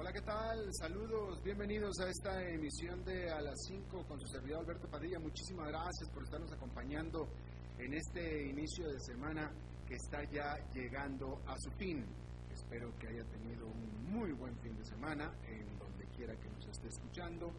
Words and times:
Hola, 0.00 0.14
¿qué 0.14 0.22
tal? 0.22 0.72
Saludos, 0.72 1.42
bienvenidos 1.44 2.00
a 2.00 2.08
esta 2.08 2.42
emisión 2.48 3.04
de 3.04 3.30
A 3.30 3.42
las 3.42 3.66
5 3.68 4.06
con 4.08 4.18
su 4.18 4.26
servidor 4.28 4.60
Alberto 4.60 4.88
Padilla. 4.88 5.18
Muchísimas 5.18 5.68
gracias 5.68 6.08
por 6.08 6.22
estarnos 6.22 6.50
acompañando 6.50 7.28
en 7.76 7.92
este 7.92 8.48
inicio 8.48 8.88
de 8.88 8.98
semana 8.98 9.52
que 9.86 9.96
está 9.96 10.24
ya 10.32 10.56
llegando 10.72 11.42
a 11.46 11.54
su 11.58 11.70
fin. 11.72 12.02
Espero 12.50 12.96
que 12.98 13.08
haya 13.08 13.24
tenido 13.24 13.66
un 13.66 14.10
muy 14.10 14.32
buen 14.32 14.56
fin 14.60 14.74
de 14.74 14.86
semana 14.86 15.30
en 15.46 15.78
donde 15.78 16.06
quiera 16.16 16.34
que 16.34 16.48
nos 16.48 16.66
esté 16.66 16.88
escuchando. 16.88 17.52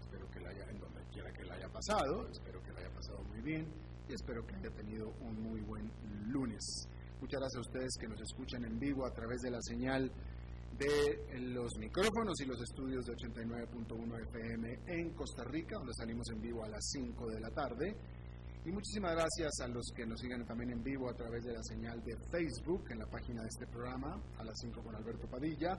Espero 0.00 0.28
que 0.32 0.40
la 0.40 0.50
haya, 0.50 0.64
en 0.68 0.80
donde 0.80 1.00
quiera 1.12 1.32
que 1.32 1.44
la 1.44 1.54
haya 1.54 1.68
pasado. 1.68 2.28
Espero 2.28 2.60
que 2.64 2.72
la 2.72 2.80
haya 2.80 2.90
pasado 2.92 3.22
muy 3.22 3.40
bien 3.40 3.72
y 4.08 4.14
espero 4.14 4.44
que 4.44 4.56
haya 4.56 4.70
tenido 4.70 5.10
un 5.20 5.40
muy 5.40 5.60
buen 5.60 5.88
lunes. 6.26 6.88
Muchas 7.20 7.38
gracias 7.38 7.58
a 7.58 7.68
ustedes 7.68 7.96
que 8.00 8.08
nos 8.08 8.20
escuchan 8.20 8.64
en 8.64 8.80
vivo 8.80 9.06
a 9.06 9.12
través 9.12 9.40
de 9.42 9.52
la 9.52 9.62
señal 9.62 10.10
de 10.78 11.38
los 11.40 11.76
micrófonos 11.78 12.40
y 12.40 12.46
los 12.46 12.60
estudios 12.60 13.04
de 13.06 13.12
89.1 13.14 14.22
FM 14.28 14.78
en 14.86 15.14
Costa 15.14 15.44
Rica, 15.44 15.76
donde 15.78 15.92
salimos 15.94 16.28
en 16.30 16.40
vivo 16.40 16.64
a 16.64 16.68
las 16.68 16.84
5 16.90 17.30
de 17.30 17.40
la 17.40 17.50
tarde. 17.50 17.96
Y 18.64 18.72
muchísimas 18.72 19.12
gracias 19.12 19.60
a 19.60 19.68
los 19.68 19.92
que 19.94 20.06
nos 20.06 20.20
siguen 20.20 20.44
también 20.46 20.70
en 20.70 20.82
vivo 20.82 21.08
a 21.08 21.14
través 21.14 21.44
de 21.44 21.52
la 21.52 21.62
señal 21.62 22.02
de 22.02 22.16
Facebook 22.30 22.90
en 22.90 22.98
la 22.98 23.06
página 23.06 23.42
de 23.42 23.48
este 23.48 23.66
programa, 23.66 24.20
a 24.38 24.44
las 24.44 24.58
5 24.60 24.82
con 24.82 24.96
Alberto 24.96 25.28
Padilla. 25.28 25.78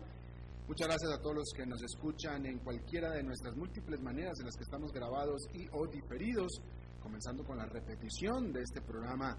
Muchas 0.68 0.88
gracias 0.88 1.12
a 1.12 1.22
todos 1.22 1.36
los 1.36 1.52
que 1.56 1.66
nos 1.66 1.82
escuchan 1.84 2.46
en 2.46 2.60
cualquiera 2.60 3.12
de 3.12 3.24
nuestras 3.24 3.56
múltiples 3.56 4.02
maneras 4.02 4.40
en 4.40 4.46
las 4.46 4.56
que 4.56 4.64
estamos 4.64 4.92
grabados 4.92 5.42
y 5.54 5.68
o 5.74 5.88
diferidos, 5.88 6.62
comenzando 7.02 7.44
con 7.44 7.58
la 7.58 7.66
repetición 7.66 8.54
de 8.54 8.62
este 8.62 8.82
programa 8.82 9.36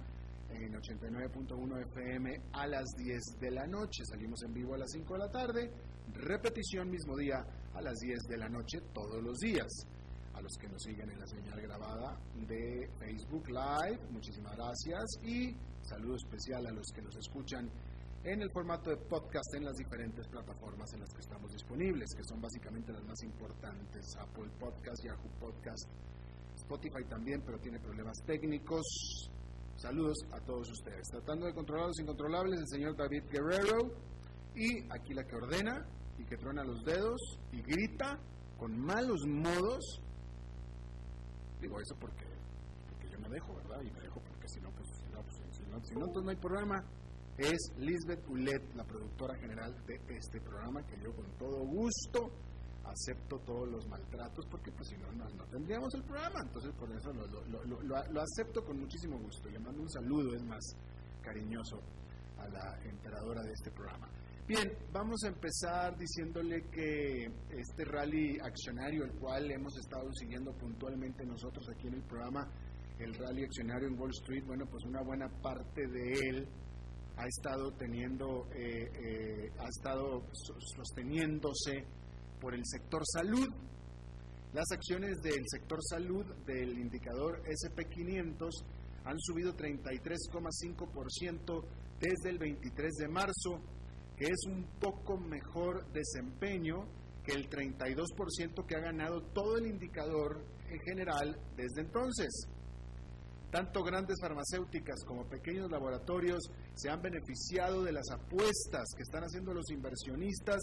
en 0.51 0.73
89.1 0.75 1.83
FM 1.89 2.41
a 2.53 2.67
las 2.67 2.87
10 2.97 3.21
de 3.41 3.51
la 3.51 3.67
noche. 3.67 4.05
Salimos 4.05 4.43
en 4.43 4.53
vivo 4.53 4.75
a 4.75 4.79
las 4.79 4.91
5 4.93 5.13
de 5.15 5.19
la 5.19 5.31
tarde, 5.31 5.73
repetición 6.13 6.91
mismo 6.91 7.17
día 7.17 7.45
a 7.75 7.81
las 7.81 7.99
10 7.99 8.19
de 8.29 8.37
la 8.39 8.49
noche 8.49 8.81
todos 8.93 9.23
los 9.23 9.39
días. 9.39 9.69
A 10.35 10.41
los 10.41 10.53
que 10.61 10.69
nos 10.69 10.83
siguen 10.83 11.11
en 11.11 11.19
la 11.19 11.27
señal 11.27 11.61
grabada 11.61 12.19
de 12.47 12.91
Facebook 12.99 13.49
Live, 13.49 14.01
muchísimas 14.11 14.55
gracias 14.57 15.05
y 15.23 15.57
saludo 15.83 16.17
especial 16.17 16.67
a 16.67 16.73
los 16.73 16.87
que 16.95 17.01
nos 17.03 17.17
escuchan 17.17 17.71
en 18.27 18.43
el 18.43 18.51
formato 18.51 18.91
de 18.91 18.97
podcast 18.97 19.55
en 19.55 19.65
las 19.65 19.77
diferentes 19.77 20.27
plataformas 20.27 20.93
en 20.95 21.01
las 21.01 21.11
que 21.15 21.21
estamos 21.21 21.53
disponibles, 21.53 22.13
que 22.15 22.25
son 22.25 22.41
básicamente 22.41 22.93
las 22.93 23.05
más 23.05 23.23
importantes, 23.23 24.05
Apple 24.19 24.51
Podcast, 24.59 25.05
Yahoo 25.05 25.31
Podcast, 25.39 25.89
Spotify 26.57 27.05
también, 27.09 27.43
pero 27.47 27.59
tiene 27.61 27.79
problemas 27.79 28.19
técnicos, 28.27 29.31
Saludos 29.77 30.17
a 30.33 30.41
todos 30.41 30.71
ustedes. 30.71 31.07
Tratando 31.11 31.47
de 31.47 31.53
controlar 31.53 31.89
los 31.89 32.01
incontrolables, 32.01 32.61
el 32.61 32.69
señor 32.69 32.97
David 32.97 33.25
Guerrero. 33.31 33.93
Y 34.55 34.85
aquí 34.91 35.13
la 35.13 35.23
que 35.25 35.37
ordena 35.37 35.87
y 36.19 36.25
que 36.25 36.37
truena 36.39 36.65
los 36.65 36.83
dedos 36.83 37.21
y 37.53 37.61
grita 37.61 38.19
con 38.57 38.79
malos 38.79 39.21
modos. 39.27 40.01
Digo 41.61 41.79
eso 41.79 41.95
porque, 42.01 42.25
porque 42.89 43.11
yo 43.11 43.21
me 43.21 43.29
dejo, 43.29 43.55
¿verdad? 43.55 43.83
Y 43.83 43.91
me 43.91 44.01
dejo 44.01 44.19
porque 44.21 44.49
si 44.49 44.61
no, 44.61 44.71
pues, 44.71 44.89
si 44.89 45.13
no, 45.13 45.23
pues, 45.23 45.37
si 45.37 45.63
no, 45.65 45.85
si 45.85 45.95
no 45.95 46.07
entonces 46.07 46.25
no 46.25 46.31
hay 46.31 46.37
programa. 46.37 46.83
Es 47.37 47.59
Lisbeth 47.77 48.27
Ulet, 48.31 48.75
la 48.75 48.85
productora 48.85 49.37
general 49.37 49.77
de 49.87 50.01
este 50.17 50.41
programa, 50.41 50.83
que 50.87 50.97
yo 51.03 51.15
con 51.15 51.27
todo 51.37 51.67
gusto 51.67 52.31
acepto 52.91 53.39
todos 53.41 53.69
los 53.69 53.87
maltratos 53.89 54.47
porque 54.47 54.71
pues 54.73 54.89
si 54.89 54.97
no, 54.97 55.11
no, 55.13 55.45
tendríamos 55.47 55.93
el 55.95 56.03
programa. 56.05 56.41
Entonces 56.43 56.73
por 56.75 56.91
eso 56.93 57.13
lo, 57.13 57.83
lo, 57.83 58.21
acepto 58.21 58.65
con 58.65 58.79
muchísimo 58.79 59.19
gusto. 59.19 59.49
Le 59.49 59.59
mando 59.59 59.83
un 59.83 59.91
saludo, 59.91 60.35
es 60.35 60.43
más 60.43 60.65
cariñoso, 61.23 61.81
a 62.39 62.49
la 62.49 62.79
emperadora 62.85 63.43
de 63.43 63.53
este 63.53 63.71
programa. 63.71 64.09
Bien, 64.47 64.73
vamos 64.93 65.25
a 65.25 65.29
empezar 65.29 65.97
diciéndole 65.99 66.63
que 66.71 67.25
este 67.51 67.85
rally 67.85 68.39
accionario, 68.39 69.05
el 69.05 69.13
cual 69.15 69.51
hemos 69.51 69.77
estado 69.77 70.09
siguiendo 70.13 70.53
puntualmente 70.53 71.27
nosotros 71.27 71.67
aquí 71.69 71.89
en 71.89 71.95
el 71.95 72.03
programa, 72.03 72.49
el 73.01 73.13
rally 73.15 73.43
accionario 73.43 73.89
en 73.89 73.99
Wall 73.99 74.11
Street, 74.11 74.45
bueno, 74.47 74.65
pues 74.71 74.85
una 74.85 75.03
buena 75.03 75.29
parte 75.43 75.89
de 75.89 76.13
él 76.13 76.49
ha 77.17 77.27
estado 77.27 77.73
teniendo, 77.73 78.47
eh, 78.55 78.89
eh, 78.95 79.51
ha 79.59 79.69
estado 79.69 80.23
sosteniéndose 80.77 81.85
por 82.41 82.55
el 82.55 82.63
sector 82.65 83.03
salud. 83.07 83.49
Las 84.53 84.71
acciones 84.73 85.21
del 85.23 85.45
sector 85.47 85.79
salud 85.83 86.25
del 86.47 86.79
indicador 86.79 87.43
SP500 87.45 88.51
han 89.05 89.19
subido 89.21 89.57
33,5% 89.57 91.65
desde 92.01 92.31
el 92.31 92.39
23 92.39 92.95
de 92.95 93.09
marzo, 93.09 93.61
que 94.17 94.27
es 94.27 94.47
un 94.47 94.65
poco 94.81 95.19
mejor 95.19 95.91
desempeño 95.93 96.89
que 97.25 97.33
el 97.33 97.49
32% 97.49 98.67
que 98.67 98.77
ha 98.77 98.81
ganado 98.81 99.23
todo 99.35 99.59
el 99.59 99.67
indicador 99.67 100.45
en 100.69 100.81
general 100.81 101.39
desde 101.57 101.83
entonces. 101.83 102.49
Tanto 103.51 103.83
grandes 103.83 104.17
farmacéuticas 104.21 105.05
como 105.05 105.29
pequeños 105.29 105.71
laboratorios 105.71 106.41
se 106.75 106.91
han 106.91 107.01
beneficiado 107.01 107.85
de 107.85 107.93
las 107.93 108.11
apuestas 108.11 108.89
que 108.97 109.03
están 109.03 109.25
haciendo 109.25 109.55
los 109.55 109.71
inversionistas 109.71 110.61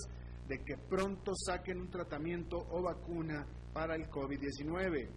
de 0.47 0.59
que 0.63 0.77
pronto 0.77 1.33
saquen 1.35 1.79
un 1.79 1.89
tratamiento 1.89 2.57
o 2.57 2.81
vacuna 2.81 3.47
para 3.73 3.95
el 3.95 4.09
COVID-19. 4.09 5.09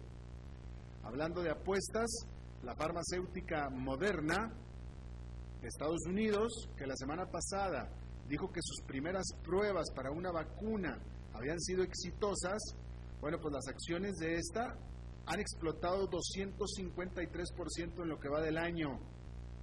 Hablando 1.03 1.41
de 1.41 1.51
apuestas, 1.51 2.07
la 2.63 2.75
farmacéutica 2.75 3.69
Moderna 3.69 4.51
de 5.61 5.67
Estados 5.67 6.05
Unidos, 6.07 6.69
que 6.77 6.87
la 6.87 6.95
semana 6.95 7.25
pasada 7.25 7.89
dijo 8.27 8.51
que 8.51 8.61
sus 8.61 8.81
primeras 8.85 9.25
pruebas 9.43 9.89
para 9.95 10.11
una 10.11 10.31
vacuna 10.31 10.99
habían 11.33 11.59
sido 11.59 11.83
exitosas, 11.83 12.61
bueno, 13.21 13.39
pues 13.39 13.53
las 13.53 13.67
acciones 13.67 14.17
de 14.17 14.35
esta 14.35 14.75
han 15.25 15.39
explotado 15.39 16.09
253% 16.09 18.01
en 18.01 18.09
lo 18.09 18.19
que 18.19 18.29
va 18.29 18.41
del 18.41 18.57
año, 18.57 18.99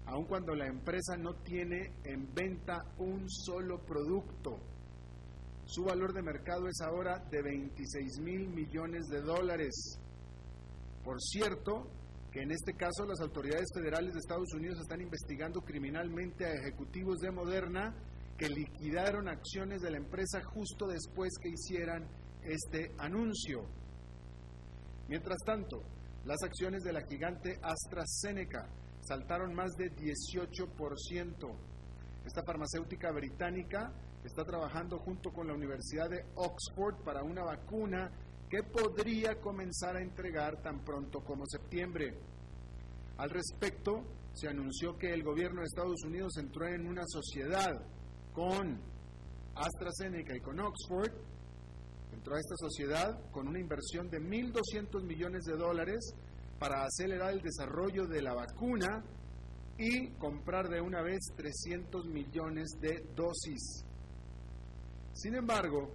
aun 0.06 0.26
cuando 0.26 0.54
la 0.54 0.66
empresa 0.66 1.16
no 1.16 1.34
tiene 1.36 1.92
en 2.04 2.32
venta 2.34 2.84
un 2.98 3.28
solo 3.30 3.78
producto. 3.84 4.60
Su 5.66 5.84
valor 5.84 6.12
de 6.12 6.22
mercado 6.22 6.68
es 6.68 6.80
ahora 6.82 7.18
de 7.30 7.42
26 7.42 8.20
mil 8.20 8.48
millones 8.48 9.06
de 9.06 9.22
dólares. 9.22 9.98
Por 11.02 11.20
cierto, 11.20 11.88
que 12.30 12.42
en 12.42 12.50
este 12.50 12.74
caso 12.74 13.06
las 13.06 13.20
autoridades 13.20 13.68
federales 13.74 14.12
de 14.12 14.18
Estados 14.18 14.52
Unidos 14.54 14.78
están 14.80 15.00
investigando 15.00 15.60
criminalmente 15.62 16.44
a 16.44 16.54
ejecutivos 16.54 17.18
de 17.20 17.30
Moderna 17.30 17.94
que 18.36 18.48
liquidaron 18.48 19.28
acciones 19.28 19.80
de 19.80 19.90
la 19.90 19.98
empresa 19.98 20.42
justo 20.42 20.86
después 20.86 21.30
que 21.40 21.50
hicieran 21.50 22.08
este 22.42 22.92
anuncio. 22.98 23.64
Mientras 25.08 25.38
tanto, 25.46 25.82
las 26.24 26.42
acciones 26.42 26.82
de 26.82 26.92
la 26.92 27.06
gigante 27.06 27.58
AstraZeneca 27.62 28.68
saltaron 29.00 29.54
más 29.54 29.72
de 29.76 29.90
18%. 29.92 31.56
Esta 32.24 32.42
farmacéutica 32.42 33.12
británica 33.12 33.92
está 34.24 34.44
trabajando 34.44 34.98
junto 34.98 35.30
con 35.30 35.46
la 35.46 35.54
Universidad 35.54 36.08
de 36.08 36.24
Oxford 36.34 37.04
para 37.04 37.22
una 37.22 37.44
vacuna 37.44 38.10
que 38.48 38.62
podría 38.62 39.40
comenzar 39.40 39.96
a 39.96 40.02
entregar 40.02 40.62
tan 40.62 40.84
pronto 40.84 41.20
como 41.20 41.44
septiembre. 41.46 42.18
Al 43.18 43.30
respecto, 43.30 44.02
se 44.32 44.48
anunció 44.48 44.96
que 44.96 45.12
el 45.12 45.22
gobierno 45.22 45.60
de 45.60 45.66
Estados 45.66 46.02
Unidos 46.04 46.36
entró 46.38 46.66
en 46.66 46.86
una 46.86 47.04
sociedad 47.06 47.72
con 48.32 48.80
AstraZeneca 49.54 50.36
y 50.36 50.40
con 50.40 50.58
Oxford, 50.58 51.12
entró 52.12 52.34
a 52.34 52.40
esta 52.40 52.56
sociedad 52.56 53.30
con 53.30 53.46
una 53.46 53.60
inversión 53.60 54.08
de 54.08 54.18
1.200 54.18 55.02
millones 55.04 55.44
de 55.44 55.56
dólares 55.56 56.14
para 56.58 56.84
acelerar 56.84 57.32
el 57.32 57.42
desarrollo 57.42 58.06
de 58.06 58.22
la 58.22 58.34
vacuna 58.34 59.04
y 59.78 60.10
comprar 60.18 60.68
de 60.68 60.80
una 60.80 61.02
vez 61.02 61.20
300 61.36 62.06
millones 62.06 62.70
de 62.80 63.04
dosis. 63.14 63.84
Sin 65.14 65.36
embargo, 65.36 65.94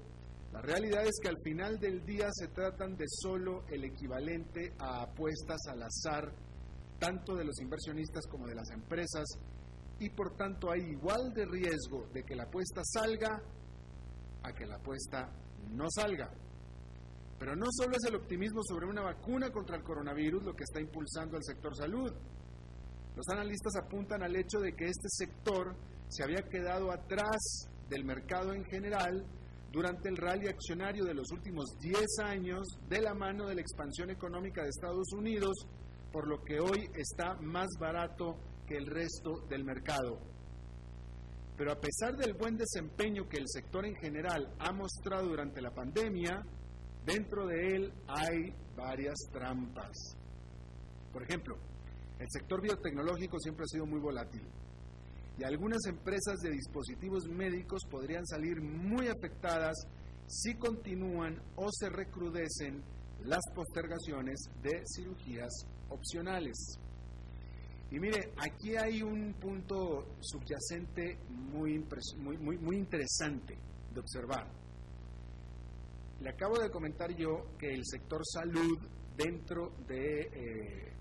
la 0.54 0.62
realidad 0.62 1.06
es 1.06 1.20
que 1.22 1.28
al 1.28 1.42
final 1.44 1.78
del 1.78 2.06
día 2.06 2.30
se 2.32 2.48
tratan 2.48 2.96
de 2.96 3.06
solo 3.08 3.66
el 3.68 3.84
equivalente 3.84 4.74
a 4.80 5.04
apuestas 5.04 5.60
al 5.68 5.84
azar, 5.84 6.34
tanto 6.98 7.36
de 7.36 7.44
los 7.44 7.60
inversionistas 7.60 8.26
como 8.28 8.48
de 8.48 8.56
las 8.56 8.70
empresas, 8.72 9.26
y 10.00 10.10
por 10.10 10.36
tanto 10.38 10.72
hay 10.72 10.82
igual 10.82 11.34
de 11.34 11.46
riesgo 11.46 12.08
de 12.14 12.24
que 12.24 12.36
la 12.36 12.44
apuesta 12.44 12.82
salga 12.86 13.42
a 14.44 14.54
que 14.54 14.66
la 14.66 14.78
apuesta 14.78 15.30
no 15.70 15.88
salga. 15.90 16.32
Pero 17.38 17.56
no 17.56 17.68
solo 17.72 17.96
es 17.96 18.10
el 18.10 18.16
optimismo 18.16 18.62
sobre 18.64 18.88
una 18.88 19.02
vacuna 19.02 19.50
contra 19.50 19.76
el 19.76 19.84
coronavirus 19.84 20.44
lo 20.44 20.54
que 20.54 20.64
está 20.64 20.82
impulsando 20.82 21.36
al 21.36 21.44
sector 21.44 21.76
salud. 21.76 22.12
Los 23.16 23.28
analistas 23.30 23.74
apuntan 23.76 24.24
al 24.24 24.36
hecho 24.36 24.60
de 24.60 24.74
que 24.74 24.86
este 24.86 25.08
sector 25.10 25.76
se 26.08 26.24
había 26.24 26.42
quedado 26.50 26.92
atrás 26.92 27.70
del 27.90 28.06
mercado 28.06 28.54
en 28.54 28.64
general 28.66 29.26
durante 29.72 30.10
el 30.10 30.18
rally 30.18 30.48
accionario 30.48 31.06
de 31.06 31.14
los 31.14 31.32
últimos 31.32 31.78
10 31.80 32.20
años 32.24 32.68
de 32.88 33.02
la 33.02 33.14
mano 33.14 33.48
de 33.48 33.56
la 33.56 33.62
expansión 33.62 34.10
económica 34.10 34.64
de 34.64 34.70
Estados 34.70 35.12
Unidos, 35.14 35.68
por 36.12 36.28
lo 36.28 36.44
que 36.44 36.60
hoy 36.60 36.90
está 36.96 37.36
más 37.42 37.68
barato 37.80 38.36
que 38.68 38.78
el 38.78 38.88
resto 38.88 39.46
del 39.48 39.64
mercado. 39.64 40.20
Pero 41.58 41.72
a 41.72 41.80
pesar 41.80 42.16
del 42.16 42.34
buen 42.34 42.58
desempeño 42.58 43.28
que 43.28 43.38
el 43.38 43.48
sector 43.48 43.86
en 43.86 43.96
general 43.96 44.56
ha 44.60 44.72
mostrado 44.72 45.28
durante 45.28 45.62
la 45.62 45.72
pandemia, 45.72 46.42
dentro 47.06 47.46
de 47.48 47.76
él 47.76 47.94
hay 48.08 48.54
varias 48.76 49.18
trampas. 49.32 50.16
Por 51.12 51.24
ejemplo, 51.24 51.58
el 52.18 52.28
sector 52.30 52.62
biotecnológico 52.62 53.38
siempre 53.40 53.64
ha 53.64 53.68
sido 53.68 53.86
muy 53.86 54.00
volátil 54.00 54.44
y 55.40 55.44
algunas 55.46 55.86
empresas 55.86 56.40
de 56.42 56.52
dispositivos 56.52 57.30
médicos 57.30 57.82
podrían 57.90 58.26
salir 58.28 58.62
muy 58.62 59.08
afectadas 59.08 59.78
si 60.28 60.56
continúan 60.56 61.42
o 61.56 61.70
se 61.72 61.90
recrudecen 61.90 62.84
las 63.24 63.42
postergaciones 63.56 64.38
de 64.62 64.84
cirugías 64.86 65.50
opcionales. 65.90 66.58
Y 67.90 68.00
mire, 68.00 68.34
aquí 68.38 68.76
hay 68.76 69.02
un 69.02 69.34
punto 69.40 70.18
subyacente 70.20 71.18
muy, 71.30 71.84
muy, 72.18 72.58
muy, 72.58 72.78
interesante 72.78 73.58
de 73.94 74.00
observar. 74.00 74.46
Le 76.20 76.30
acabo 76.30 76.60
de 76.60 76.70
comentar 76.70 77.16
yo 77.16 77.58
que 77.58 77.74
el 77.74 77.86
sector 77.86 78.22
salud 78.26 78.78
dentro 79.16 79.72
de, 79.88 80.20
eh, 80.34 80.94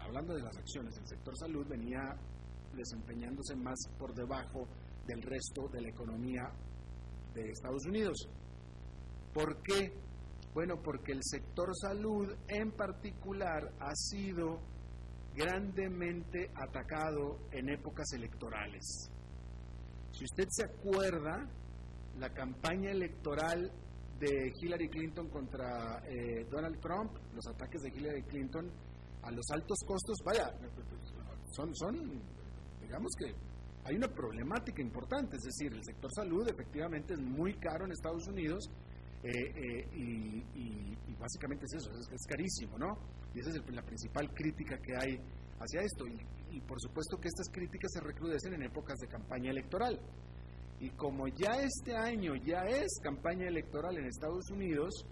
hablando 0.00 0.34
de 0.34 0.42
las 0.42 0.56
acciones, 0.56 0.96
el 0.96 1.06
sector 1.08 1.36
salud 1.36 1.66
venía 1.68 2.16
desempeñándose 2.74 3.56
más 3.56 3.78
por 3.98 4.14
debajo 4.14 4.66
del 5.06 5.22
resto 5.22 5.68
de 5.68 5.80
la 5.82 5.88
economía 5.88 6.50
de 7.34 7.50
Estados 7.50 7.84
Unidos. 7.86 8.28
¿Por 9.32 9.62
qué? 9.62 9.92
Bueno, 10.52 10.74
porque 10.82 11.12
el 11.12 11.20
sector 11.22 11.70
salud 11.76 12.34
en 12.48 12.72
particular 12.72 13.72
ha 13.78 13.94
sido 13.94 14.60
grandemente 15.34 16.50
atacado 16.56 17.38
en 17.52 17.68
épocas 17.70 18.12
electorales. 18.12 19.10
Si 20.12 20.24
usted 20.24 20.48
se 20.48 20.64
acuerda, 20.64 21.48
la 22.18 22.30
campaña 22.30 22.90
electoral 22.90 23.70
de 24.18 24.52
Hillary 24.60 24.88
Clinton 24.88 25.28
contra 25.30 26.02
eh, 26.06 26.44
Donald 26.50 26.78
Trump, 26.80 27.12
los 27.32 27.46
ataques 27.46 27.80
de 27.82 27.88
Hillary 27.88 28.22
Clinton 28.24 28.70
a 29.22 29.30
los 29.30 29.44
altos 29.50 29.78
costos, 29.86 30.18
vaya, 30.24 30.50
son, 31.52 31.74
son 31.74 32.22
digamos 32.90 33.14
que 33.16 33.32
hay 33.84 33.94
una 33.94 34.08
problemática 34.08 34.82
importante, 34.82 35.36
es 35.36 35.44
decir, 35.44 35.72
el 35.72 35.84
sector 35.84 36.10
salud 36.12 36.46
efectivamente 36.48 37.14
es 37.14 37.20
muy 37.20 37.54
caro 37.54 37.84
en 37.84 37.92
Estados 37.92 38.26
Unidos 38.26 38.68
eh, 39.22 39.30
eh, 39.30 39.88
y, 39.94 41.14
básicamente 41.20 41.66
es 41.66 41.74
eso, 41.74 41.90
es, 41.92 42.26
carísimo, 42.26 42.78
¿no? 42.78 42.96
Y 43.34 43.40
esa 43.40 43.50
es 43.50 43.74
la 43.74 43.82
principal 43.82 44.32
crítica 44.34 44.76
que 44.78 44.96
hay 44.96 45.20
hacia 45.60 45.82
esto. 45.82 46.06
Y, 46.06 46.18
y 46.56 46.60
por 46.62 46.80
supuesto 46.80 47.18
que 47.20 47.28
estas 47.28 47.48
críticas 47.52 47.92
se 47.92 48.00
recrudecen 48.00 48.54
en 48.54 48.62
épocas 48.62 48.98
de 48.98 49.06
campaña 49.06 49.50
electoral. 49.50 50.00
Y 50.80 50.88
como 50.90 51.28
ya 51.28 51.60
este 51.60 51.94
año 51.94 52.34
ya 52.36 52.62
es 52.62 52.98
campaña 53.02 53.46
electoral 53.46 53.98
en 53.98 54.06
Estados 54.06 54.50
Unidos, 54.50 55.04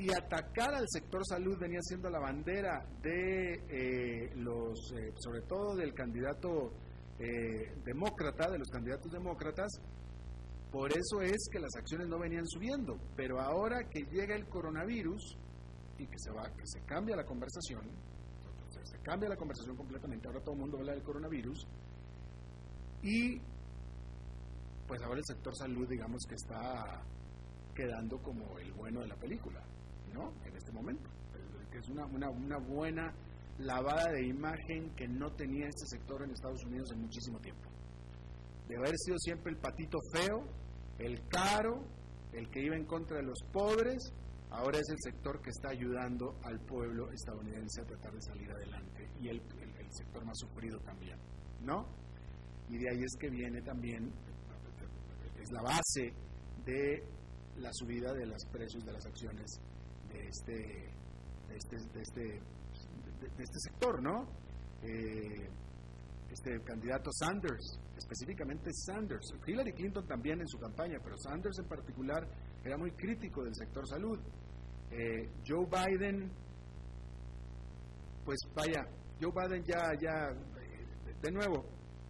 y 0.00 0.10
atacar 0.14 0.74
al 0.74 0.86
sector 0.88 1.20
salud 1.26 1.58
venía 1.58 1.80
siendo 1.82 2.08
la 2.08 2.18
bandera 2.18 2.86
de 3.02 3.52
eh, 3.68 4.32
los, 4.34 4.92
eh, 4.96 5.12
sobre 5.18 5.42
todo 5.42 5.76
del 5.76 5.92
candidato 5.92 6.72
eh, 7.18 7.74
demócrata, 7.84 8.50
de 8.50 8.58
los 8.58 8.68
candidatos 8.70 9.12
demócratas, 9.12 9.68
por 10.72 10.90
eso 10.90 11.20
es 11.20 11.36
que 11.52 11.58
las 11.58 11.76
acciones 11.76 12.08
no 12.08 12.18
venían 12.18 12.46
subiendo. 12.46 12.96
Pero 13.14 13.40
ahora 13.40 13.90
que 13.90 14.04
llega 14.10 14.34
el 14.34 14.48
coronavirus 14.48 15.36
y 15.98 16.06
que 16.06 16.18
se 16.18 16.30
va, 16.30 16.48
que 16.48 16.64
se 16.64 16.80
cambia 16.86 17.14
la 17.14 17.26
conversación, 17.26 17.82
se 18.70 18.98
cambia 19.00 19.28
la 19.28 19.36
conversación 19.36 19.76
completamente, 19.76 20.28
ahora 20.28 20.40
todo 20.40 20.54
el 20.54 20.60
mundo 20.62 20.78
habla 20.78 20.92
del 20.92 21.02
coronavirus, 21.02 21.66
y 23.02 23.38
pues 24.86 25.02
ahora 25.02 25.18
el 25.18 25.26
sector 25.26 25.54
salud 25.54 25.86
digamos 25.86 26.24
que 26.26 26.36
está 26.36 27.02
quedando 27.74 28.16
como 28.22 28.58
el 28.58 28.72
bueno 28.72 29.00
de 29.00 29.08
la 29.08 29.16
película. 29.16 29.62
¿No? 30.12 30.32
En 30.44 30.56
este 30.56 30.72
momento. 30.72 31.10
Es 31.72 31.88
una, 31.88 32.04
una, 32.06 32.58
buena 32.58 33.14
lavada 33.58 34.10
de 34.12 34.26
imagen 34.26 34.94
que 34.96 35.06
no 35.08 35.32
tenía 35.32 35.66
este 35.66 35.86
sector 35.86 36.22
en 36.22 36.30
Estados 36.30 36.62
Unidos 36.64 36.90
en 36.92 37.00
muchísimo 37.00 37.38
tiempo. 37.40 37.70
De 38.68 38.76
haber 38.76 38.92
sido 38.96 39.16
siempre 39.18 39.52
el 39.52 39.58
patito 39.58 39.98
feo, 40.12 40.44
el 40.98 41.26
caro, 41.28 41.84
el 42.32 42.50
que 42.50 42.62
iba 42.62 42.76
en 42.76 42.84
contra 42.84 43.18
de 43.18 43.22
los 43.22 43.38
pobres, 43.52 44.12
ahora 44.50 44.78
es 44.78 44.88
el 44.90 44.96
sector 45.00 45.40
que 45.40 45.50
está 45.50 45.70
ayudando 45.70 46.38
al 46.42 46.60
pueblo 46.60 47.10
estadounidense 47.12 47.80
a 47.80 47.84
tratar 47.84 48.12
de 48.12 48.20
salir 48.20 48.50
adelante 48.50 49.08
y 49.20 49.28
el, 49.28 49.40
el 49.60 49.92
sector 49.92 50.24
más 50.24 50.38
sufrido 50.38 50.78
también, 50.80 51.18
¿no? 51.62 51.86
Y 52.68 52.78
de 52.78 52.90
ahí 52.90 53.00
es 53.02 53.16
que 53.18 53.30
viene 53.30 53.62
también, 53.62 54.12
es 55.40 55.50
la 55.50 55.62
base 55.62 56.12
de 56.64 57.02
la 57.56 57.70
subida 57.72 58.12
de 58.12 58.26
los 58.26 58.44
precios 58.52 58.84
de 58.84 58.92
las 58.92 59.04
acciones 59.06 59.60
este, 60.14 60.90
este, 61.54 61.76
de 61.76 62.02
este, 62.02 62.22
de 62.22 63.42
este 63.42 63.58
sector, 63.60 64.02
¿no? 64.02 64.26
Eh, 64.82 65.48
este 66.30 66.60
candidato 66.62 67.10
Sanders, 67.12 67.78
específicamente 67.96 68.70
Sanders, 68.72 69.34
Hillary 69.46 69.72
Clinton 69.72 70.06
también 70.06 70.40
en 70.40 70.48
su 70.48 70.58
campaña, 70.58 70.98
pero 71.02 71.18
Sanders 71.18 71.58
en 71.58 71.66
particular 71.66 72.26
era 72.64 72.76
muy 72.76 72.92
crítico 72.92 73.42
del 73.42 73.54
sector 73.54 73.86
salud. 73.86 74.18
Eh, 74.90 75.28
Joe 75.46 75.66
Biden, 75.66 76.30
pues 78.24 78.38
vaya, 78.54 78.86
Joe 79.20 79.32
Biden 79.32 79.64
ya, 79.64 79.92
ya, 80.00 80.28
de 81.20 81.30
nuevo, 81.32 81.64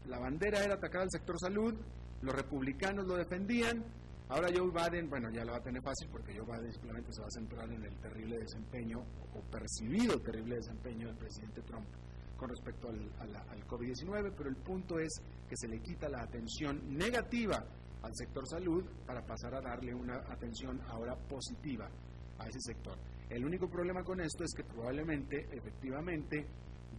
la 0.06 0.18
bandera 0.18 0.64
era 0.64 0.74
atacar 0.74 1.02
al 1.02 1.10
sector 1.10 1.38
salud, 1.38 1.74
los 2.22 2.34
republicanos 2.34 3.06
lo 3.06 3.16
defendían, 3.16 3.84
Ahora 4.30 4.48
Joe 4.56 4.70
Biden, 4.70 5.10
bueno, 5.10 5.28
ya 5.32 5.44
lo 5.44 5.50
va 5.50 5.58
a 5.58 5.62
tener 5.62 5.82
fácil 5.82 6.08
porque 6.08 6.32
Joe 6.32 6.46
Biden 6.46 6.72
simplemente 6.72 7.12
se 7.12 7.20
va 7.20 7.26
a 7.26 7.30
centrar 7.32 7.68
en 7.68 7.82
el 7.82 7.96
terrible 7.98 8.38
desempeño 8.38 9.00
o 9.34 9.40
percibido 9.50 10.20
terrible 10.20 10.54
desempeño 10.54 11.08
del 11.08 11.16
presidente 11.16 11.62
Trump 11.62 11.88
con 12.36 12.48
respecto 12.48 12.88
al, 12.90 13.10
al 13.18 13.66
COVID-19, 13.66 14.32
pero 14.36 14.48
el 14.48 14.54
punto 14.54 15.00
es 15.00 15.20
que 15.48 15.56
se 15.56 15.66
le 15.66 15.80
quita 15.82 16.08
la 16.08 16.22
atención 16.22 16.96
negativa 16.96 17.66
al 18.02 18.14
sector 18.14 18.46
salud 18.46 18.84
para 19.04 19.26
pasar 19.26 19.52
a 19.56 19.60
darle 19.60 19.92
una 19.92 20.18
atención 20.30 20.80
ahora 20.86 21.16
positiva 21.16 21.90
a 22.38 22.46
ese 22.46 22.60
sector. 22.60 22.96
El 23.28 23.44
único 23.44 23.68
problema 23.68 24.04
con 24.04 24.20
esto 24.20 24.44
es 24.44 24.54
que 24.54 24.62
probablemente, 24.62 25.48
efectivamente, 25.50 26.46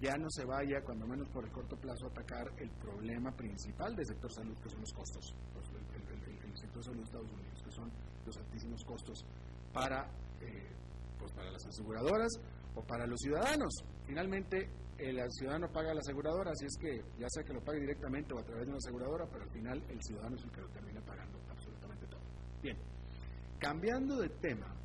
ya 0.01 0.17
no 0.17 0.29
se 0.29 0.44
vaya, 0.44 0.82
cuando 0.84 1.08
menos 1.08 1.29
por 1.29 1.46
el 1.46 1.51
corto 1.51 1.77
plazo, 1.77 2.08
a 2.08 2.10
atacar 2.10 2.51
el 2.58 2.70
problema 2.72 3.32
principal 3.32 3.96
del 3.96 4.06
sector 4.06 4.32
salud, 4.34 4.58
que 4.62 4.70
son 4.70 4.82
los 4.82 4.91
costos 4.91 5.34
de 6.80 6.96
los 6.96 7.06
Estados 7.06 7.32
Unidos, 7.32 7.62
que 7.63 7.72
son 7.72 7.92
los 8.25 8.38
altísimos 8.38 8.84
costos 8.86 9.25
para, 9.74 10.06
eh, 10.42 10.72
pues 11.20 11.32
para 11.34 11.51
las 11.51 11.66
aseguradoras 11.66 12.32
o 12.75 12.82
para 12.82 13.06
los 13.06 13.20
ciudadanos. 13.20 13.74
Finalmente, 14.06 14.70
el 14.98 15.20
ciudadano 15.32 15.72
paga 15.72 15.94
la 15.94 16.00
aseguradora, 16.00 16.51
así 16.51 16.66
es 16.66 16.78
que 16.80 17.04
ya 17.20 17.28
sea 17.30 17.44
que 17.44 17.54
lo 17.54 17.63
pague 17.63 17.80
directamente 17.80 18.34
o 18.34 18.40
a 18.40 18.44
través 18.44 18.66
de 18.66 18.70
una 18.70 18.78
aseguradora, 18.78 19.25
pero 19.32 19.44
al 19.44 19.50
final 19.50 19.84
el 19.90 20.01
ciudadano 20.01 20.36
es 20.36 20.44
el 20.44 20.51
que 20.51 20.62
lo 20.62 20.70
termina 20.70 21.01
pagando 21.01 21.40
absolutamente 21.50 22.06
todo. 22.08 22.22
Bien, 22.62 22.78
cambiando 23.60 24.18
de 24.18 24.30
tema, 24.30 24.75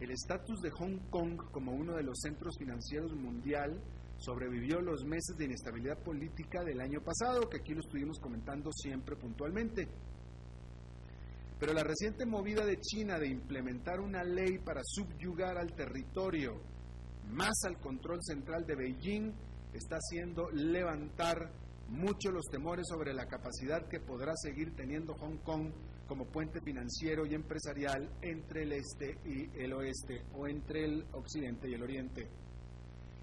el 0.00 0.10
estatus 0.10 0.60
de 0.60 0.70
Hong 0.70 0.98
Kong 1.10 1.36
como 1.50 1.72
uno 1.72 1.94
de 1.94 2.02
los 2.02 2.18
centros 2.20 2.56
financieros 2.58 3.12
mundial 3.14 3.80
sobrevivió 4.18 4.80
los 4.80 5.04
meses 5.04 5.36
de 5.36 5.46
inestabilidad 5.46 5.98
política 5.98 6.62
del 6.62 6.80
año 6.80 7.00
pasado, 7.00 7.48
que 7.48 7.58
aquí 7.58 7.74
lo 7.74 7.80
estuvimos 7.80 8.18
comentando 8.20 8.70
siempre 8.72 9.16
puntualmente. 9.16 9.88
Pero 11.58 11.72
la 11.72 11.84
reciente 11.84 12.26
movida 12.26 12.64
de 12.64 12.78
China 12.80 13.18
de 13.18 13.28
implementar 13.28 14.00
una 14.00 14.24
ley 14.24 14.58
para 14.58 14.80
subyugar 14.84 15.56
al 15.56 15.74
territorio 15.74 16.60
más 17.30 17.54
al 17.64 17.78
control 17.78 18.18
central 18.22 18.66
de 18.66 18.76
Beijing 18.76 19.32
está 19.72 19.96
haciendo 19.96 20.50
levantar 20.50 21.50
mucho 21.88 22.30
los 22.30 22.44
temores 22.50 22.86
sobre 22.88 23.12
la 23.12 23.26
capacidad 23.26 23.86
que 23.88 24.00
podrá 24.00 24.32
seguir 24.36 24.74
teniendo 24.74 25.14
Hong 25.14 25.38
Kong 25.38 25.70
como 26.06 26.26
puente 26.26 26.60
financiero 26.60 27.26
y 27.26 27.34
empresarial 27.34 28.10
entre 28.22 28.62
el 28.62 28.72
este 28.72 29.18
y 29.24 29.50
el 29.58 29.72
oeste 29.72 30.22
o 30.34 30.46
entre 30.46 30.84
el 30.84 31.04
occidente 31.12 31.68
y 31.68 31.74
el 31.74 31.82
oriente. 31.82 32.28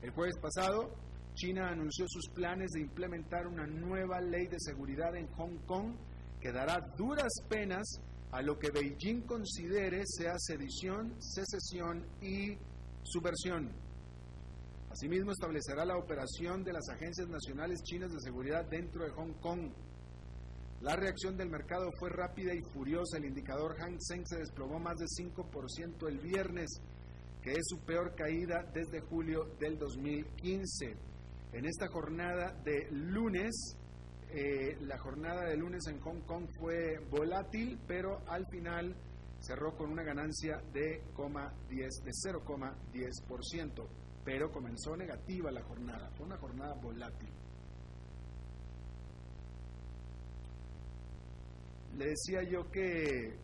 El 0.01 0.11
jueves 0.11 0.35
pasado, 0.41 0.95
China 1.35 1.69
anunció 1.69 2.05
sus 2.07 2.27
planes 2.33 2.71
de 2.71 2.81
implementar 2.81 3.47
una 3.47 3.65
nueva 3.65 4.19
ley 4.19 4.47
de 4.47 4.59
seguridad 4.59 5.15
en 5.15 5.27
Hong 5.33 5.57
Kong 5.65 5.95
que 6.39 6.51
dará 6.51 6.79
duras 6.97 7.31
penas 7.47 8.01
a 8.31 8.41
lo 8.41 8.57
que 8.57 8.71
Beijing 8.71 9.21
considere 9.21 10.03
sea 10.05 10.35
sedición, 10.37 11.13
secesión 11.19 12.05
y 12.21 12.57
subversión. 13.03 13.69
Asimismo, 14.89 15.31
establecerá 15.31 15.85
la 15.85 15.97
operación 15.97 16.63
de 16.63 16.73
las 16.73 16.87
agencias 16.89 17.27
nacionales 17.27 17.81
chinas 17.83 18.11
de 18.11 18.19
seguridad 18.21 18.65
dentro 18.65 19.03
de 19.03 19.11
Hong 19.11 19.33
Kong. 19.41 19.71
La 20.81 20.95
reacción 20.95 21.37
del 21.37 21.49
mercado 21.49 21.91
fue 21.99 22.09
rápida 22.09 22.53
y 22.53 22.61
furiosa. 22.73 23.17
El 23.17 23.25
indicador 23.25 23.75
Hang 23.77 23.97
Seng 23.99 24.25
se 24.25 24.39
desplomó 24.39 24.79
más 24.79 24.97
de 24.97 25.05
5% 25.05 26.07
el 26.07 26.19
viernes, 26.19 26.69
que 27.41 27.51
es 27.51 27.67
su 27.67 27.79
peor 27.85 28.15
caída 28.15 28.65
desde 28.73 29.01
julio 29.01 29.45
del 29.59 29.77
2015. 29.77 30.95
En 31.53 31.65
esta 31.65 31.87
jornada 31.87 32.53
de 32.63 32.87
lunes, 32.91 33.77
eh, 34.33 34.77
la 34.81 34.97
jornada 34.97 35.45
de 35.45 35.55
lunes 35.57 35.85
en 35.87 35.99
Hong 35.99 36.21
Kong 36.21 36.47
fue 36.57 36.99
volátil, 37.09 37.77
pero 37.85 38.21
al 38.27 38.47
final 38.47 38.95
cerró 39.39 39.75
con 39.75 39.91
una 39.91 40.03
ganancia 40.03 40.61
de, 40.71 41.01
de 41.01 41.03
0,10%, 41.11 43.87
pero 44.23 44.49
comenzó 44.51 44.95
negativa 44.95 45.51
la 45.51 45.63
jornada, 45.63 46.09
fue 46.15 46.27
una 46.27 46.37
jornada 46.37 46.75
volátil. 46.75 47.27
Le 51.97 52.05
decía 52.05 52.43
yo 52.43 52.71
que 52.71 53.37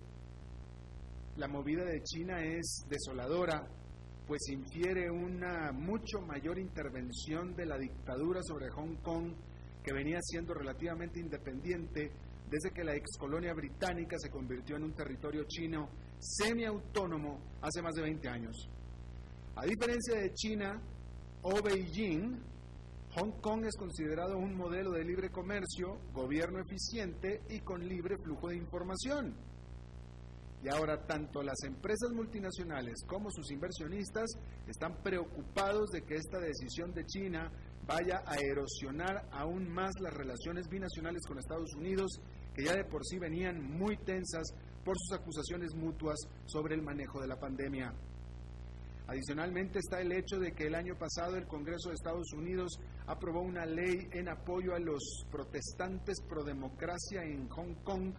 la 1.36 1.50
movida 1.50 1.84
de 1.84 2.01
China 2.03 2.41
es 2.44 2.86
desoladora, 2.89 3.67
pues 4.25 4.48
infiere 4.50 5.12
una 5.12 5.74
mucho 5.74 6.22
mayor 6.22 6.58
intervención 6.60 7.53
de 7.56 7.65
la 7.65 7.77
dictadura 7.77 8.41
sobre 8.44 8.70
Hong 8.70 8.96
Kong 9.01 9.34
que 9.88 9.94
venía 9.94 10.20
siendo 10.22 10.53
relativamente 10.53 11.22
independiente 11.22 12.12
desde 12.50 12.72
que 12.72 12.84
la 12.84 12.94
excolonia 12.94 13.53
británica 13.53 14.17
se 14.20 14.29
convirtió 14.29 14.75
en 14.75 14.84
un 14.84 14.94
territorio 14.94 15.46
chino 15.48 15.88
semiautónomo 16.20 17.39
hace 17.62 17.82
más 17.82 17.96
de 17.96 18.01
20 18.01 18.27
años. 18.27 18.70
A 19.56 19.63
diferencia 19.63 20.20
de 20.20 20.34
China 20.34 20.82
o 21.41 21.62
Beijing, 21.62 22.38
Hong 23.15 23.39
Kong 23.39 23.63
es 23.65 23.77
considerado 23.77 24.38
un 24.38 24.58
modelo 24.58 24.91
de 24.91 25.06
libre 25.06 25.29
comercio, 25.29 26.01
gobierno 26.12 26.60
eficiente 26.60 27.44
y 27.50 27.62
con 27.62 27.88
libre 27.88 28.17
flujo 28.17 28.50
de 28.50 28.58
información. 28.58 29.38
Y 30.63 30.67
ahora 30.67 31.06
tanto 31.06 31.41
las 31.44 31.63
empresas 31.63 32.12
multinacionales 32.12 33.06
como 33.08 33.32
sus 33.32 33.51
inversionistas 33.51 34.25
están 34.67 35.01
preocupados 35.01 35.91
de 35.91 36.01
que 36.01 36.15
esta 36.15 36.39
decisión 36.39 36.94
de 36.94 37.06
China 37.06 37.50
vaya 37.88 38.22
a 38.25 38.36
erosionar 38.36 39.27
aún 39.32 39.70
más 39.70 39.94
las 40.01 40.13
relaciones 40.13 40.67
binacionales 40.67 41.25
con 41.25 41.39
Estados 41.39 41.74
Unidos, 41.75 42.12
que 42.53 42.65
ya 42.65 42.75
de 42.75 42.84
por 42.84 43.06
sí 43.06 43.17
venían 43.17 43.62
muy 43.62 43.96
tensas 43.98 44.53
por 44.84 44.96
sus 44.98 45.17
acusaciones 45.17 45.74
mutuas 45.74 46.17
sobre 46.46 46.75
el 46.75 46.82
manejo 46.82 47.22
de 47.22 47.27
la 47.27 47.39
pandemia. 47.39 47.94
Adicionalmente 49.08 49.79
está 49.79 50.01
el 50.01 50.12
hecho 50.12 50.38
de 50.38 50.51
que 50.51 50.67
el 50.67 50.75
año 50.75 50.98
pasado 50.98 51.38
el 51.38 51.48
Congreso 51.48 51.89
de 51.89 51.96
Estados 51.96 52.34
Unidos 52.34 52.77
aprobó 53.06 53.41
una 53.41 53.65
ley 53.65 54.10
en 54.12 54.27
apoyo 54.27 54.75
a 54.75 54.79
los 54.79 55.24
protestantes 55.32 56.22
pro 56.27 56.44
democracia 56.44 57.24
en 57.24 57.48
Hong 57.48 57.74
Kong, 57.86 58.13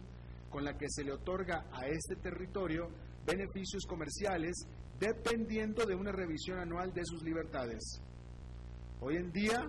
con 0.49 0.63
la 0.63 0.75
que 0.75 0.87
se 0.89 1.03
le 1.03 1.13
otorga 1.13 1.67
a 1.71 1.85
este 1.85 2.15
territorio 2.15 2.89
beneficios 3.23 3.85
comerciales 3.85 4.65
dependiendo 4.99 5.85
de 5.85 5.93
una 5.93 6.11
revisión 6.11 6.57
anual 6.57 6.91
de 6.91 7.05
sus 7.05 7.21
libertades. 7.21 8.01
Hoy 9.01 9.15
en 9.15 9.31
día 9.31 9.65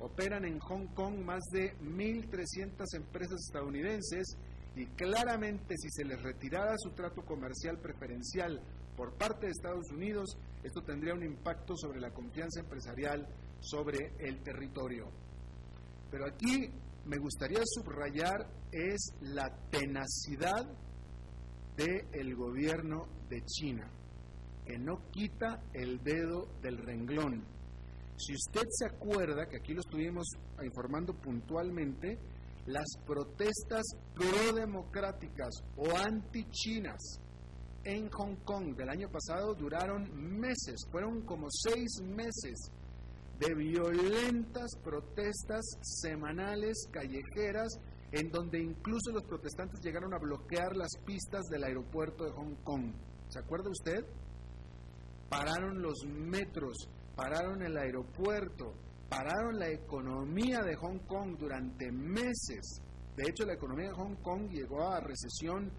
operan 0.00 0.44
en 0.44 0.58
Hong 0.58 0.88
Kong 0.88 1.14
más 1.24 1.44
de 1.52 1.76
1.300 1.78 2.84
empresas 2.96 3.40
estadounidenses 3.46 4.36
y 4.74 4.86
claramente 4.86 5.76
si 5.76 5.88
se 5.90 6.04
les 6.04 6.20
retirara 6.20 6.74
su 6.78 6.90
trato 6.90 7.24
comercial 7.24 7.78
preferencial 7.78 8.60
por 8.96 9.16
parte 9.16 9.46
de 9.46 9.52
Estados 9.52 9.88
Unidos, 9.92 10.36
esto 10.64 10.82
tendría 10.82 11.14
un 11.14 11.22
impacto 11.22 11.76
sobre 11.76 12.00
la 12.00 12.10
confianza 12.10 12.58
empresarial 12.58 13.24
sobre 13.60 14.14
el 14.18 14.42
territorio. 14.42 15.08
Pero 16.10 16.26
aquí 16.26 16.68
me 17.06 17.18
gustaría 17.18 17.60
subrayar 17.64 18.50
es 18.72 19.14
la 19.20 19.48
tenacidad 19.70 20.66
del 21.76 22.34
gobierno 22.34 23.06
de 23.28 23.44
China, 23.44 23.88
que 24.66 24.76
no 24.76 25.08
quita 25.12 25.62
el 25.72 26.02
dedo 26.02 26.48
del 26.60 26.78
renglón 26.78 27.51
si 28.26 28.34
usted 28.34 28.68
se 28.70 28.86
acuerda, 28.86 29.46
que 29.46 29.56
aquí 29.56 29.74
lo 29.74 29.80
estuvimos 29.80 30.26
informando 30.62 31.14
puntualmente, 31.14 32.18
las 32.66 32.86
protestas 33.04 33.82
pro-democráticas 34.14 35.50
o 35.76 35.96
anti-chinas 35.96 37.20
en 37.84 38.08
Hong 38.10 38.36
Kong 38.44 38.76
del 38.76 38.88
año 38.88 39.08
pasado 39.10 39.54
duraron 39.54 40.08
meses, 40.14 40.86
fueron 40.90 41.22
como 41.22 41.48
seis 41.50 42.00
meses 42.02 42.70
de 43.40 43.54
violentas 43.54 44.70
protestas 44.84 45.64
semanales, 45.80 46.86
callejeras, 46.92 47.80
en 48.12 48.30
donde 48.30 48.60
incluso 48.60 49.10
los 49.12 49.24
protestantes 49.24 49.80
llegaron 49.80 50.14
a 50.14 50.18
bloquear 50.18 50.76
las 50.76 50.90
pistas 51.04 51.46
del 51.46 51.64
aeropuerto 51.64 52.24
de 52.24 52.30
Hong 52.32 52.54
Kong. 52.62 52.92
¿Se 53.28 53.40
acuerda 53.40 53.70
usted? 53.70 54.04
Pararon 55.28 55.82
los 55.82 56.04
metros, 56.06 56.76
pararon 57.14 57.62
el 57.62 57.76
aeropuerto, 57.76 58.74
pararon 59.08 59.58
la 59.58 59.68
economía 59.68 60.60
de 60.62 60.74
Hong 60.76 60.98
Kong 61.06 61.36
durante 61.38 61.90
meses. 61.92 62.80
De 63.16 63.24
hecho, 63.28 63.44
la 63.44 63.54
economía 63.54 63.88
de 63.88 63.94
Hong 63.94 64.16
Kong 64.22 64.48
llegó 64.50 64.82
a 64.88 65.00
recesión 65.00 65.70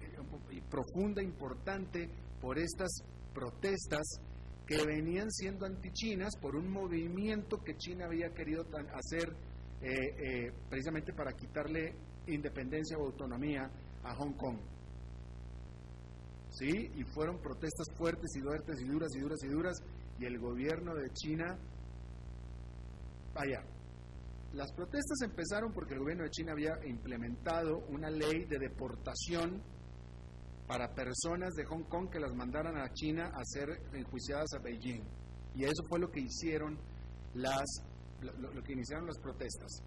eh, 0.00 0.62
profunda, 0.70 1.22
importante, 1.22 2.08
por 2.40 2.58
estas 2.58 2.90
protestas 3.34 4.20
que 4.66 4.84
venían 4.86 5.30
siendo 5.30 5.66
antichinas 5.66 6.36
por 6.36 6.56
un 6.56 6.70
movimiento 6.70 7.58
que 7.58 7.76
China 7.76 8.06
había 8.06 8.30
querido 8.30 8.64
hacer 8.94 9.34
eh, 9.82 9.88
eh, 9.88 10.52
precisamente 10.70 11.12
para 11.12 11.32
quitarle 11.32 11.94
independencia 12.26 12.96
o 12.96 13.06
autonomía 13.06 13.68
a 14.04 14.14
Hong 14.14 14.32
Kong. 14.34 14.58
¿Sí? 16.50 16.90
Y 16.96 17.02
fueron 17.14 17.38
protestas 17.38 17.86
fuertes 17.96 18.30
y 18.36 18.40
fuertes 18.40 18.80
y 18.80 18.84
duras 18.84 19.10
y 19.14 19.20
duras 19.20 19.38
y 19.42 19.48
duras 19.48 19.78
y 20.22 20.24
el 20.24 20.38
gobierno 20.38 20.94
de 20.94 21.10
China, 21.12 21.58
vaya, 23.34 23.60
las 24.52 24.72
protestas 24.72 25.20
empezaron 25.22 25.72
porque 25.72 25.94
el 25.94 26.00
gobierno 26.00 26.22
de 26.22 26.30
China 26.30 26.52
había 26.52 26.78
implementado 26.86 27.78
una 27.88 28.08
ley 28.08 28.44
de 28.44 28.58
deportación 28.58 29.60
para 30.68 30.94
personas 30.94 31.54
de 31.54 31.64
Hong 31.64 31.84
Kong 31.88 32.08
que 32.08 32.20
las 32.20 32.32
mandaran 32.34 32.76
a 32.76 32.92
China 32.92 33.32
a 33.34 33.44
ser 33.44 33.68
enjuiciadas 33.94 34.52
a 34.54 34.62
Beijing. 34.62 35.02
Y 35.56 35.64
eso 35.64 35.82
fue 35.88 35.98
lo 35.98 36.08
que 36.10 36.20
hicieron 36.20 36.78
las 37.34 37.66
lo 38.22 38.62
que 38.62 38.74
iniciaron 38.74 39.06
las 39.06 39.18
protestas. 39.18 39.82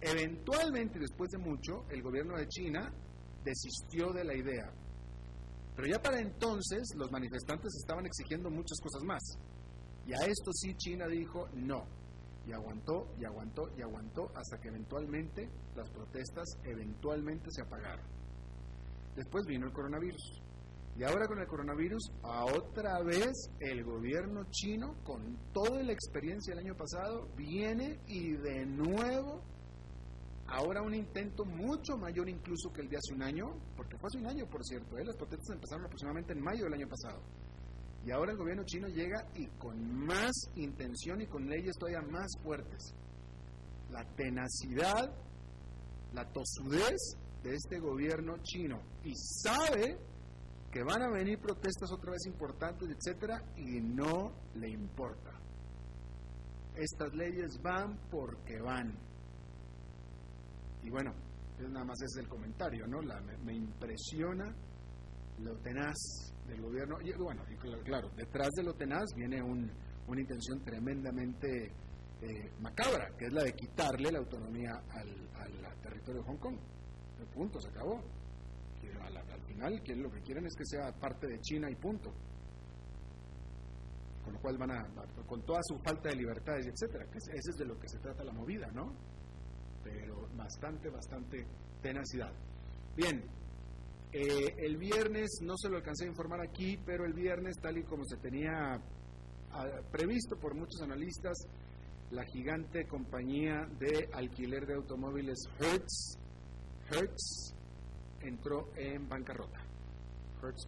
Eventualmente, 0.00 1.00
después 1.00 1.32
de 1.32 1.38
mucho, 1.38 1.84
el 1.90 2.00
gobierno 2.00 2.36
de 2.36 2.46
China 2.46 2.92
desistió 3.42 4.12
de 4.12 4.22
la 4.22 4.36
idea. 4.36 4.72
Pero 5.74 5.88
ya 5.88 6.00
para 6.00 6.20
entonces 6.20 6.82
los 6.96 7.10
manifestantes 7.10 7.74
estaban 7.80 8.06
exigiendo 8.06 8.48
muchas 8.50 8.78
cosas 8.80 9.02
más. 9.02 9.22
Y 10.06 10.12
a 10.12 10.26
esto 10.26 10.52
sí 10.52 10.74
China 10.76 11.06
dijo 11.06 11.48
no. 11.54 11.86
Y 12.46 12.52
aguantó, 12.52 13.14
y 13.20 13.24
aguantó, 13.24 13.70
y 13.76 13.82
aguantó, 13.82 14.32
hasta 14.34 14.58
que 14.60 14.68
eventualmente 14.68 15.48
las 15.76 15.88
protestas 15.90 16.58
eventualmente 16.64 17.50
se 17.50 17.62
apagaron. 17.62 18.04
Después 19.14 19.44
vino 19.46 19.66
el 19.66 19.72
coronavirus. 19.72 20.42
Y 20.96 21.04
ahora 21.04 21.26
con 21.26 21.38
el 21.38 21.46
coronavirus, 21.46 22.12
a 22.22 22.44
otra 22.44 23.00
vez 23.02 23.32
el 23.60 23.82
gobierno 23.82 24.44
chino, 24.50 24.94
con 25.04 25.38
toda 25.52 25.82
la 25.82 25.92
experiencia 25.92 26.54
del 26.54 26.66
año 26.66 26.76
pasado, 26.76 27.28
viene 27.34 27.98
y 28.08 28.32
de 28.32 28.66
nuevo, 28.66 29.42
ahora 30.48 30.82
un 30.82 30.94
intento 30.94 31.46
mucho 31.46 31.96
mayor 31.96 32.28
incluso 32.28 32.70
que 32.72 32.82
el 32.82 32.88
de 32.90 32.98
hace 32.98 33.14
un 33.14 33.22
año, 33.22 33.54
porque 33.74 33.96
fue 33.96 34.08
hace 34.08 34.18
un 34.18 34.26
año, 34.26 34.46
por 34.46 34.62
cierto, 34.64 34.98
¿eh? 34.98 35.04
las 35.04 35.16
protestas 35.16 35.54
empezaron 35.54 35.86
aproximadamente 35.86 36.34
en 36.34 36.40
mayo 36.42 36.64
del 36.64 36.74
año 36.74 36.88
pasado. 36.88 37.22
Y 38.04 38.10
ahora 38.10 38.32
el 38.32 38.38
gobierno 38.38 38.64
chino 38.64 38.88
llega 38.88 39.24
y 39.34 39.46
con 39.58 40.06
más 40.06 40.32
intención 40.56 41.20
y 41.20 41.26
con 41.26 41.48
leyes 41.48 41.76
todavía 41.78 42.02
más 42.02 42.30
fuertes. 42.42 42.94
La 43.90 44.04
tenacidad, 44.16 45.12
la 46.12 46.24
tosudez 46.32 47.16
de 47.42 47.54
este 47.54 47.78
gobierno 47.78 48.38
chino. 48.42 48.80
Y 49.04 49.14
sabe 49.14 49.98
que 50.72 50.82
van 50.82 51.02
a 51.02 51.10
venir 51.10 51.38
protestas 51.38 51.92
otra 51.92 52.12
vez 52.12 52.26
importantes, 52.26 52.88
etcétera, 52.88 53.42
y 53.56 53.80
no 53.80 54.32
le 54.54 54.70
importa. 54.70 55.30
Estas 56.74 57.12
leyes 57.14 57.60
van 57.62 57.98
porque 58.10 58.58
van. 58.60 58.98
Y 60.82 60.90
bueno, 60.90 61.14
nada 61.60 61.84
más 61.84 62.00
es 62.02 62.16
el 62.16 62.28
comentario, 62.28 62.86
¿no? 62.86 63.00
Me 63.44 63.54
impresiona 63.54 64.52
lo 65.42 65.56
tenaz 65.58 66.32
del 66.46 66.60
gobierno. 66.60 66.96
Y 67.02 67.12
bueno, 67.12 67.42
claro, 67.84 68.10
detrás 68.16 68.50
de 68.56 68.62
lo 68.62 68.74
tenaz 68.74 69.04
viene 69.14 69.42
una 69.42 70.20
intención 70.20 70.62
tremendamente 70.64 71.72
eh, 72.22 72.50
macabra, 72.60 73.08
que 73.18 73.26
es 73.26 73.32
la 73.32 73.42
de 73.42 73.52
quitarle 73.52 74.12
la 74.12 74.18
autonomía 74.18 74.70
al, 74.90 75.32
territorio 75.82 76.22
de 76.22 76.28
Hong 76.28 76.38
Kong. 76.38 76.56
El 77.18 77.26
punto, 77.26 77.60
se 77.60 77.68
acabó. 77.68 78.00
al, 79.02 79.42
final 79.46 79.82
lo 79.96 80.10
que 80.10 80.20
quieren 80.22 80.46
es 80.46 80.54
que 80.54 80.64
sea 80.64 80.92
parte 80.92 81.26
de 81.26 81.40
China 81.40 81.68
y 81.70 81.74
punto. 81.74 82.12
Con 84.22 84.34
lo 84.34 84.40
cual 84.40 84.56
van 84.56 84.70
a, 84.70 84.88
con 85.26 85.42
toda 85.42 85.60
su 85.64 85.76
falta 85.80 86.10
de 86.10 86.16
libertades, 86.16 86.66
etcétera, 86.66 87.04
que 87.10 87.18
ese 87.18 87.50
es 87.50 87.56
de 87.56 87.64
lo 87.64 87.78
que 87.78 87.88
se 87.88 87.98
trata 87.98 88.22
la 88.22 88.32
movida, 88.32 88.68
¿no? 88.72 88.92
Pero 89.82 90.28
bastante, 90.36 90.88
bastante 90.90 91.44
tenacidad. 91.82 92.32
Bien, 92.94 93.24
eh, 94.12 94.54
el 94.58 94.76
viernes, 94.76 95.38
no 95.40 95.56
se 95.56 95.70
lo 95.70 95.76
alcancé 95.76 96.04
a 96.04 96.08
informar 96.08 96.40
aquí, 96.42 96.76
pero 96.84 97.06
el 97.06 97.14
viernes, 97.14 97.56
tal 97.60 97.78
y 97.78 97.82
como 97.84 98.04
se 98.04 98.18
tenía 98.18 98.74
ah, 99.52 99.66
previsto 99.90 100.36
por 100.36 100.54
muchos 100.54 100.82
analistas, 100.82 101.46
la 102.10 102.24
gigante 102.24 102.86
compañía 102.86 103.66
de 103.78 104.10
alquiler 104.12 104.66
de 104.66 104.74
automóviles 104.74 105.48
Hertz, 105.58 106.18
Hertz 106.90 107.54
entró 108.20 108.68
en 108.76 109.08
bancarrota. 109.08 109.60
Hertz 110.42 110.66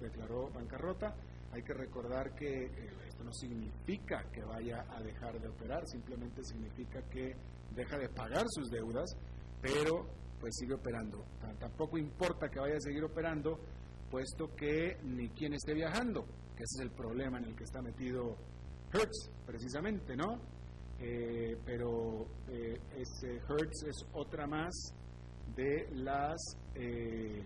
declaró, 0.00 0.50
bancarrota. 0.50 1.14
Hay 1.52 1.62
que 1.62 1.72
recordar 1.72 2.34
que 2.34 2.64
eh, 2.66 2.90
esto 3.08 3.24
no 3.24 3.32
significa 3.32 4.24
que 4.30 4.42
vaya 4.42 4.84
a 4.90 5.00
dejar 5.00 5.40
de 5.40 5.48
operar, 5.48 5.86
simplemente 5.86 6.44
significa 6.44 7.00
que 7.08 7.34
deja 7.74 7.96
de 7.96 8.08
pagar 8.10 8.44
sus 8.48 8.68
deudas, 8.68 9.16
pero 9.62 10.06
pues 10.40 10.56
sigue 10.56 10.74
operando. 10.74 11.24
Tampoco 11.58 11.98
importa 11.98 12.48
que 12.48 12.60
vaya 12.60 12.76
a 12.76 12.80
seguir 12.80 13.04
operando, 13.04 13.58
puesto 14.10 14.54
que 14.54 14.98
ni 15.02 15.28
quien 15.30 15.54
esté 15.54 15.74
viajando, 15.74 16.24
que 16.56 16.62
ese 16.64 16.78
es 16.78 16.80
el 16.82 16.90
problema 16.90 17.38
en 17.38 17.44
el 17.44 17.56
que 17.56 17.64
está 17.64 17.82
metido 17.82 18.36
Hertz, 18.92 19.30
precisamente, 19.44 20.16
¿no? 20.16 20.38
Eh, 21.00 21.58
pero 21.64 22.26
eh, 22.48 22.78
Hertz 23.48 23.82
es 23.88 24.06
otra 24.12 24.46
más 24.46 24.94
de 25.56 25.88
las 25.94 26.36
eh, 26.74 27.42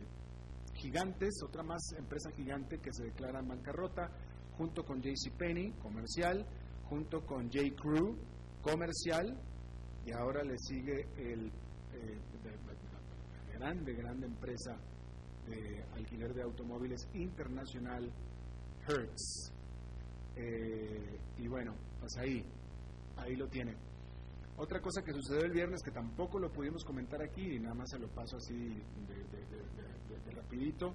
gigantes, 0.75 1.43
otra 1.43 1.63
más 1.63 1.81
empresa 1.97 2.31
gigante 2.33 2.79
que 2.79 2.93
se 2.93 3.05
declara 3.05 3.41
en 3.41 3.49
bancarrota, 3.49 4.11
junto 4.57 4.85
con 4.85 5.01
JCPenney, 5.01 5.73
comercial, 5.83 6.47
junto 6.89 7.25
con 7.25 7.51
J. 7.51 7.75
Crew, 7.77 8.17
comercial, 8.61 9.39
y 10.05 10.13
ahora 10.13 10.43
le 10.43 10.59
sigue 10.59 11.07
el 11.17 11.51
grande, 13.59 13.93
grande 13.93 14.27
empresa 14.27 14.77
de 15.49 15.83
alquiler 15.97 16.33
de 16.33 16.43
automóviles 16.43 17.09
internacional, 17.15 18.11
Hertz. 18.87 19.53
Eh, 20.37 21.19
y 21.39 21.49
bueno, 21.49 21.75
pues 21.99 22.17
ahí, 22.19 22.45
ahí 23.17 23.35
lo 23.35 23.49
tiene. 23.49 23.75
Otra 24.57 24.81
cosa 24.81 25.03
que 25.03 25.13
sucedió 25.13 25.45
el 25.45 25.53
viernes 25.53 25.83
que 25.83 25.91
tampoco 25.91 26.39
lo 26.39 26.51
pudimos 26.53 26.85
comentar 26.85 27.21
aquí 27.23 27.43
y 27.43 27.61
nada 27.61 27.75
más 27.75 27.91
se 27.91 27.99
lo 27.99 28.09
paso 28.09 28.37
así 28.37 28.55
de, 29.09 30.33
rapidito. 30.33 30.95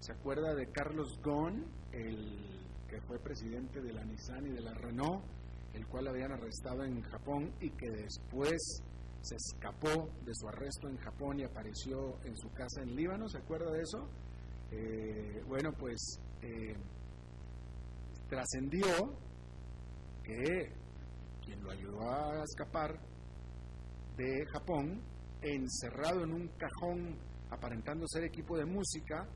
¿Se 0.00 0.12
acuerda 0.12 0.54
de 0.54 0.66
Carlos 0.70 1.18
Ghosn, 1.22 1.64
el 1.92 2.66
que 2.88 3.00
fue 3.02 3.18
presidente 3.18 3.80
de 3.80 3.92
la 3.92 4.04
Nissan 4.04 4.46
y 4.46 4.50
de 4.50 4.60
la 4.60 4.74
Renault, 4.74 5.24
el 5.72 5.86
cual 5.86 6.08
habían 6.08 6.32
arrestado 6.32 6.84
en 6.84 7.00
Japón 7.02 7.52
y 7.60 7.70
que 7.70 7.90
después 7.90 8.82
se 9.22 9.36
escapó 9.36 10.10
de 10.24 10.34
su 10.34 10.48
arresto 10.48 10.88
en 10.88 10.96
Japón 10.98 11.40
y 11.40 11.44
apareció 11.44 12.18
en 12.24 12.36
su 12.36 12.50
casa 12.52 12.82
en 12.82 12.94
Líbano? 12.94 13.28
¿Se 13.28 13.38
acuerda 13.38 13.70
de 13.70 13.82
eso? 13.82 14.08
Eh, 14.72 15.42
bueno, 15.46 15.72
pues 15.78 16.18
eh, 16.42 16.74
trascendió 18.28 18.86
que 20.24 20.72
quien 21.44 21.62
lo 21.62 21.70
ayudó 21.70 22.00
a 22.10 22.42
escapar 22.42 22.98
de 24.16 24.46
Japón, 24.52 25.02
encerrado 25.40 26.24
en 26.24 26.32
un 26.32 26.48
cajón 26.56 27.18
aparentando 27.50 28.06
ser 28.08 28.24
equipo 28.24 28.56
de 28.56 28.64
música, 28.64 29.28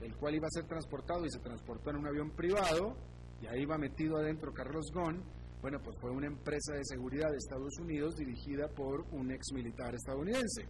el 0.00 0.16
cual 0.16 0.34
iba 0.34 0.46
a 0.46 0.50
ser 0.50 0.66
transportado 0.66 1.24
y 1.24 1.30
se 1.30 1.38
transportó 1.38 1.90
en 1.90 1.96
un 1.96 2.06
avión 2.06 2.30
privado, 2.30 2.96
y 3.40 3.46
ahí 3.46 3.62
iba 3.62 3.78
metido 3.78 4.18
adentro 4.18 4.52
Carlos 4.52 4.90
Ghosn, 4.92 5.22
bueno, 5.62 5.78
pues 5.80 5.96
fue 6.00 6.10
una 6.10 6.26
empresa 6.26 6.74
de 6.74 6.84
seguridad 6.84 7.30
de 7.30 7.36
Estados 7.36 7.78
Unidos 7.78 8.16
dirigida 8.16 8.66
por 8.66 9.02
un 9.12 9.30
ex 9.30 9.52
militar 9.54 9.94
estadounidense. 9.94 10.66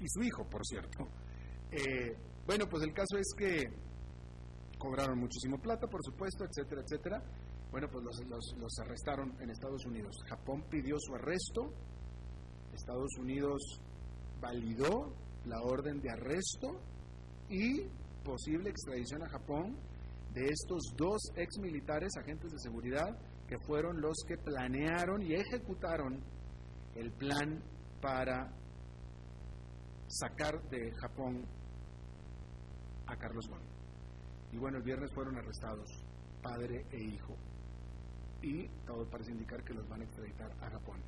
Y 0.00 0.06
su 0.06 0.22
hijo, 0.22 0.44
por 0.44 0.64
cierto. 0.66 1.08
Eh, 1.72 2.14
bueno, 2.46 2.68
pues 2.68 2.84
el 2.84 2.92
caso 2.92 3.16
es 3.16 3.34
que 3.38 3.62
cobraron 4.78 5.18
muchísimo 5.18 5.58
plata, 5.58 5.86
por 5.86 6.04
supuesto, 6.04 6.44
etcétera, 6.44 6.82
etcétera. 6.82 7.22
Bueno, 7.70 7.88
pues 7.90 8.04
los, 8.04 8.54
los, 8.58 8.78
arrestaron 8.80 9.34
en 9.40 9.48
Estados 9.48 9.86
Unidos. 9.86 10.14
Japón 10.28 10.62
pidió 10.70 10.96
su 10.98 11.14
arresto, 11.14 11.72
Estados 12.74 13.16
Unidos 13.18 13.80
validó 14.42 15.14
la 15.46 15.62
orden 15.62 16.00
de 16.02 16.10
arresto 16.10 16.80
y 17.48 17.80
posible 18.22 18.68
extradición 18.68 19.22
a 19.22 19.28
Japón 19.30 19.74
de 20.34 20.44
estos 20.48 20.82
dos 20.96 21.20
ex 21.36 21.58
militares, 21.58 22.10
agentes 22.18 22.52
de 22.52 22.58
seguridad, 22.58 23.16
que 23.48 23.58
fueron 23.58 24.00
los 24.00 24.16
que 24.26 24.36
planearon 24.36 25.22
y 25.22 25.34
ejecutaron 25.34 26.20
el 26.94 27.10
plan 27.12 27.62
para 28.00 28.52
sacar 30.08 30.62
de 30.70 30.92
Japón 30.92 31.44
a 33.06 33.16
Carlos 33.16 33.48
Ghosn. 33.48 33.62
Y 34.52 34.58
bueno, 34.58 34.78
el 34.78 34.84
viernes 34.84 35.10
fueron 35.12 35.36
arrestados, 35.36 35.88
padre 36.42 36.86
e 36.90 37.02
hijo 37.02 37.36
y 38.44 38.68
todo 38.86 39.08
parece 39.08 39.32
indicar 39.32 39.64
que 39.64 39.72
los 39.72 39.88
van 39.88 40.02
a 40.02 40.04
extraditar 40.04 40.52
a 40.60 40.70
Japón. 40.70 41.00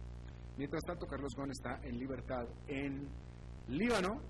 Mientras 0.57 0.83
tanto, 0.85 1.07
Carlos 1.07 1.35
Ghosn 1.37 1.51
está 1.51 1.81
en 1.83 1.99
libertad 1.99 2.46
en 2.66 3.09
Líbano, 3.68 4.22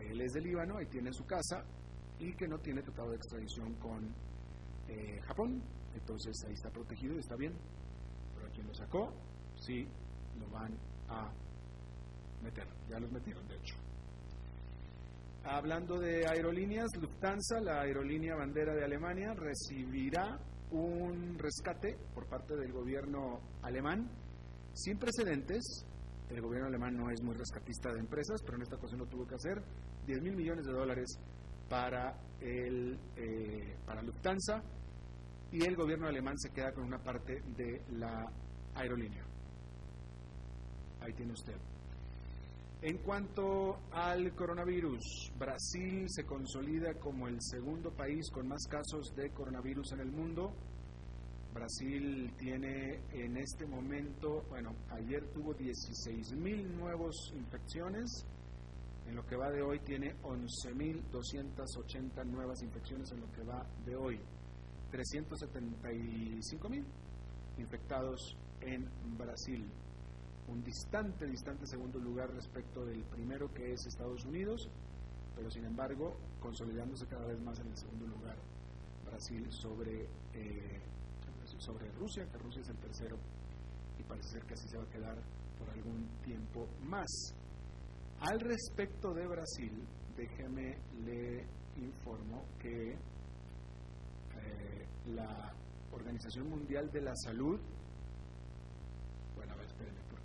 él 0.00 0.20
es 0.20 0.32
de 0.32 0.40
Líbano 0.40 0.80
y 0.80 0.86
tiene 0.86 1.12
su 1.12 1.24
casa 1.24 1.64
y 2.18 2.34
que 2.34 2.48
no 2.48 2.58
tiene 2.58 2.82
tratado 2.82 3.10
de 3.10 3.16
extradición 3.16 3.74
con 3.74 4.12
eh, 4.88 5.20
Japón, 5.22 5.62
entonces 5.94 6.34
ahí 6.46 6.54
está 6.54 6.70
protegido 6.70 7.14
y 7.16 7.18
está 7.18 7.36
bien. 7.36 7.52
Pero 8.34 8.46
a 8.46 8.50
quien 8.50 8.66
lo 8.66 8.74
sacó, 8.74 9.12
sí 9.56 9.86
lo 10.38 10.48
van 10.50 10.76
a 11.08 11.30
meter, 12.42 12.66
ya 12.88 12.98
los 12.98 13.10
metieron 13.10 13.46
de 13.48 13.56
hecho. 13.56 13.76
Hablando 15.44 15.98
de 15.98 16.26
aerolíneas, 16.26 16.88
Lufthansa, 17.00 17.60
la 17.60 17.80
aerolínea 17.80 18.36
bandera 18.36 18.74
de 18.74 18.84
Alemania, 18.84 19.34
recibirá 19.34 20.38
un 20.70 21.36
rescate 21.38 21.98
por 22.14 22.26
parte 22.28 22.56
del 22.56 22.72
gobierno 22.72 23.40
alemán 23.62 24.08
sin 24.72 24.98
precedentes. 24.98 25.84
El 26.30 26.40
gobierno 26.40 26.68
alemán 26.68 26.96
no 26.96 27.10
es 27.10 27.20
muy 27.22 27.34
rescatista 27.34 27.92
de 27.92 27.98
empresas, 27.98 28.40
pero 28.42 28.56
en 28.56 28.62
esta 28.62 28.76
ocasión 28.76 29.00
lo 29.00 29.06
tuvo 29.06 29.26
que 29.26 29.34
hacer. 29.34 29.62
10 30.06 30.22
mil 30.22 30.36
millones 30.36 30.64
de 30.64 30.72
dólares 30.72 31.18
para, 31.68 32.16
el, 32.40 32.98
eh, 33.16 33.76
para 33.84 34.02
Lufthansa 34.02 34.62
y 35.52 35.64
el 35.64 35.76
gobierno 35.76 36.08
alemán 36.08 36.36
se 36.38 36.50
queda 36.50 36.72
con 36.72 36.84
una 36.84 36.98
parte 36.98 37.42
de 37.56 37.82
la 37.92 38.28
aerolínea. 38.74 39.24
Ahí 41.00 41.12
tiene 41.12 41.32
usted. 41.32 41.56
En 42.80 42.98
cuanto 42.98 43.78
al 43.92 44.34
coronavirus, 44.34 45.30
Brasil 45.38 46.06
se 46.08 46.24
consolida 46.24 46.94
como 46.94 47.28
el 47.28 47.40
segundo 47.40 47.92
país 47.92 48.28
con 48.30 48.48
más 48.48 48.66
casos 48.66 49.14
de 49.14 49.30
coronavirus 49.30 49.92
en 49.92 50.00
el 50.00 50.10
mundo. 50.10 50.52
Brasil 51.54 52.32
tiene 52.38 52.98
en 53.12 53.36
este 53.36 53.66
momento, 53.66 54.44
bueno, 54.48 54.74
ayer 54.90 55.24
tuvo 55.32 55.54
16 55.54 56.32
mil 56.32 56.76
nuevos 56.76 57.32
infecciones, 57.36 58.24
en 59.06 59.14
lo 59.16 59.26
que 59.26 59.36
va 59.36 59.50
de 59.50 59.60
hoy 59.62 59.78
tiene 59.80 60.16
11.280 60.22 62.24
nuevas 62.24 62.62
infecciones 62.62 63.12
en 63.12 63.20
lo 63.20 63.30
que 63.32 63.44
va 63.44 63.66
de 63.84 63.94
hoy, 63.94 64.18
375 64.92 66.68
mil 66.68 66.84
infectados 67.58 68.36
en 68.60 68.88
Brasil 69.16 69.66
un 70.48 70.62
distante, 70.62 71.26
distante 71.26 71.66
segundo 71.66 71.98
lugar 71.98 72.30
respecto 72.30 72.84
del 72.84 73.02
primero 73.04 73.52
que 73.54 73.72
es 73.72 73.86
Estados 73.86 74.24
Unidos, 74.26 74.68
pero 75.34 75.50
sin 75.50 75.64
embargo 75.64 76.16
consolidándose 76.40 77.06
cada 77.06 77.26
vez 77.26 77.40
más 77.40 77.58
en 77.60 77.68
el 77.68 77.76
segundo 77.76 78.06
lugar 78.06 78.36
Brasil 79.06 79.46
sobre, 79.50 80.08
eh, 80.34 80.80
sobre 81.58 81.90
Rusia, 81.92 82.26
que 82.30 82.38
Rusia 82.38 82.60
es 82.60 82.68
el 82.68 82.76
tercero 82.76 83.16
y 83.98 84.02
parece 84.02 84.28
ser 84.28 84.42
que 84.44 84.54
así 84.54 84.68
se 84.68 84.76
va 84.76 84.84
a 84.84 84.90
quedar 84.90 85.16
por 85.58 85.70
algún 85.70 86.06
tiempo 86.22 86.68
más. 86.82 87.34
Al 88.20 88.40
respecto 88.40 89.14
de 89.14 89.26
Brasil, 89.26 89.72
déjeme 90.16 90.76
le 91.04 91.46
informo 91.76 92.44
que 92.60 92.96
la 95.08 95.52
Organización 95.92 96.48
Mundial 96.48 96.90
de 96.90 97.00
la 97.00 97.14
Salud 97.16 97.60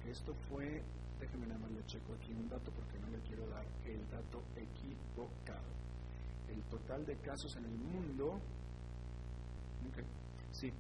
esto 0.10 0.34
fue, 0.50 0.82
déjeme 1.20 1.48
nada 1.48 1.60
más 1.60 1.72
le 1.72 1.86
checo 1.86 2.14
aquí 2.14 2.32
un 2.32 2.48
dato 2.48 2.72
porque 2.72 2.98
no 3.00 3.10
le 3.10 3.20
quiero 3.20 3.46
dar 3.50 3.66
el 3.86 4.00
dato 4.10 4.42
equivocado. 4.56 5.68
El 6.48 6.64
total 6.64 7.06
de 7.06 7.18
casos 7.18 7.56
en 7.58 7.66
el 7.66 7.78
mundo, 7.78 8.40
sí, 10.52 10.72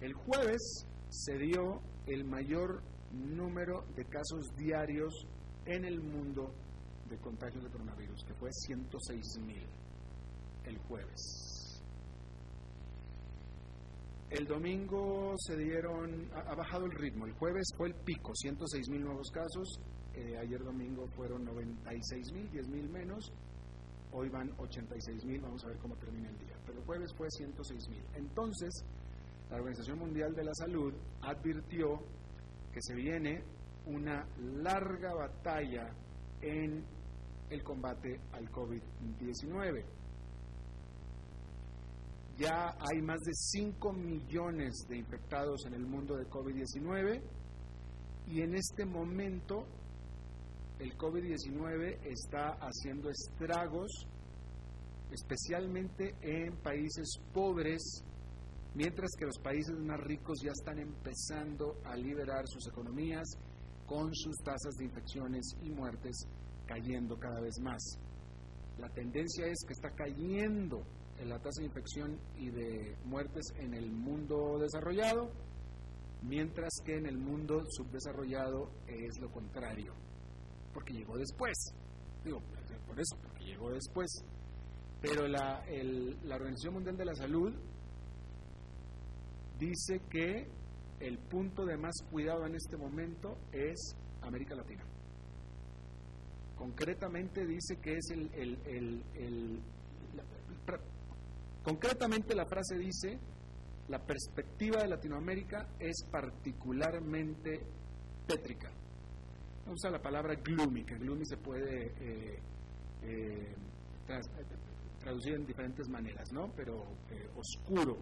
el 0.00 0.12
jueves 0.12 0.86
se 1.08 1.38
dio 1.38 1.80
el 2.06 2.24
mayor 2.24 2.82
número 3.12 3.84
de 3.96 4.04
casos 4.04 4.54
diarios 4.56 5.14
en 5.64 5.84
el 5.84 6.00
mundo 6.00 6.52
de 7.08 7.16
contagios 7.18 7.64
de 7.64 7.70
coronavirus, 7.70 8.22
que 8.24 8.34
fue 8.34 8.50
106 8.52 9.38
mil 9.46 9.64
el 10.66 10.78
jueves. 10.78 11.53
El 14.34 14.48
domingo 14.48 15.36
se 15.38 15.56
dieron, 15.56 16.28
ha, 16.34 16.56
bajado 16.56 16.86
el 16.86 16.90
ritmo, 16.90 17.24
el 17.24 17.34
jueves 17.34 17.68
fue 17.76 17.86
el 17.86 17.94
pico, 17.94 18.34
106 18.34 18.88
mil 18.88 19.04
nuevos 19.04 19.30
casos, 19.30 19.78
eh, 20.12 20.36
ayer 20.36 20.60
domingo 20.60 21.06
fueron 21.14 21.44
96 21.44 22.32
mil, 22.32 22.50
10 22.50 22.66
mil 22.66 22.88
menos, 22.88 23.32
hoy 24.10 24.28
van 24.30 24.52
86 24.58 25.24
mil, 25.24 25.40
vamos 25.40 25.64
a 25.64 25.68
ver 25.68 25.78
cómo 25.78 25.94
termina 25.98 26.28
el 26.30 26.38
día, 26.40 26.56
pero 26.66 26.80
el 26.80 26.84
jueves 26.84 27.14
fue 27.16 27.30
106 27.30 27.88
mil. 27.88 28.02
Entonces, 28.16 28.84
la 29.50 29.58
Organización 29.58 30.00
Mundial 30.00 30.34
de 30.34 30.42
la 30.42 30.54
Salud 30.54 30.92
advirtió 31.22 32.00
que 32.72 32.82
se 32.82 32.94
viene 32.96 33.40
una 33.86 34.26
larga 34.36 35.14
batalla 35.14 35.94
en 36.42 36.84
el 37.50 37.62
combate 37.62 38.18
al 38.32 38.50
COVID-19. 38.50 39.84
Ya 42.36 42.76
hay 42.80 43.00
más 43.00 43.20
de 43.20 43.32
5 43.32 43.92
millones 43.92 44.86
de 44.88 44.98
infectados 44.98 45.66
en 45.66 45.74
el 45.74 45.86
mundo 45.86 46.16
de 46.16 46.28
COVID-19 46.28 47.22
y 48.26 48.40
en 48.40 48.54
este 48.54 48.84
momento 48.84 49.64
el 50.80 50.96
COVID-19 50.96 52.00
está 52.04 52.58
haciendo 52.60 53.08
estragos 53.08 54.06
especialmente 55.12 56.16
en 56.22 56.56
países 56.56 57.20
pobres, 57.32 58.02
mientras 58.74 59.10
que 59.16 59.26
los 59.26 59.38
países 59.38 59.78
más 59.78 60.00
ricos 60.00 60.40
ya 60.42 60.50
están 60.50 60.78
empezando 60.78 61.76
a 61.84 61.94
liberar 61.96 62.48
sus 62.48 62.66
economías 62.66 63.28
con 63.86 64.12
sus 64.12 64.36
tasas 64.38 64.74
de 64.76 64.86
infecciones 64.86 65.54
y 65.62 65.70
muertes 65.70 66.26
cayendo 66.66 67.16
cada 67.16 67.40
vez 67.40 67.60
más. 67.60 67.80
La 68.78 68.88
tendencia 68.88 69.46
es 69.46 69.64
que 69.66 69.74
está 69.74 69.90
cayendo 69.90 70.78
en 70.78 71.03
la 71.24 71.38
tasa 71.38 71.60
de 71.60 71.66
infección 71.66 72.18
y 72.36 72.50
de 72.50 72.96
muertes 73.04 73.44
en 73.58 73.74
el 73.74 73.90
mundo 73.90 74.58
desarrollado, 74.58 75.30
mientras 76.22 76.70
que 76.84 76.96
en 76.96 77.06
el 77.06 77.18
mundo 77.18 77.62
subdesarrollado 77.68 78.70
es 78.86 79.18
lo 79.20 79.30
contrario, 79.30 79.94
porque 80.72 80.92
llegó 80.92 81.16
después. 81.16 81.54
Digo, 82.24 82.40
por 82.86 83.00
eso, 83.00 83.16
porque 83.22 83.44
llegó 83.44 83.70
después. 83.70 84.08
Pero 85.00 85.28
la, 85.28 85.62
la 86.22 86.36
Organización 86.36 86.74
Mundial 86.74 86.96
de 86.96 87.04
la 87.04 87.14
Salud 87.14 87.52
dice 89.58 90.00
que 90.10 90.48
el 91.00 91.18
punto 91.18 91.64
de 91.64 91.76
más 91.76 91.94
cuidado 92.10 92.46
en 92.46 92.54
este 92.54 92.76
momento 92.76 93.36
es 93.52 93.94
América 94.22 94.54
Latina. 94.54 94.84
Concretamente 96.56 97.46
dice 97.46 97.76
que 97.76 97.96
es 97.96 98.10
el... 98.10 98.30
el, 98.34 99.60
concretamente 101.64 102.34
la 102.34 102.46
frase 102.46 102.76
dice, 102.76 103.18
la 103.88 103.98
perspectiva 103.98 104.82
de 104.82 104.88
Latinoamérica 104.88 105.66
es 105.78 106.06
particularmente 106.10 107.60
tétrica. 108.26 108.70
Usa 109.66 109.90
la 109.90 110.00
palabra 110.00 110.34
gloomy, 110.34 110.84
que 110.84 110.96
gloomy 110.96 111.24
se 111.24 111.38
puede 111.38 111.86
eh, 111.98 112.38
eh, 113.02 113.54
traducir 115.00 115.34
en 115.34 115.46
diferentes 115.46 115.88
maneras, 115.88 116.30
¿no? 116.32 116.52
Pero 116.54 116.84
eh, 117.10 117.30
oscuro, 117.34 117.96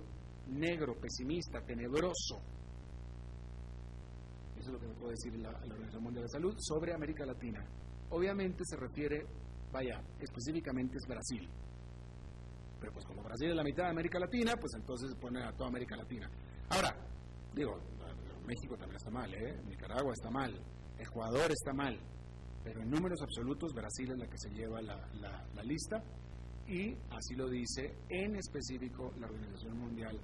negro, 0.49 0.97
pesimista, 0.97 1.61
tenebroso. 1.61 2.41
Eso 4.57 4.67
es 4.67 4.73
lo 4.73 4.81
que 4.81 4.87
me 4.87 4.95
puede 4.95 5.13
decir 5.13 5.35
la, 5.37 5.53
la 5.53 5.75
Organización 5.75 6.03
Mundial 6.03 6.25
de 6.25 6.29
la 6.29 6.33
Salud 6.33 6.55
sobre 6.59 6.95
América 6.95 7.25
Latina. 7.25 7.65
Obviamente 8.11 8.65
se 8.65 8.77
refiere, 8.77 9.25
vaya, 9.73 10.03
específicamente 10.21 10.97
es 10.97 11.07
Brasil. 11.07 11.49
Pero 12.83 12.95
pues 12.95 13.07
como 13.07 13.23
Brasil 13.23 13.49
es 13.49 13.55
la 13.55 13.63
mitad 13.63 13.85
de 13.85 13.91
América 13.91 14.19
Latina, 14.19 14.57
pues 14.57 14.73
entonces 14.75 15.11
se 15.13 15.17
pone 15.17 15.41
a 15.41 15.53
toda 15.53 15.69
América 15.69 15.95
Latina. 15.95 16.29
Ahora, 16.69 16.93
digo, 17.55 17.79
México 18.45 18.77
también 18.77 18.97
está 18.97 19.09
mal, 19.09 19.33
¿eh? 19.33 19.63
Nicaragua 19.69 20.13
está 20.13 20.31
mal, 20.31 20.53
Ecuador 20.99 21.49
está 21.53 21.73
mal, 21.73 21.97
pero 22.65 22.83
en 22.83 22.91
números 22.91 23.21
absolutos 23.23 23.73
Brasil 23.73 24.11
es 24.11 24.19
la 24.19 24.27
que 24.27 24.37
se 24.37 24.51
lleva 24.51 24.83
la, 24.83 25.63
lista 25.63 26.03
y 26.67 26.93
así 27.11 27.37
lo 27.37 27.49
dice 27.49 27.95
en 28.09 28.35
específico 28.35 29.13
la 29.21 29.29
Organización 29.29 29.79
Mundial 29.79 30.21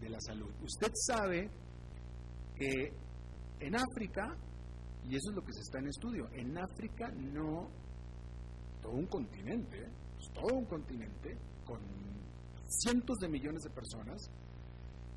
de 0.00 0.08
la 0.08 0.18
Salud. 0.20 0.50
Usted 0.62 0.90
sabe 0.94 1.50
que 2.56 2.90
en 3.60 3.76
África, 3.76 4.34
y 5.04 5.14
eso 5.14 5.28
es 5.28 5.36
lo 5.36 5.42
que 5.42 5.52
se 5.52 5.60
está 5.60 5.78
en 5.78 5.88
estudio, 5.88 6.26
en 6.32 6.56
África 6.56 7.10
no, 7.10 7.68
todo 8.80 8.92
un 8.92 9.06
continente, 9.08 9.90
todo 10.32 10.56
un 10.56 10.64
continente 10.64 11.36
con 11.68 11.80
cientos 12.66 13.18
de 13.18 13.28
millones 13.28 13.62
de 13.62 13.70
personas, 13.70 14.30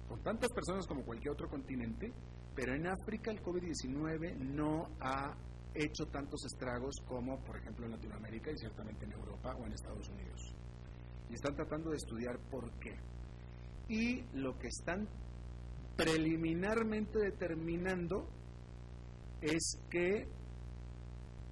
con 0.09 0.21
tantas 0.21 0.51
personas 0.51 0.85
como 0.85 1.03
cualquier 1.05 1.31
otro 1.31 1.47
continente, 1.47 2.11
pero 2.53 2.75
en 2.75 2.87
África 2.87 3.31
el 3.31 3.41
COVID-19 3.41 4.35
no 4.37 4.89
ha 4.99 5.33
hecho 5.73 6.05
tantos 6.11 6.43
estragos 6.45 6.95
como, 7.07 7.39
por 7.45 7.57
ejemplo, 7.57 7.85
en 7.85 7.91
Latinoamérica 7.91 8.51
y 8.51 8.57
ciertamente 8.57 9.05
en 9.05 9.13
Europa 9.13 9.55
o 9.55 9.65
en 9.65 9.71
Estados 9.71 10.09
Unidos. 10.09 10.53
Y 11.29 11.35
están 11.35 11.55
tratando 11.55 11.91
de 11.91 11.95
estudiar 11.95 12.37
por 12.49 12.69
qué. 12.79 12.99
Y 13.87 14.21
lo 14.33 14.57
que 14.59 14.67
están 14.67 15.07
preliminarmente 15.95 17.19
determinando 17.19 18.27
es 19.41 19.79
que 19.89 20.27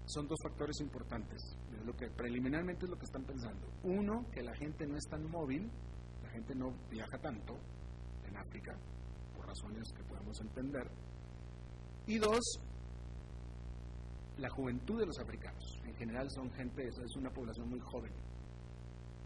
son 0.10 0.28
dos 0.28 0.40
factores 0.42 0.80
importantes. 0.82 1.56
lo 1.86 1.96
que 1.96 2.10
preliminarmente 2.10 2.86
es 2.86 2.90
lo 2.90 2.98
que 2.98 3.06
están 3.06 3.24
pensando. 3.24 3.68
Uno, 3.84 4.26
que 4.32 4.42
la 4.42 4.56
gente 4.56 4.86
no 4.88 4.98
es 4.98 5.06
tan 5.06 5.24
móvil, 5.30 5.70
la 6.24 6.30
gente 6.30 6.56
no 6.56 6.74
viaja 6.90 7.18
tanto 7.20 7.58
en 8.28 8.36
África, 8.36 8.76
por 9.36 9.48
razones 9.48 9.88
que 9.94 10.04
podemos 10.04 10.40
entender. 10.42 10.90
Y 12.08 12.18
dos, 12.18 12.40
la 14.38 14.50
juventud 14.50 15.00
de 15.00 15.06
los 15.06 15.20
africanos. 15.20 15.80
En 15.86 15.94
general 15.96 16.28
son 16.32 16.52
gente, 16.54 16.88
es 16.88 17.16
una 17.16 17.30
población 17.30 17.70
muy 17.70 17.80
joven. 17.80 18.12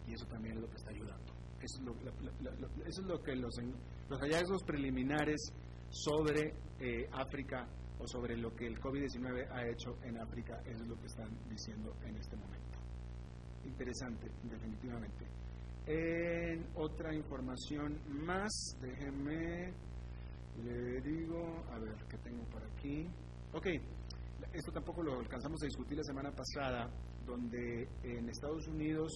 Y 0.05 0.13
eso 0.13 0.25
también 0.25 0.57
es 0.57 0.61
lo 0.63 0.69
que 0.69 0.75
está 0.75 0.89
ayudando. 0.89 1.33
Eso 1.61 1.77
es 1.79 3.05
lo, 3.05 3.21
que 3.23 3.35
los, 3.37 3.55
los 4.09 4.19
hallazgos 4.19 4.63
preliminares 4.63 5.53
sobre 5.89 6.53
eh, 6.79 7.07
África 7.13 7.65
sobre 8.07 8.37
lo 8.37 8.55
que 8.55 8.67
el 8.67 8.79
COVID-19 8.79 9.49
ha 9.51 9.67
hecho 9.67 9.97
en 10.03 10.17
África, 10.19 10.61
eso 10.65 10.83
es 10.83 10.87
lo 10.87 10.99
que 10.99 11.07
están 11.07 11.29
diciendo 11.49 11.95
en 12.05 12.17
este 12.17 12.35
momento. 12.35 12.77
Interesante, 13.65 14.29
definitivamente. 14.43 15.25
En 15.85 16.65
otra 16.75 17.13
información 17.13 17.99
más, 18.07 18.77
déjenme, 18.81 19.73
le 20.63 21.01
digo, 21.01 21.63
a 21.71 21.79
ver, 21.79 21.95
¿qué 22.09 22.17
tengo 22.17 22.43
por 22.45 22.63
aquí? 22.63 23.07
Ok, 23.53 23.67
esto 24.53 24.71
tampoco 24.71 25.03
lo 25.03 25.19
alcanzamos 25.19 25.61
a 25.63 25.65
discutir 25.65 25.97
la 25.97 26.03
semana 26.03 26.31
pasada, 26.31 26.89
donde 27.25 27.87
en 28.03 28.29
Estados 28.29 28.67
Unidos 28.67 29.11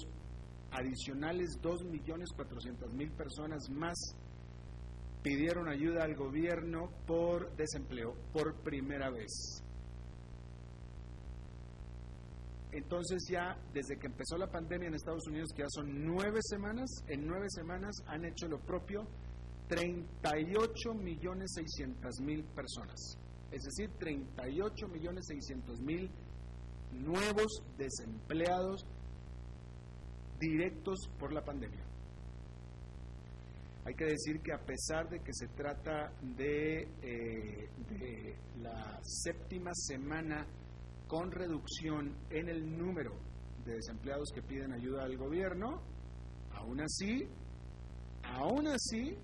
adicionales 0.71 1.59
2.400.000 1.61 3.11
personas 3.15 3.69
más 3.69 3.95
pidieron 5.27 5.67
ayuda 5.67 6.05
al 6.05 6.15
gobierno 6.15 6.89
por 7.05 7.53
desempleo 7.57 8.13
por 8.31 8.55
primera 8.63 9.09
vez. 9.09 9.61
Entonces 12.71 13.27
ya 13.29 13.57
desde 13.73 13.97
que 13.97 14.07
empezó 14.07 14.37
la 14.37 14.49
pandemia 14.49 14.87
en 14.87 14.93
Estados 14.93 15.27
Unidos, 15.27 15.49
que 15.53 15.63
ya 15.63 15.69
son 15.69 16.05
nueve 16.05 16.39
semanas, 16.43 16.89
en 17.09 17.27
nueve 17.27 17.47
semanas 17.49 17.93
han 18.07 18.23
hecho 18.23 18.47
lo 18.47 18.59
propio 18.61 19.05
38 19.67 20.93
millones 20.93 21.51
600 21.55 22.21
mil 22.21 22.45
personas. 22.45 23.17
Es 23.51 23.63
decir, 23.63 23.89
38 23.99 24.87
millones 24.87 25.25
600 25.27 25.81
mil 25.81 26.09
nuevos 26.93 27.63
desempleados 27.77 28.85
directos 30.39 31.09
por 31.19 31.33
la 31.33 31.43
pandemia. 31.43 31.86
Hay 33.87 33.95
que 33.95 34.03
decir 34.03 34.41
que 34.41 34.51
a 34.51 34.59
pesar 34.59 35.07
de 35.07 35.21
que 35.21 35.31
se 35.31 35.47
trata 35.47 36.11
de, 36.21 36.81
eh, 37.01 37.69
de 37.89 38.35
la 38.61 38.99
séptima 39.01 39.71
semana 39.73 40.45
con 41.07 41.31
reducción 41.31 42.13
en 42.29 42.49
el 42.49 42.77
número 42.77 43.13
de 43.63 43.75
desempleados 43.75 44.29
que 44.35 44.41
piden 44.41 44.73
ayuda 44.73 45.05
al 45.05 45.15
gobierno, 45.15 45.81
aún 46.51 46.81
así, 46.81 47.29
aún 48.23 48.67
así, 48.67 49.15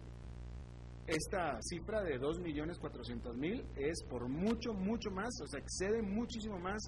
esta 1.08 1.60
cifra 1.62 2.02
de 2.02 2.18
2.400.000 2.18 3.66
es 3.76 4.02
por 4.10 4.30
mucho, 4.30 4.74
mucho 4.74 5.12
más, 5.12 5.42
o 5.42 5.48
sea, 5.48 5.60
excede 5.60 6.02
muchísimo 6.02 6.58
más 6.58 6.82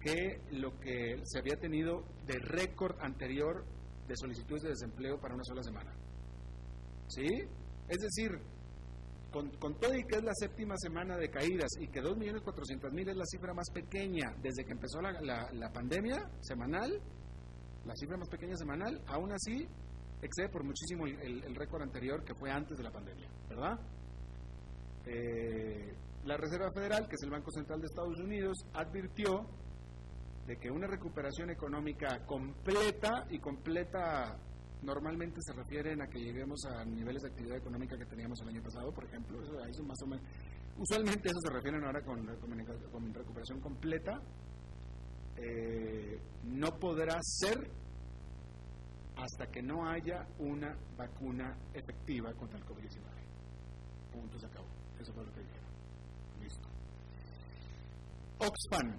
que 0.00 0.40
lo 0.50 0.76
que 0.80 1.20
se 1.22 1.38
había 1.38 1.54
tenido 1.54 2.02
de 2.26 2.36
récord 2.40 2.96
anterior 3.00 3.64
de 4.08 4.16
solicitudes 4.16 4.64
de 4.64 4.70
desempleo 4.70 5.20
para 5.20 5.34
una 5.36 5.44
sola 5.44 5.62
semana. 5.62 6.03
¿Sí? 7.08 7.28
Es 7.88 7.98
decir, 7.98 8.40
con, 9.58 9.74
todo 9.80 9.94
y 9.94 10.04
que 10.04 10.16
es 10.16 10.22
la 10.22 10.34
séptima 10.34 10.76
semana 10.76 11.16
de 11.16 11.28
caídas 11.28 11.70
y 11.80 11.88
que 11.88 12.00
2.400.000 12.00 13.10
es 13.10 13.16
la 13.16 13.26
cifra 13.26 13.52
más 13.52 13.68
pequeña 13.70 14.32
desde 14.40 14.64
que 14.64 14.72
empezó 14.72 15.00
la, 15.00 15.50
la, 15.52 15.72
pandemia 15.72 16.30
semanal, 16.40 17.00
la 17.84 17.96
cifra 17.96 18.16
más 18.16 18.28
pequeña 18.28 18.56
semanal, 18.56 19.02
aún 19.08 19.32
así 19.32 19.66
excede 20.22 20.48
por 20.48 20.62
muchísimo 20.62 21.06
el, 21.06 21.54
récord 21.56 21.82
anterior 21.82 22.24
que 22.24 22.34
fue 22.34 22.50
antes 22.50 22.78
de 22.78 22.84
la 22.84 22.92
pandemia, 22.92 23.28
¿verdad? 23.48 23.78
Eh, 25.06 25.94
la 26.24 26.36
Reserva 26.36 26.70
Federal, 26.70 27.08
que 27.08 27.16
es 27.16 27.22
el 27.24 27.30
Banco 27.30 27.50
Central 27.50 27.80
de 27.80 27.86
Estados 27.86 28.18
Unidos, 28.20 28.56
advirtió 28.72 29.46
de 30.46 30.56
que 30.58 30.70
una 30.70 30.86
recuperación 30.86 31.50
económica 31.50 32.24
completa 32.24 33.26
y 33.30 33.40
completa 33.40 34.38
normalmente 34.84 35.40
se 35.40 35.52
refieren 35.52 36.00
a 36.02 36.06
que 36.06 36.18
lleguemos 36.18 36.60
a 36.66 36.84
niveles 36.84 37.22
de 37.22 37.28
actividad 37.28 37.56
económica 37.56 37.96
que 37.96 38.06
teníamos 38.06 38.40
el 38.42 38.48
año 38.48 38.62
pasado, 38.62 38.92
por 38.92 39.04
ejemplo, 39.04 39.40
eso, 39.66 39.82
más 39.82 40.00
o 40.02 40.06
menos, 40.06 40.24
usualmente 40.78 41.28
eso 41.28 41.40
se 41.42 41.52
refieren 41.52 41.84
ahora 41.84 42.02
con, 42.02 42.26
recuperación 43.14 43.60
completa, 43.60 44.20
eh, 45.36 46.20
no 46.44 46.68
podrá 46.78 47.18
ser 47.22 47.70
hasta 49.16 49.46
que 49.46 49.62
no 49.62 49.88
haya 49.88 50.26
una 50.38 50.76
vacuna 50.96 51.56
efectiva 51.72 52.32
contra 52.34 52.58
el 52.58 52.64
COVID-19. 52.64 53.04
Punto, 54.12 54.38
se 54.38 54.46
acabó. 54.46 54.68
Eso 55.00 55.12
fue 55.12 55.24
lo 55.24 55.32
que 55.32 55.40
dijeron. 55.40 55.70
Listo. 56.40 56.68
Oxfam, 58.38 58.96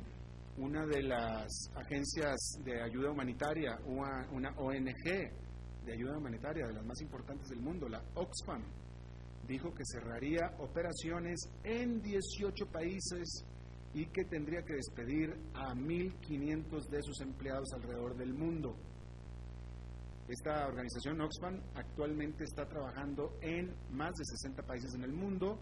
una 0.58 0.86
de 0.86 1.04
las 1.04 1.48
agencias 1.76 2.38
de 2.63 2.82
ayuda 2.82 3.12
humanitaria, 3.12 3.78
una 3.86 4.52
ONG 4.58 5.44
de 5.86 5.93
ayuda 5.93 6.17
humanitaria, 6.17 6.67
de 6.67 6.74
las 6.74 6.86
más 6.86 7.00
importantes 7.02 7.48
del 7.50 7.60
mundo, 7.60 7.88
la 7.88 8.02
Oxfam, 8.15 8.63
dijo 9.48 9.74
que 9.74 9.84
cerraría 9.86 10.52
operaciones 10.60 11.39
en 11.63 12.02
18 12.02 12.65
países 12.71 13.45
y 13.93 14.08
que 14.08 14.26
tendría 14.26 14.62
que 14.63 14.74
despedir 14.74 15.34
a 15.54 15.74
1.500 15.74 16.89
de 16.89 17.02
sus 17.04 17.21
empleados 17.21 17.69
alrededor 17.74 18.17
del 18.17 18.34
mundo. 18.34 18.76
Esta 20.28 20.67
organización 20.67 21.21
Oxfam 21.21 21.62
actualmente 21.76 22.43
está 22.43 22.67
trabajando 22.67 23.38
en 23.41 23.71
más 23.91 24.12
de 24.15 24.26
60 24.26 24.63
países 24.63 24.95
en 24.95 25.04
el 25.04 25.13
mundo 25.13 25.60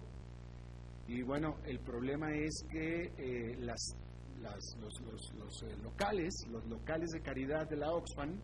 y 1.07 1.21
bueno, 1.21 1.57
el 1.65 1.79
problema 1.79 2.33
es 2.33 2.65
que 2.71 3.11
eh, 3.17 3.57
las, 3.59 3.97
los, 4.41 5.63
eh, 5.63 5.75
locales, 5.83 6.33
los 6.49 6.65
locales 6.65 7.09
de 7.09 7.21
caridad 7.21 7.67
de 7.69 7.75
la 7.75 7.91
Oxfam 7.91 8.39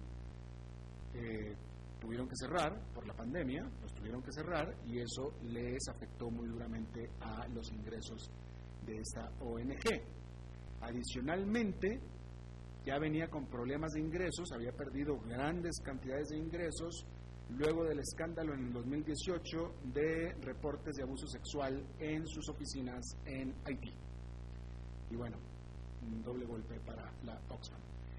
eh, 1.14 1.56
tuvieron 2.00 2.28
que 2.28 2.36
cerrar 2.36 2.80
por 2.94 3.06
la 3.06 3.14
pandemia, 3.14 3.64
los 3.82 3.94
tuvieron 3.94 4.22
que 4.22 4.32
cerrar 4.32 4.76
y 4.86 5.00
eso 5.00 5.34
les 5.44 5.88
afectó 5.90 6.30
muy 6.30 6.48
duramente 6.48 7.10
a 7.20 7.48
los 7.50 7.72
ingresos 7.72 8.30
de 8.86 8.98
esta 8.98 9.30
ONG. 9.42 10.02
Adicionalmente, 10.82 12.00
ya 12.86 12.98
venía 12.98 13.28
con 13.28 13.46
problemas 13.48 13.92
de 13.94 14.02
ingresos, 14.02 14.52
había 14.54 14.72
perdido 14.72 15.20
grandes 15.20 15.80
cantidades 15.84 16.30
de 16.30 16.38
ingresos 16.38 17.06
luego 17.50 17.84
del 17.84 18.00
escándalo 18.00 18.54
en 18.54 18.68
el 18.68 18.74
2018 18.74 19.74
de 19.94 20.34
reportes 20.42 20.96
de 20.96 21.04
abuso 21.04 21.28
sexual 21.28 21.86
en 22.00 22.26
sus 22.28 22.48
oficinas 22.50 23.04
en 23.26 23.54
Haití. 23.66 23.94
Y 25.10 25.16
bueno, 25.16 25.38
un 26.04 26.22
doble 26.22 26.46
golpe 26.46 26.80
para 26.82 27.12
la 27.24 27.40
Oxfam. 27.50 27.82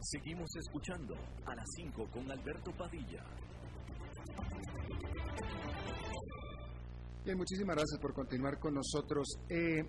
Seguimos 0.00 0.48
escuchando 0.56 1.14
a 1.44 1.54
las 1.54 1.66
5 1.76 2.08
con 2.10 2.30
Alberto 2.30 2.72
Padilla. 2.72 3.22
Bien, 7.24 7.36
muchísimas 7.36 7.76
gracias 7.76 8.00
por 8.00 8.14
continuar 8.14 8.58
con 8.58 8.72
nosotros. 8.72 9.26
Eh, 9.50 9.84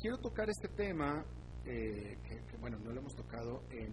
quiero 0.00 0.16
tocar 0.18 0.48
este 0.48 0.68
tema, 0.68 1.22
eh, 1.66 2.16
que, 2.22 2.56
bueno, 2.56 2.78
no 2.78 2.92
lo 2.92 3.00
hemos 3.00 3.14
tocado 3.14 3.64
en, 3.70 3.92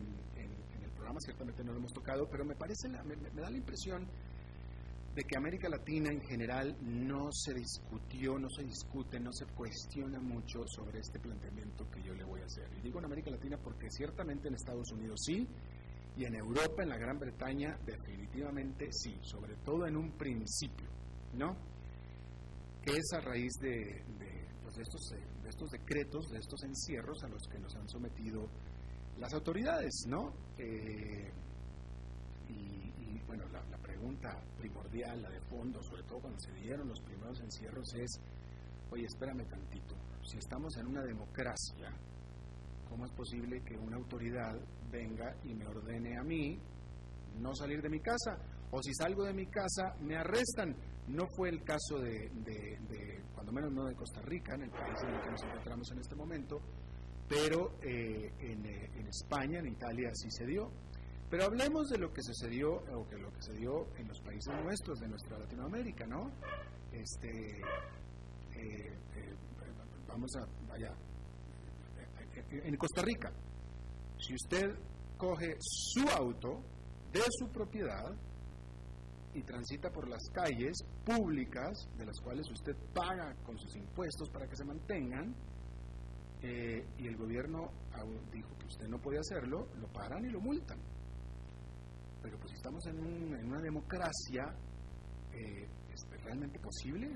el 0.81 0.91
programa, 0.91 1.19
ciertamente 1.19 1.61
no 1.63 1.73
lo 1.73 1.79
hemos 1.79 1.91
tocado, 1.91 2.25
pero 2.31 2.45
me 2.45 2.55
parece, 2.55 2.87
me 2.87 3.41
da 3.41 3.49
la 3.49 3.57
impresión 3.57 4.07
de 5.17 5.23
que 5.23 5.35
América 5.35 5.67
Latina 5.67 6.11
en 6.11 6.21
general 6.21 6.77
no 6.79 7.31
se 7.31 7.51
discutió, 7.55 8.37
no 8.37 8.47
se 8.51 8.63
discute, 8.63 9.19
no 9.19 9.33
se 9.33 9.47
cuestiona 9.47 10.19
mucho 10.19 10.59
sobre 10.67 10.99
este 10.99 11.19
planteamiento 11.19 11.89
que 11.89 12.03
yo 12.03 12.13
le 12.13 12.23
voy 12.23 12.41
a 12.41 12.45
hacer. 12.45 12.69
Y 12.77 12.81
digo 12.81 12.99
en 12.99 13.05
América 13.05 13.31
Latina 13.31 13.57
porque 13.57 13.89
ciertamente 13.89 14.47
en 14.47 14.53
Estados 14.53 14.91
Unidos 14.91 15.19
sí, 15.25 15.47
y 16.17 16.23
en 16.23 16.35
Europa, 16.35 16.83
en 16.83 16.89
la 16.89 16.97
Gran 16.97 17.17
Bretaña, 17.17 17.79
definitivamente 17.83 18.89
sí, 18.91 19.17
sobre 19.23 19.55
todo 19.65 19.87
en 19.87 19.97
un 19.97 20.11
principio, 20.11 20.87
¿no? 21.33 21.57
Que 22.83 22.97
es 22.97 23.13
a 23.13 23.19
raíz 23.19 23.53
de, 23.59 24.03
pues, 24.61 24.77
estos, 24.77 25.01
de 25.41 25.49
estos 25.49 25.71
decretos, 25.71 26.29
de 26.29 26.37
estos 26.37 26.63
encierros 26.63 27.23
a 27.23 27.27
los 27.27 27.41
que 27.47 27.57
nos 27.57 27.75
han 27.75 27.89
sometido 27.89 28.47
las 29.17 29.33
autoridades, 29.33 30.05
¿no? 30.07 30.31
Eh, 30.59 31.31
y, 32.49 33.19
bueno, 33.25 33.45
la, 33.49 33.63
la 33.65 33.77
pregunta 33.97 34.39
primordial, 34.59 35.21
la 35.23 35.29
de 35.29 35.41
fondo, 35.41 35.81
sobre 35.81 36.03
todo 36.03 36.19
cuando 36.19 36.39
se 36.39 36.51
dieron 36.53 36.87
los 36.87 37.01
primeros 37.01 37.39
encierros, 37.39 37.93
es, 37.95 38.21
oye, 38.91 39.05
espérame 39.05 39.43
tantito, 39.49 39.95
si 40.23 40.37
estamos 40.37 40.77
en 40.77 40.85
una 40.87 41.03
democracia, 41.03 41.91
¿cómo 42.87 43.05
es 43.05 43.11
posible 43.13 43.63
que 43.63 43.75
una 43.75 43.97
autoridad 43.97 44.55
venga 44.91 45.35
y 45.43 45.55
me 45.55 45.65
ordene 45.65 46.15
a 46.17 46.23
mí 46.23 46.59
no 47.39 47.55
salir 47.55 47.81
de 47.81 47.89
mi 47.89 47.99
casa? 47.99 48.37
O 48.69 48.81
si 48.83 48.93
salgo 48.93 49.23
de 49.23 49.33
mi 49.33 49.47
casa, 49.47 49.95
me 50.01 50.15
arrestan. 50.15 50.75
No 51.07 51.25
fue 51.35 51.49
el 51.49 51.63
caso 51.63 51.99
de, 51.99 52.29
cuando 53.33 53.51
menos 53.53 53.71
no 53.71 53.85
de 53.85 53.95
Costa 53.95 54.21
Rica, 54.21 54.55
en 54.55 54.63
el 54.63 54.69
país 54.71 54.97
en 55.03 55.15
el 55.15 55.21
que 55.21 55.31
nos 55.31 55.43
encontramos 55.43 55.91
en 55.91 55.99
este 55.99 56.15
momento, 56.15 56.61
pero 57.29 57.79
eh, 57.81 58.31
en, 58.39 58.65
eh, 58.65 58.91
en 58.93 59.07
España, 59.07 59.59
en 59.59 59.67
Italia 59.67 60.11
sí 60.13 60.29
se 60.29 60.45
dio. 60.45 60.69
Pero 61.29 61.43
hablemos 61.43 61.89
de 61.89 61.97
lo 61.97 62.13
que 62.13 62.21
sucedió 62.23 62.75
o 62.75 63.07
que 63.07 63.17
lo 63.17 63.31
que 63.33 63.41
se 63.41 63.53
dio 63.53 63.87
en 63.97 64.07
los 64.07 64.19
países 64.21 64.53
nuestros, 64.63 64.99
de 64.99 65.09
nuestra 65.09 65.37
Latinoamérica, 65.37 66.07
¿no? 66.07 66.31
Este, 66.91 67.59
eh, 68.55 68.93
eh, 69.15 69.35
vamos 70.07 70.31
a, 70.37 70.47
vaya, 70.67 70.93
en 72.49 72.77
Costa 72.77 73.01
Rica, 73.01 73.31
si 74.17 74.33
usted 74.35 74.73
coge 75.17 75.57
su 75.59 76.07
auto 76.09 76.61
de 77.11 77.23
su 77.29 77.49
propiedad 77.51 78.15
y 79.33 79.43
transita 79.43 79.91
por 79.91 80.07
las 80.07 80.23
calles 80.33 80.77
públicas, 81.05 81.89
de 81.97 82.05
las 82.05 82.19
cuales 82.21 82.49
usted 82.49 82.75
paga 82.93 83.35
con 83.43 83.57
sus 83.57 83.75
impuestos 83.75 84.29
para 84.29 84.47
que 84.47 84.55
se 84.55 84.63
mantengan, 84.63 85.35
eh, 86.41 86.85
y 86.97 87.07
el 87.07 87.17
gobierno 87.17 87.71
dijo 88.31 88.49
que 88.59 88.65
usted 88.67 88.87
no 88.87 88.99
puede 88.99 89.19
hacerlo, 89.19 89.67
lo 89.75 89.87
paran 89.87 90.23
y 90.23 90.29
lo 90.29 90.39
multan. 90.39 90.79
Pero 92.21 92.37
pues 92.37 92.51
si 92.51 92.55
estamos 92.57 92.85
en, 92.87 92.99
una 93.45 93.61
democracia, 93.61 94.53
eh, 95.33 95.67
¿es 95.93 96.23
realmente 96.23 96.59
posible? 96.59 97.09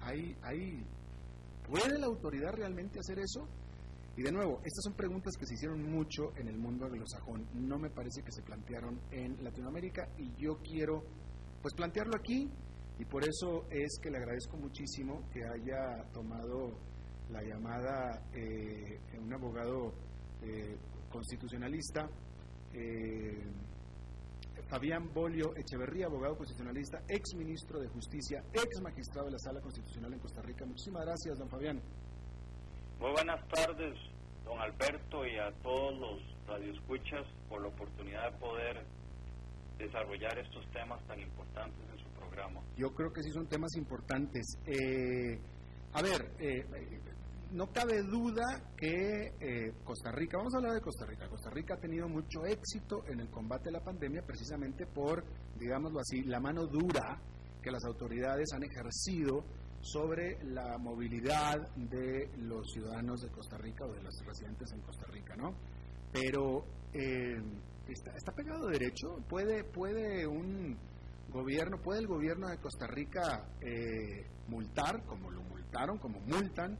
hay, 0.00 0.36
hay, 0.42 0.84
¿Puede 1.68 1.98
la 1.98 2.06
autoridad 2.06 2.52
realmente 2.52 2.98
hacer 2.98 3.18
eso? 3.18 3.46
Y 4.16 4.22
de 4.22 4.32
nuevo, 4.32 4.58
estas 4.64 4.84
son 4.84 4.94
preguntas 4.94 5.36
que 5.38 5.46
se 5.46 5.54
hicieron 5.54 5.82
mucho 5.82 6.36
en 6.36 6.48
el 6.48 6.58
mundo 6.58 6.86
anglosajón. 6.86 7.46
No 7.54 7.78
me 7.78 7.90
parece 7.90 8.22
que 8.22 8.32
se 8.32 8.42
plantearon 8.42 9.00
en 9.10 9.42
Latinoamérica 9.42 10.08
y 10.18 10.34
yo 10.36 10.58
quiero 10.58 11.04
pues 11.62 11.74
plantearlo 11.74 12.16
aquí 12.16 12.50
y 12.98 13.04
por 13.04 13.22
eso 13.24 13.66
es 13.70 13.98
que 14.02 14.10
le 14.10 14.18
agradezco 14.18 14.56
muchísimo 14.56 15.22
que 15.32 15.40
haya 15.44 16.04
tomado 16.12 16.78
la 17.30 17.42
llamada 17.42 18.22
eh, 18.34 18.98
un 19.18 19.32
abogado 19.32 19.94
eh, 20.42 20.76
constitucionalista, 21.10 22.08
eh, 22.74 23.42
Fabián 24.68 25.12
Bolio 25.12 25.56
Echeverría, 25.56 26.06
abogado 26.06 26.36
constitucionalista, 26.36 27.02
ex 27.08 27.34
ministro 27.34 27.80
de 27.80 27.88
Justicia, 27.88 28.44
ex 28.52 28.80
magistrado 28.80 29.26
de 29.26 29.32
la 29.32 29.38
Sala 29.38 29.60
Constitucional 29.60 30.12
en 30.12 30.20
Costa 30.20 30.42
Rica. 30.42 30.64
Muchísimas 30.64 31.04
gracias, 31.04 31.38
don 31.38 31.48
Fabián. 31.48 31.82
Muy 33.00 33.10
buenas 33.10 33.40
tardes, 33.48 33.98
don 34.44 34.58
Alberto, 34.60 35.26
y 35.26 35.36
a 35.38 35.50
todos 35.62 35.98
los 35.98 36.46
radioescuchas 36.46 37.26
por 37.48 37.62
la 37.62 37.68
oportunidad 37.68 38.30
de 38.30 38.38
poder 38.38 38.86
desarrollar 39.78 40.38
estos 40.38 40.64
temas 40.70 41.04
tan 41.06 41.18
importantes 41.18 41.80
en 41.90 41.98
su 41.98 42.08
programa. 42.10 42.60
Yo 42.76 42.94
creo 42.94 43.12
que 43.12 43.22
sí 43.22 43.30
son 43.32 43.48
temas 43.48 43.74
importantes. 43.76 44.58
Eh, 44.66 45.40
a 45.92 46.02
ver, 46.02 46.30
eh, 46.38 46.64
no 47.52 47.72
cabe 47.72 48.02
duda 48.02 48.72
que 48.76 49.34
eh, 49.40 49.74
Costa 49.84 50.12
Rica, 50.12 50.38
vamos 50.38 50.54
a 50.54 50.58
hablar 50.58 50.74
de 50.74 50.80
Costa 50.80 51.04
Rica, 51.06 51.28
Costa 51.28 51.50
Rica 51.50 51.74
ha 51.74 51.80
tenido 51.80 52.08
mucho 52.08 52.44
éxito 52.44 53.04
en 53.08 53.20
el 53.20 53.28
combate 53.28 53.68
a 53.68 53.72
la 53.72 53.82
pandemia 53.82 54.22
precisamente 54.22 54.86
por, 54.86 55.24
digámoslo 55.58 56.00
así, 56.00 56.22
la 56.22 56.40
mano 56.40 56.66
dura 56.66 57.20
que 57.62 57.70
las 57.70 57.84
autoridades 57.84 58.52
han 58.52 58.62
ejercido 58.62 59.44
sobre 59.80 60.42
la 60.44 60.78
movilidad 60.78 61.56
de 61.74 62.30
los 62.38 62.70
ciudadanos 62.72 63.22
de 63.22 63.30
Costa 63.30 63.56
Rica 63.58 63.84
o 63.84 63.92
de 63.92 64.02
los 64.02 64.14
residentes 64.24 64.70
en 64.72 64.80
Costa 64.82 65.06
Rica, 65.10 65.34
¿no? 65.36 65.54
Pero 66.12 66.64
eh, 66.92 67.40
está, 67.88 68.12
está, 68.12 68.32
pegado 68.32 68.68
derecho, 68.68 69.16
puede, 69.28 69.64
puede 69.64 70.26
un 70.26 70.76
gobierno, 71.30 71.78
puede 71.80 72.00
el 72.00 72.06
gobierno 72.06 72.48
de 72.48 72.58
Costa 72.58 72.86
Rica 72.86 73.48
eh, 73.60 74.26
multar, 74.48 75.04
como 75.06 75.30
lo 75.30 75.42
multaron, 75.42 75.98
como 75.98 76.20
multan 76.20 76.78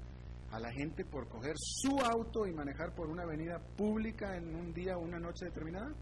a 0.51 0.59
la 0.59 0.73
gente 0.73 1.05
por 1.05 1.29
coger 1.29 1.55
su 1.57 1.99
auto 2.01 2.47
y 2.47 2.53
manejar 2.53 2.95
por 2.95 3.09
una 3.09 3.23
avenida 3.23 3.59
pública 3.77 4.37
en 4.37 4.55
un 4.55 4.73
día 4.73 4.97
o 4.97 5.01
una 5.01 5.19
noche 5.19 5.47
determinada? 5.47 5.93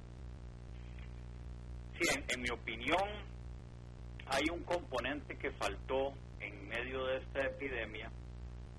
Sí, 2.00 2.18
en, 2.28 2.40
mi 2.40 2.48
opinión 2.50 3.08
hay 4.26 4.44
un 4.52 4.62
componente 4.62 5.36
que 5.36 5.50
faltó 5.52 6.12
en 6.40 6.68
medio 6.68 7.04
de 7.06 7.18
esta 7.18 7.46
epidemia 7.46 8.10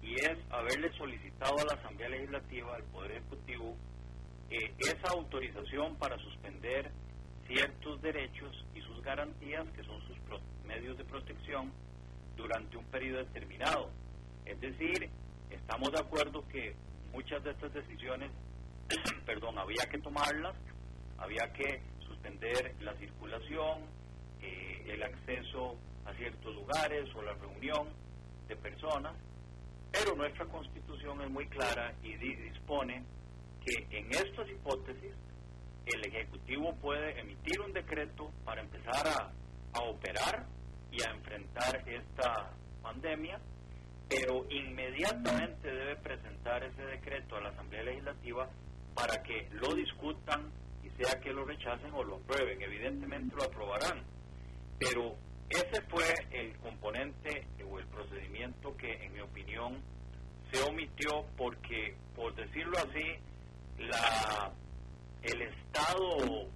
y 0.02 0.14
es 0.16 0.38
haberle 0.50 0.92
solicitado 0.98 1.60
a 1.60 1.66
la 1.66 1.82
Asamblea 1.82 2.10
Legislativa, 2.10 2.76
al 2.76 2.84
Poder 2.86 3.12
Ejecutivo, 3.12 3.76
eh, 4.50 4.74
esa 4.80 5.10
autorización 5.14 5.96
para 5.98 6.18
suspender 6.18 6.92
ciertos 7.46 8.02
derechos 8.02 8.66
y 8.74 8.82
sus 8.82 9.02
garantías, 9.04 9.68
que 9.76 9.84
son 9.84 10.00
sus 10.08 10.18
medios 10.66 10.98
de 10.98 11.04
protección, 11.04 11.72
durante 12.38 12.78
un 12.78 12.86
periodo 12.86 13.20
determinado. 13.26 13.92
Es 14.46 14.60
decir, 14.62 15.10
estamos 15.52 15.92
de 15.92 16.00
acuerdo 16.00 16.48
que 16.48 16.76
muchas 17.12 17.44
de 17.44 17.52
estas 17.52 17.74
decisiones, 17.74 18.32
perdón, 19.26 19.58
había 19.58 19.86
que 19.90 20.00
tomarlas, 20.00 20.56
había 21.18 21.52
que 21.54 21.82
suspender 22.08 22.76
la 22.82 22.94
circulación, 22.96 23.84
eh, 24.42 24.86
el 24.88 25.04
acceso 25.04 25.78
a 26.06 26.14
ciertos 26.14 26.56
lugares 26.56 27.08
o 27.16 27.22
la 27.22 27.34
reunión 27.34 27.90
de 28.48 28.56
personas, 28.56 29.16
pero 29.92 30.16
nuestra 30.16 30.46
constitución 30.46 31.22
es 31.22 31.30
muy 31.30 31.48
clara 31.48 31.94
y 32.04 32.16
dispone 32.16 33.04
que 33.64 33.98
en 33.98 34.12
estas 34.12 34.50
hipótesis 34.50 35.14
el 35.86 36.06
Ejecutivo 36.06 36.76
puede 36.76 37.20
emitir 37.20 37.60
un 37.62 37.74
decreto 37.74 38.32
para 38.46 38.62
empezar 38.62 39.08
a, 39.08 39.32
a 39.74 39.82
operar 39.84 40.46
y 40.92 41.02
a 41.02 41.12
enfrentar 41.12 41.84
esta 41.88 42.52
pandemia 42.82 43.40
pero 44.10 44.46
inmediatamente 44.50 45.72
debe 45.72 45.96
presentar 45.98 46.64
ese 46.64 46.82
decreto 46.82 47.36
a 47.36 47.42
la 47.42 47.50
Asamblea 47.50 47.84
Legislativa 47.84 48.50
para 48.96 49.22
que 49.22 49.48
lo 49.52 49.76
discutan 49.76 50.52
y 50.84 50.90
sea 51.02 51.20
que 51.22 51.32
lo 51.32 51.46
rechacen 51.46 51.94
o 51.94 52.04
lo 52.04 52.16
aprueben. 52.16 52.60
Evidentemente 52.62 53.36
lo 53.36 53.44
aprobarán, 53.44 54.04
pero 54.80 55.16
ese 55.50 55.82
fue 55.84 56.06
el 56.32 56.58
componente 56.58 57.48
o 57.70 57.80
el 57.80 57.86
procedimiento 57.88 58.76
que, 58.76 58.94
en 59.06 59.14
mi 59.14 59.20
opinión, 59.20 59.78
se 60.52 60.62
omitió 60.64 61.26
porque, 61.38 61.96
por 62.16 62.36
decirlo 62.36 62.78
así, 62.80 63.20
la, 63.78 64.52
el 65.22 65.42
estado 65.44 66.50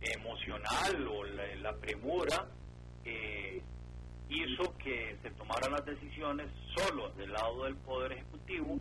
emocional 0.00 1.08
o 1.08 1.24
la, 1.24 1.72
premura 1.74 2.46
eh, 3.04 3.62
hizo 4.28 4.76
que 4.78 5.16
se 5.22 5.30
tomaran 5.32 5.72
las 5.72 5.84
decisiones 5.84 6.48
solo 6.76 7.10
del 7.10 7.32
lado 7.32 7.64
del 7.64 7.76
Poder 7.76 8.12
Ejecutivo 8.12 8.78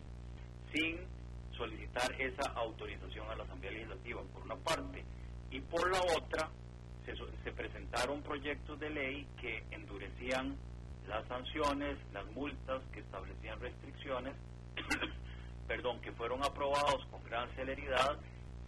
sin 0.74 0.98
solicitar 1.56 2.12
esa 2.20 2.52
autorización 2.52 3.30
a 3.30 3.36
la 3.36 3.44
Asamblea 3.44 3.72
Legislativa, 3.72 4.22
por 4.34 4.44
una 4.44 4.56
parte, 4.58 5.04
y 5.50 5.60
por 5.62 5.90
la 5.90 6.00
otra, 6.18 6.50
se, 7.06 7.16
se 7.44 7.52
presentaron 7.52 8.22
proyectos 8.22 8.80
de 8.80 8.90
ley 8.90 9.28
que 9.40 9.64
endurecían 9.72 10.56
las 11.08 11.26
sanciones, 11.28 11.98
las 12.14 12.26
multas, 12.34 12.82
que 12.94 13.00
establecían 13.00 13.60
restricciones, 13.60 14.36
perdón, 15.68 16.02
que 16.02 16.12
fueron 16.12 16.44
aprobados 16.44 17.06
con 17.10 17.24
gran 17.24 17.50
celeridad, 17.56 18.20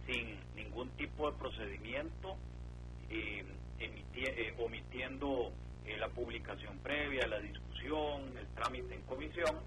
sin 0.06 0.38
ningún 0.56 0.88
tipo 0.96 1.30
de 1.30 1.38
procedimiento, 1.38 2.36
eh, 3.10 3.44
eh 3.78 4.54
omitiendo 4.58 5.52
la 5.98 6.08
publicación 6.08 6.78
previa, 6.78 7.26
la 7.26 7.40
discusión, 7.40 8.36
el 8.38 8.46
trámite 8.54 8.94
en 8.94 9.02
comisión, 9.02 9.60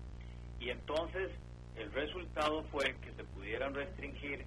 y 0.60 0.70
entonces 0.70 1.32
el 1.76 1.92
resultado 1.92 2.64
fue 2.72 2.96
que 3.02 3.12
se 3.14 3.24
pudieran 3.24 3.74
restringir 3.74 4.46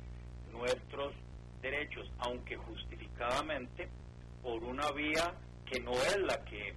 nuestros 0.53 1.15
derechos, 1.61 2.11
aunque 2.19 2.57
justificadamente, 2.57 3.89
por 4.43 4.63
una 4.63 4.91
vía 4.93 5.35
que 5.65 5.81
no 5.81 5.93
es 5.93 6.17
la 6.19 6.45
que 6.45 6.75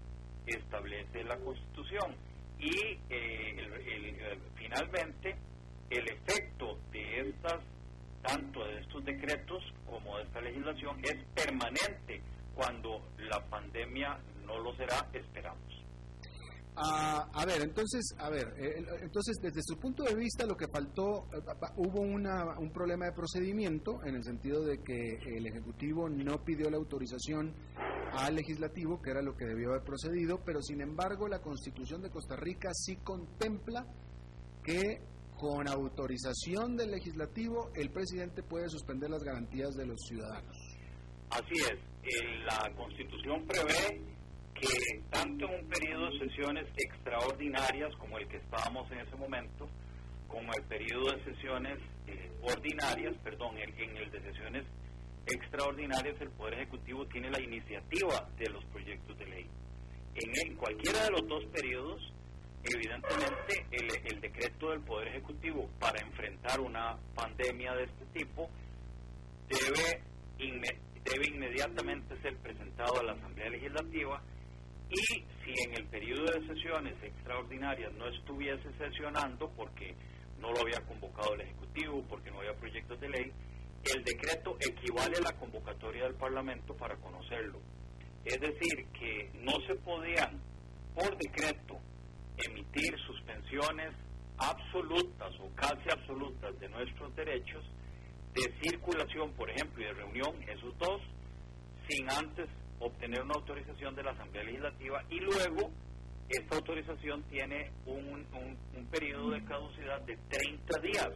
establece 0.47 1.23
la 1.23 1.37
Constitución. 1.37 2.15
Y 2.59 2.97
eh, 3.09 4.37
finalmente, 4.55 5.35
el 5.89 6.07
efecto 6.09 6.77
de 6.91 7.21
estas, 7.21 7.61
tanto 8.23 8.65
de 8.65 8.81
estos 8.81 9.05
decretos 9.05 9.63
como 9.85 10.17
de 10.17 10.23
esta 10.23 10.41
legislación, 10.41 10.99
es 11.03 11.23
permanente 11.35 12.21
cuando 12.59 12.99
la 13.19 13.39
pandemia 13.49 14.19
no 14.45 14.59
lo 14.59 14.75
será, 14.75 15.09
esperamos. 15.13 15.79
Ah, 16.75 17.25
a 17.33 17.45
ver, 17.45 17.61
entonces, 17.61 18.13
a 18.17 18.29
ver, 18.29 18.53
eh, 18.57 18.83
entonces 19.01 19.37
desde 19.41 19.61
su 19.63 19.77
punto 19.77 20.03
de 20.03 20.13
vista 20.13 20.45
lo 20.45 20.57
que 20.57 20.67
faltó, 20.67 21.27
eh, 21.33 21.39
hubo 21.77 22.01
un 22.01 22.71
problema 22.73 23.05
de 23.05 23.13
procedimiento 23.13 24.03
en 24.03 24.15
el 24.15 24.23
sentido 24.25 24.63
de 24.63 24.81
que 24.83 25.19
el 25.37 25.47
Ejecutivo 25.47 26.09
no 26.09 26.43
pidió 26.43 26.69
la 26.69 26.77
autorización 26.77 27.53
al 28.11 28.35
Legislativo, 28.35 29.01
que 29.01 29.11
era 29.11 29.21
lo 29.21 29.37
que 29.37 29.45
debió 29.45 29.69
haber 29.69 29.83
procedido, 29.83 30.41
pero 30.45 30.61
sin 30.61 30.81
embargo 30.81 31.29
la 31.29 31.39
Constitución 31.39 32.01
de 32.01 32.09
Costa 32.09 32.35
Rica 32.35 32.71
sí 32.73 32.97
contempla 32.97 33.85
que 34.63 35.01
con 35.37 35.65
autorización 35.69 36.75
del 36.75 36.91
Legislativo 36.91 37.71
el 37.73 37.89
presidente 37.89 38.43
puede 38.43 38.67
suspender 38.67 39.09
las 39.09 39.23
garantías 39.23 39.75
de 39.75 39.85
los 39.85 40.01
ciudadanos. 40.01 40.58
Así 41.29 41.53
es, 41.53 41.79
la 42.45 42.71
Constitución 42.75 43.45
prevé 43.45 44.01
que 44.55 45.01
tanto 45.09 45.45
en 45.45 45.63
un 45.63 45.69
periodo 45.69 46.09
de 46.09 46.19
sesiones 46.27 46.67
extraordinarias 46.75 47.95
como 47.97 48.17
el 48.17 48.27
que 48.27 48.37
estábamos 48.37 48.91
en 48.91 48.99
ese 48.99 49.15
momento, 49.15 49.69
como 50.27 50.51
el 50.53 50.63
periodo 50.63 51.11
de 51.11 51.23
sesiones 51.23 51.79
eh, 52.07 52.31
ordinarias, 52.41 53.15
perdón, 53.23 53.57
en, 53.57 53.97
el 53.97 54.11
de 54.11 54.21
sesiones 54.21 54.65
extraordinarias, 55.25 56.19
el 56.19 56.29
Poder 56.31 56.55
Ejecutivo 56.55 57.05
tiene 57.07 57.29
la 57.29 57.41
iniciativa 57.41 58.27
de 58.37 58.49
los 58.49 58.65
proyectos 58.65 59.17
de 59.17 59.25
ley. 59.25 59.49
En, 60.15 60.55
cualquiera 60.55 61.03
de 61.03 61.11
los 61.11 61.27
dos 61.27 61.45
periodos, 61.53 62.01
evidentemente, 62.63 63.65
el, 63.71 64.13
el 64.13 64.21
decreto 64.21 64.71
del 64.71 64.81
Poder 64.81 65.09
Ejecutivo 65.09 65.69
para 65.79 66.01
enfrentar 66.01 66.59
una 66.59 66.97
pandemia 67.15 67.73
de 67.75 67.83
este 67.83 68.05
tipo 68.13 68.49
debe, 69.47 70.01
debe 71.11 71.27
inmediatamente 71.27 72.21
ser 72.21 72.37
presentado 72.37 72.99
a 72.99 73.03
la 73.03 73.13
Asamblea 73.13 73.49
Legislativa 73.49 74.21
y 74.89 74.95
si 74.95 75.53
en 75.65 75.75
el 75.75 75.85
periodo 75.87 76.25
de 76.25 76.47
sesiones 76.47 76.95
extraordinarias 77.03 77.91
no 77.93 78.07
estuviese 78.07 78.71
sesionando 78.77 79.49
porque 79.55 79.95
no 80.39 80.51
lo 80.51 80.61
había 80.61 80.81
convocado 80.81 81.33
el 81.35 81.41
Ejecutivo 81.41 82.03
porque 82.07 82.31
no 82.31 82.39
había 82.39 82.55
proyectos 82.55 82.99
de 82.99 83.09
ley, 83.09 83.31
el 83.83 84.03
decreto 84.03 84.57
equivale 84.59 85.17
a 85.17 85.21
la 85.21 85.39
convocatoria 85.39 86.03
del 86.03 86.15
Parlamento 86.15 86.75
para 86.75 86.95
conocerlo. 86.97 87.59
Es 88.25 88.39
decir, 88.39 88.87
que 88.93 89.31
no 89.41 89.53
se 89.67 89.75
podían 89.75 90.39
por 90.93 91.17
decreto 91.17 91.79
emitir 92.37 92.95
suspensiones 93.05 93.93
absolutas 94.37 95.33
o 95.39 95.49
casi 95.55 95.89
absolutas 95.91 96.57
de 96.59 96.69
nuestros 96.69 97.15
derechos 97.15 97.63
de 98.39 98.69
circulación, 98.69 99.31
por 99.33 99.49
ejemplo, 99.49 99.81
y 99.81 99.85
de 99.85 99.93
reunión, 99.93 100.35
esos 100.43 100.77
dos, 100.77 101.01
sin 101.87 102.09
antes 102.11 102.47
obtener 102.79 103.21
una 103.21 103.33
autorización 103.35 103.95
de 103.95 104.03
la 104.03 104.11
Asamblea 104.11 104.43
Legislativa 104.43 105.03
y 105.09 105.19
luego 105.19 105.71
esta 106.29 106.55
autorización 106.55 107.23
tiene 107.23 107.71
un, 107.85 108.25
un, 108.33 108.85
periodo 108.91 109.31
de 109.31 109.43
caducidad 109.45 109.99
de 110.01 110.15
30 110.29 110.79
días. 110.81 111.09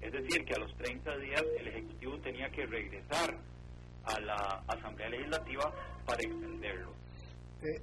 Es 0.00 0.12
decir, 0.12 0.44
que 0.44 0.54
a 0.54 0.58
los 0.58 0.76
30 0.76 1.16
días 1.18 1.42
el 1.58 1.68
Ejecutivo 1.68 2.18
tenía 2.20 2.50
que 2.50 2.66
regresar 2.66 3.38
a 4.04 4.20
la 4.20 4.64
Asamblea 4.68 5.08
Legislativa 5.10 5.72
para 6.04 6.20
extenderlo. 6.22 6.92
Eh, 7.62 7.82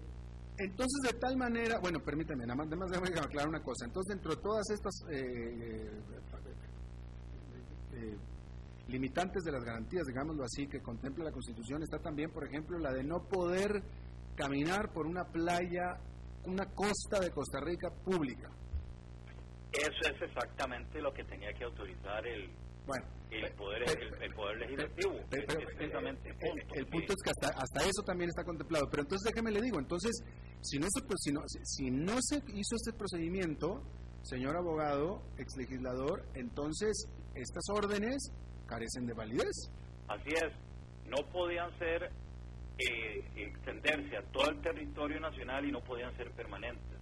entonces, 0.58 1.12
de 1.12 1.20
tal 1.20 1.36
manera, 1.38 1.80
bueno, 1.82 2.00
permítame, 2.00 2.46
nada 2.46 2.56
más, 2.56 2.68
nada 2.68 2.78
más 2.78 2.90
déjame 2.90 3.10
aclarar 3.20 3.50
una 3.50 3.62
cosa. 3.62 3.86
Entonces, 3.86 4.16
dentro 4.16 4.36
de 4.36 4.42
todas 4.42 4.70
estas 4.70 4.94
eh, 5.12 5.92
eh, 7.94 8.18
limitantes 8.88 9.44
de 9.44 9.52
las 9.52 9.64
garantías, 9.64 10.06
digámoslo 10.06 10.44
así, 10.44 10.68
que 10.68 10.82
contempla 10.82 11.26
la 11.26 11.32
Constitución, 11.32 11.84
está 11.84 12.00
también, 12.00 12.32
por 12.32 12.46
ejemplo, 12.46 12.78
la 12.78 12.94
de 12.94 13.04
no 13.04 13.24
poder 13.24 13.84
caminar 14.36 14.92
por 14.92 15.08
una 15.08 15.26
playa, 15.26 16.00
una 16.46 16.66
costa 16.66 17.20
de 17.20 17.32
Costa 17.32 17.60
Rica 17.62 17.90
pública. 17.90 18.50
Eso 19.72 20.14
es 20.14 20.22
exactamente 20.22 21.02
lo 21.02 21.14
que 21.14 21.24
tenía 21.24 21.52
que 21.54 21.66
autorizar 21.66 22.26
el, 22.26 22.50
bueno, 22.86 23.06
el, 23.32 23.52
poder, 23.54 23.84
el, 24.22 24.34
poder 24.34 24.58
legislativo. 24.58 25.14
el, 26.74 26.88
punto 26.88 27.14
es 27.14 27.24
que 27.24 27.30
hasta, 27.32 27.48
hasta 27.60 27.82
eso 27.82 28.04
también 28.06 28.30
está 28.30 28.44
contemplado. 28.44 28.88
Pero 28.90 29.04
entonces 29.04 29.32
déjeme 29.34 29.52
le 29.52 29.62
digo, 29.62 29.80
entonces, 29.80 30.12
si 30.62 30.78
no, 30.78 30.88
se, 30.90 31.02
si, 31.18 31.32
no, 31.32 31.42
si 31.48 31.92
no 31.92 32.18
se 32.22 32.38
hizo 32.54 32.76
este 32.76 32.94
procedimiento, 32.94 33.84
señor 34.22 34.56
abogado, 34.56 35.24
ex 35.38 35.58
legislador, 35.58 36.26
entonces 36.36 37.08
estas 37.34 37.64
órdenes 37.74 38.32
carecen 38.66 39.06
de 39.06 39.14
validez. 39.14 39.72
Así 40.08 40.30
es, 40.30 40.52
no 41.08 41.18
podían 41.32 41.78
ser, 41.78 42.12
eh, 42.78 43.24
extenderse 43.36 44.18
a 44.18 44.22
todo 44.32 44.50
el 44.50 44.62
territorio 44.62 45.20
nacional 45.20 45.66
y 45.66 45.72
no 45.72 45.82
podían 45.82 46.16
ser 46.18 46.32
permanentes. 46.32 47.00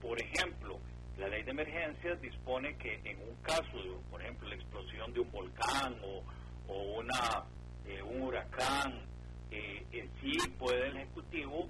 Por 0.00 0.20
ejemplo, 0.20 0.78
la 1.18 1.28
ley 1.28 1.42
de 1.44 1.50
emergencias 1.50 2.20
dispone 2.20 2.76
que 2.76 2.94
en 3.04 3.18
un 3.20 3.36
caso, 3.42 4.00
por 4.10 4.20
ejemplo, 4.20 4.48
la 4.48 4.56
explosión 4.56 5.12
de 5.12 5.20
un 5.20 5.30
volcán 5.30 5.96
o, 6.02 6.22
una, 6.98 7.44
eh, 7.86 8.02
un 8.02 8.22
huracán, 8.22 9.04
eh, 9.50 10.08
sí 10.20 10.32
puede 10.58 10.88
el 10.88 10.96
Ejecutivo 10.96 11.68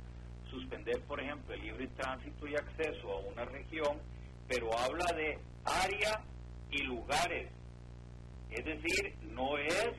suspender, 0.49 1.01
por 1.03 1.21
ejemplo, 1.21 1.55
el 1.55 1.63
libre 1.63 1.89
tránsito 1.89 2.47
y 2.47 2.55
acceso 2.55 3.11
a 3.11 3.21
una 3.21 3.45
región, 3.45 3.99
pero 4.47 4.71
habla 4.79 5.07
de 5.17 5.39
área 5.65 6.23
y 6.71 6.83
lugares 6.85 7.51
es 8.55 8.65
decir, 8.65 9.15
no 9.31 9.57
es 9.59 9.93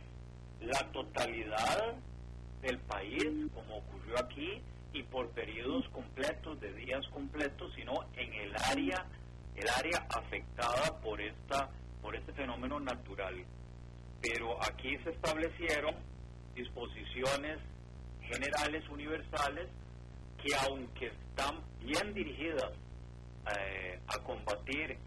la 0.61 0.91
totalidad 0.91 1.95
del 2.61 2.79
país 2.79 3.23
como 3.53 3.77
ocurrió 3.77 4.19
aquí 4.19 4.61
y 4.93 5.03
por 5.03 5.29
periodos 5.31 5.87
completos 5.89 6.59
de 6.61 6.73
días 6.73 7.05
completos, 7.07 7.71
sino 7.75 7.93
en 8.15 8.33
el 8.33 8.55
área 8.55 9.05
el 9.55 9.69
área 9.69 10.07
afectada 10.09 10.99
por 11.01 11.21
esta 11.21 11.69
por 12.01 12.15
este 12.15 12.33
fenómeno 12.33 12.79
natural. 12.79 13.43
Pero 14.21 14.61
aquí 14.63 14.97
se 15.03 15.11
establecieron 15.11 15.95
disposiciones 16.55 17.59
generales 18.21 18.87
universales 18.89 19.67
que 20.41 20.55
aunque 20.67 21.07
están 21.07 21.59
bien 21.79 22.13
dirigidas 22.13 22.71
eh, 23.57 23.99
a 24.07 24.23
combatir 24.23 24.97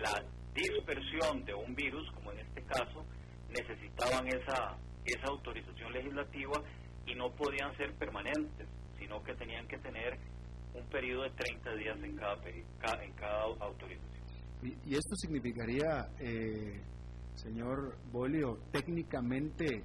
la 0.00 0.22
dispersión 0.54 1.44
de 1.44 1.54
un 1.54 1.74
virus, 1.74 2.10
como 2.12 2.32
en 2.32 2.38
este 2.40 2.62
caso, 2.62 3.04
necesitaban 3.48 4.26
esa, 4.28 4.76
esa 5.04 5.26
autorización 5.28 5.92
legislativa 5.92 6.62
y 7.06 7.14
no 7.14 7.30
podían 7.34 7.76
ser 7.76 7.92
permanentes, 7.94 8.68
sino 8.98 9.22
que 9.22 9.34
tenían 9.34 9.66
que 9.68 9.78
tener 9.78 10.18
un 10.74 10.86
periodo 10.88 11.22
de 11.24 11.30
30 11.30 11.74
días 11.76 11.98
en 12.02 12.16
cada, 12.16 13.02
en 13.02 13.12
cada 13.14 13.42
autorización. 13.60 14.24
¿Y, 14.62 14.94
esto 14.94 15.14
significaría, 15.16 16.08
eh, 16.20 16.80
señor 17.34 17.98
Bolio, 18.10 18.58
técnicamente 18.72 19.84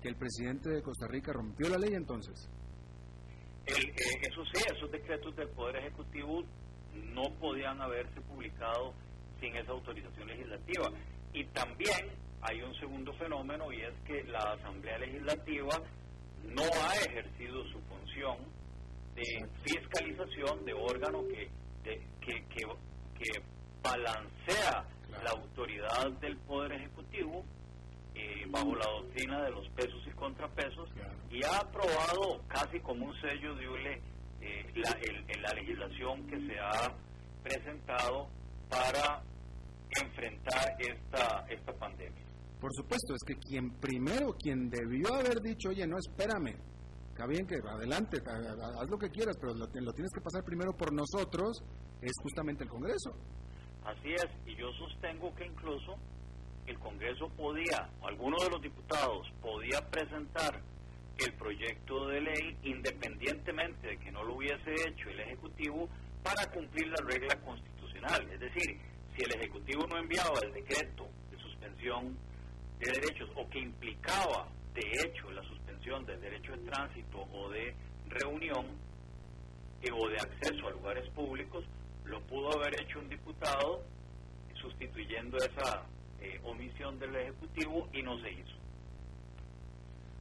que 0.00 0.08
el 0.08 0.16
presidente 0.16 0.70
de 0.70 0.82
Costa 0.82 1.06
Rica 1.08 1.32
rompió 1.32 1.68
la 1.68 1.78
ley 1.78 1.94
entonces? 1.94 2.48
El, 3.66 3.84
eh, 3.90 3.94
eso 4.22 4.44
sí, 4.52 4.62
esos 4.74 4.90
decretos 4.90 5.34
del 5.36 5.48
Poder 5.50 5.76
Ejecutivo 5.76 6.42
no 6.94 7.22
podían 7.38 7.80
haberse 7.80 8.20
publicado 8.22 8.94
sin 9.40 9.56
esa 9.56 9.72
autorización 9.72 10.28
legislativa. 10.28 10.90
Y 11.32 11.44
también 11.46 12.10
hay 12.42 12.62
un 12.62 12.74
segundo 12.78 13.12
fenómeno 13.14 13.72
y 13.72 13.80
es 13.80 13.94
que 14.06 14.22
la 14.24 14.52
Asamblea 14.52 14.98
Legislativa 14.98 15.80
no 16.44 16.62
ha 16.62 16.94
ejercido 16.96 17.64
su 17.68 17.80
función 17.82 18.36
de 19.14 19.46
fiscalización 19.64 20.64
de 20.64 20.74
órgano 20.74 21.22
que, 21.28 21.48
que, 22.20 22.44
que, 22.50 23.42
balancea 23.82 24.84
la 25.22 25.30
autoridad 25.30 26.10
del 26.20 26.36
Poder 26.38 26.72
Ejecutivo 26.72 27.44
eh, 28.14 28.46
bajo 28.48 28.74
la 28.74 28.86
doctrina 28.86 29.42
de 29.42 29.50
los 29.50 29.68
pesos 29.70 30.02
y 30.06 30.10
contrapesos 30.12 30.88
y 31.30 31.44
ha 31.44 31.58
aprobado 31.58 32.40
casi 32.48 32.80
como 32.80 33.06
un 33.06 33.20
sello 33.20 33.54
de 33.56 33.68
ULE 33.68 34.00
eh, 34.40 34.72
la, 34.76 34.96
la 35.42 35.52
legislación 35.54 36.26
que 36.26 36.38
se 36.46 36.58
ha 36.58 36.94
presentado 37.42 38.28
para 38.74 39.22
enfrentar 40.02 40.76
esta, 40.78 41.46
esta 41.48 41.72
pandemia. 41.74 42.24
Por 42.60 42.72
supuesto, 42.74 43.14
es 43.14 43.22
que 43.26 43.36
quien 43.36 43.70
primero, 43.78 44.34
quien 44.34 44.68
debió 44.68 45.14
haber 45.14 45.40
dicho, 45.40 45.68
oye, 45.68 45.86
no, 45.86 45.96
espérame, 45.98 46.56
está 47.10 47.26
bien 47.26 47.46
que 47.46 47.56
adelante, 47.56 48.18
haz 48.26 48.90
lo 48.90 48.98
que 48.98 49.10
quieras, 49.10 49.36
pero 49.40 49.54
lo, 49.54 49.66
lo 49.66 49.92
tienes 49.92 50.10
que 50.12 50.20
pasar 50.20 50.42
primero 50.44 50.72
por 50.72 50.92
nosotros, 50.92 51.62
es 52.00 52.12
justamente 52.22 52.64
el 52.64 52.70
Congreso. 52.70 53.14
Así 53.84 54.14
es, 54.14 54.26
y 54.46 54.56
yo 54.56 54.72
sostengo 54.72 55.32
que 55.34 55.46
incluso 55.46 55.94
el 56.66 56.78
Congreso 56.78 57.28
podía, 57.36 57.90
o 58.00 58.08
alguno 58.08 58.36
de 58.42 58.50
los 58.50 58.62
diputados 58.62 59.28
podía 59.40 59.80
presentar 59.90 60.62
el 61.18 61.32
proyecto 61.34 62.08
de 62.08 62.20
ley 62.22 62.56
independientemente 62.64 63.86
de 63.86 63.98
que 63.98 64.10
no 64.10 64.24
lo 64.24 64.36
hubiese 64.36 64.72
hecho 64.88 65.10
el 65.10 65.20
Ejecutivo 65.20 65.88
para 66.24 66.50
cumplir 66.50 66.88
la 66.88 67.06
regla 67.06 67.36
constitucional. 67.42 67.73
Es 68.04 68.40
decir, 68.40 68.78
si 69.16 69.22
el 69.22 69.34
Ejecutivo 69.36 69.86
no 69.86 69.98
enviaba 69.98 70.38
el 70.42 70.52
decreto 70.52 71.08
de 71.30 71.38
suspensión 71.38 72.16
de 72.78 72.92
derechos 72.92 73.30
o 73.34 73.48
que 73.48 73.60
implicaba 73.60 74.48
de 74.74 74.82
hecho 75.04 75.30
la 75.30 75.42
suspensión 75.44 76.04
del 76.04 76.20
derecho 76.20 76.52
de 76.52 76.70
tránsito 76.70 77.18
o 77.32 77.48
de 77.50 77.74
reunión 78.08 78.66
eh, 79.82 79.90
o 79.92 80.08
de 80.08 80.16
acceso 80.16 80.66
a 80.66 80.70
lugares 80.70 81.08
públicos, 81.10 81.64
lo 82.04 82.20
pudo 82.26 82.52
haber 82.58 82.80
hecho 82.80 82.98
un 82.98 83.08
diputado 83.08 83.82
sustituyendo 84.60 85.36
esa 85.38 85.86
eh, 86.20 86.40
omisión 86.44 86.98
del 86.98 87.14
Ejecutivo 87.16 87.88
y 87.92 88.02
no 88.02 88.18
se 88.20 88.32
hizo. 88.32 88.56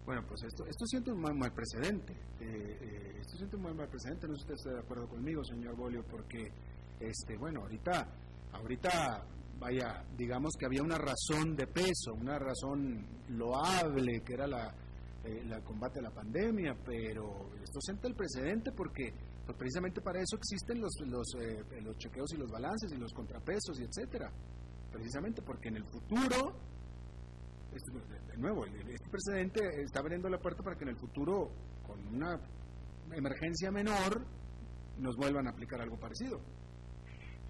Bueno, 0.06 0.22
pues 0.28 0.44
esto, 0.44 0.66
esto 0.66 0.86
siente 0.86 1.12
un 1.12 1.22
mal, 1.22 1.34
mal 1.34 1.52
precedente. 1.54 2.14
Eh, 2.42 3.18
esto 3.22 3.38
siente 3.38 3.56
un 3.56 3.64
mal, 3.64 3.76
mal 3.76 3.88
precedente. 3.88 4.28
No 4.28 4.36
sé 4.36 4.40
si 4.40 4.52
usted 4.52 4.56
está 4.56 4.74
de 4.74 4.80
acuerdo 4.80 5.08
conmigo, 5.08 5.44
señor 5.46 5.76
Bolio, 5.78 6.04
porque, 6.04 6.52
este, 7.08 7.38
bueno, 7.38 7.62
ahorita 7.62 8.08
Ahorita, 8.54 9.26
vaya, 9.60 10.06
digamos 10.16 10.54
que 10.58 10.66
había 10.66 10.84
una 10.84 10.98
razón 10.98 11.56
de 11.56 11.66
peso, 11.68 12.14
una 12.14 12.38
razón 12.38 13.06
loable, 13.30 14.22
que 14.24 14.34
era 14.34 14.48
la, 14.48 14.74
eh, 15.24 15.44
combate 15.64 16.00
a 16.00 16.04
la 16.04 16.12
pandemia, 16.12 16.76
pero 16.86 17.50
esto 17.62 17.80
siente 17.82 18.08
el 18.08 18.16
precedente 18.16 18.72
porque 18.72 19.12
pues 19.46 19.58
precisamente 19.58 20.02
para 20.02 20.20
eso 20.20 20.38
existen 20.38 20.80
los, 20.80 20.94
los, 21.08 21.28
eh, 21.42 21.82
los 21.82 21.98
chequeos 21.98 22.32
y 22.34 22.38
los 22.38 22.50
balances 22.50 22.92
y 22.94 22.98
los 22.98 23.12
contrapesos 23.12 23.80
y 23.80 23.84
etcétera. 23.84 24.32
Precisamente 24.92 25.42
porque 25.42 25.70
en 25.70 25.78
el 25.78 25.86
futuro, 25.86 26.54
de 27.72 28.38
nuevo, 28.38 28.66
este 28.66 29.10
precedente 29.10 29.82
está 29.82 30.00
abriendo 30.00 30.30
la 30.30 30.38
puerta 30.38 30.62
para 30.62 30.78
que 30.78 30.84
en 30.84 30.90
el 30.90 30.98
futuro, 30.98 31.52
con 31.82 32.00
una 32.08 32.40
emergencia 33.12 33.72
menor, 33.72 34.24
nos 35.00 35.16
vuelvan 35.18 35.48
a 35.48 35.50
aplicar 35.50 35.82
algo 35.82 35.98
parecido. 35.98 36.40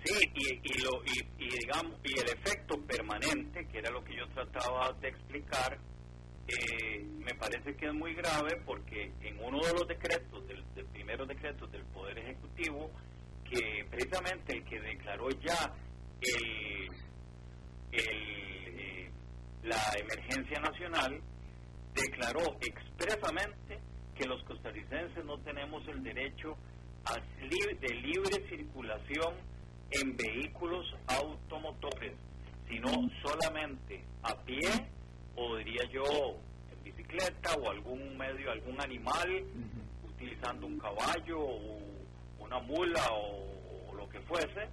Sí, 0.03 0.31
y, 0.35 0.81
lo, 0.81 1.01
y, 1.05 1.49
digamos, 1.59 1.93
y 2.03 2.19
el 2.19 2.27
efecto 2.27 2.77
permanente, 2.85 3.65
que 3.67 3.77
era 3.77 3.89
lo 3.89 4.03
que 4.03 4.17
yo 4.17 4.27
trataba 4.29 4.91
de 4.99 5.07
explicar, 5.07 5.77
eh, 6.47 7.01
me 7.19 7.33
parece 7.35 7.73
que 7.75 7.85
es 7.85 7.93
muy 7.93 8.13
grave 8.13 8.61
porque 8.65 9.13
en 9.21 9.39
uno 9.39 9.59
de 9.65 9.73
los 9.73 9.87
decretos, 9.87 10.45
del, 10.45 10.61
del 10.75 10.85
primeros 10.87 11.25
decretos 11.27 11.71
del 11.71 11.83
Poder 11.85 12.19
Ejecutivo, 12.19 12.91
que 13.49 13.85
precisamente 13.89 14.57
el 14.57 14.65
que 14.65 14.81
declaró 14.81 15.29
ya 15.29 15.73
el, 16.19 16.89
la 19.63 19.93
emergencia 19.97 20.59
nacional, 20.59 21.21
declaró 21.93 22.57
expresamente 22.59 23.79
que 24.15 24.25
los 24.25 24.43
costarricenses 24.43 25.23
no 25.23 25.37
tenemos 25.39 25.87
el 25.87 26.03
derecho 26.03 26.57
a 27.05 27.13
de 27.15 27.89
libre 27.95 28.47
circulación 28.49 29.52
en 30.01 30.17
vehículos 30.17 30.85
automotores, 31.07 32.13
sino 32.67 32.89
solamente 33.21 34.03
a 34.23 34.35
pie 34.43 34.69
o 35.35 35.57
diría 35.57 35.83
yo 35.91 36.03
en 36.71 36.83
bicicleta 36.83 37.55
o 37.55 37.69
algún 37.69 38.17
medio, 38.17 38.51
algún 38.51 38.79
animal, 38.81 39.45
utilizando 40.03 40.67
un 40.67 40.79
caballo 40.79 41.39
o 41.39 41.79
una 42.39 42.59
mula 42.59 43.05
o 43.11 43.93
lo 43.95 44.09
que 44.09 44.19
fuese, 44.21 44.69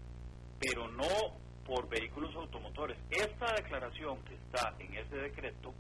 pero 0.59 0.89
no 0.89 1.39
por 1.65 1.89
vehículos 1.89 2.35
automotores. 2.35 2.99
Esta 3.11 3.55
declaración 3.55 4.19
que 4.25 4.35
está 4.35 4.75
en 4.79 4.95
ese 4.95 5.17
decreto 5.17 5.73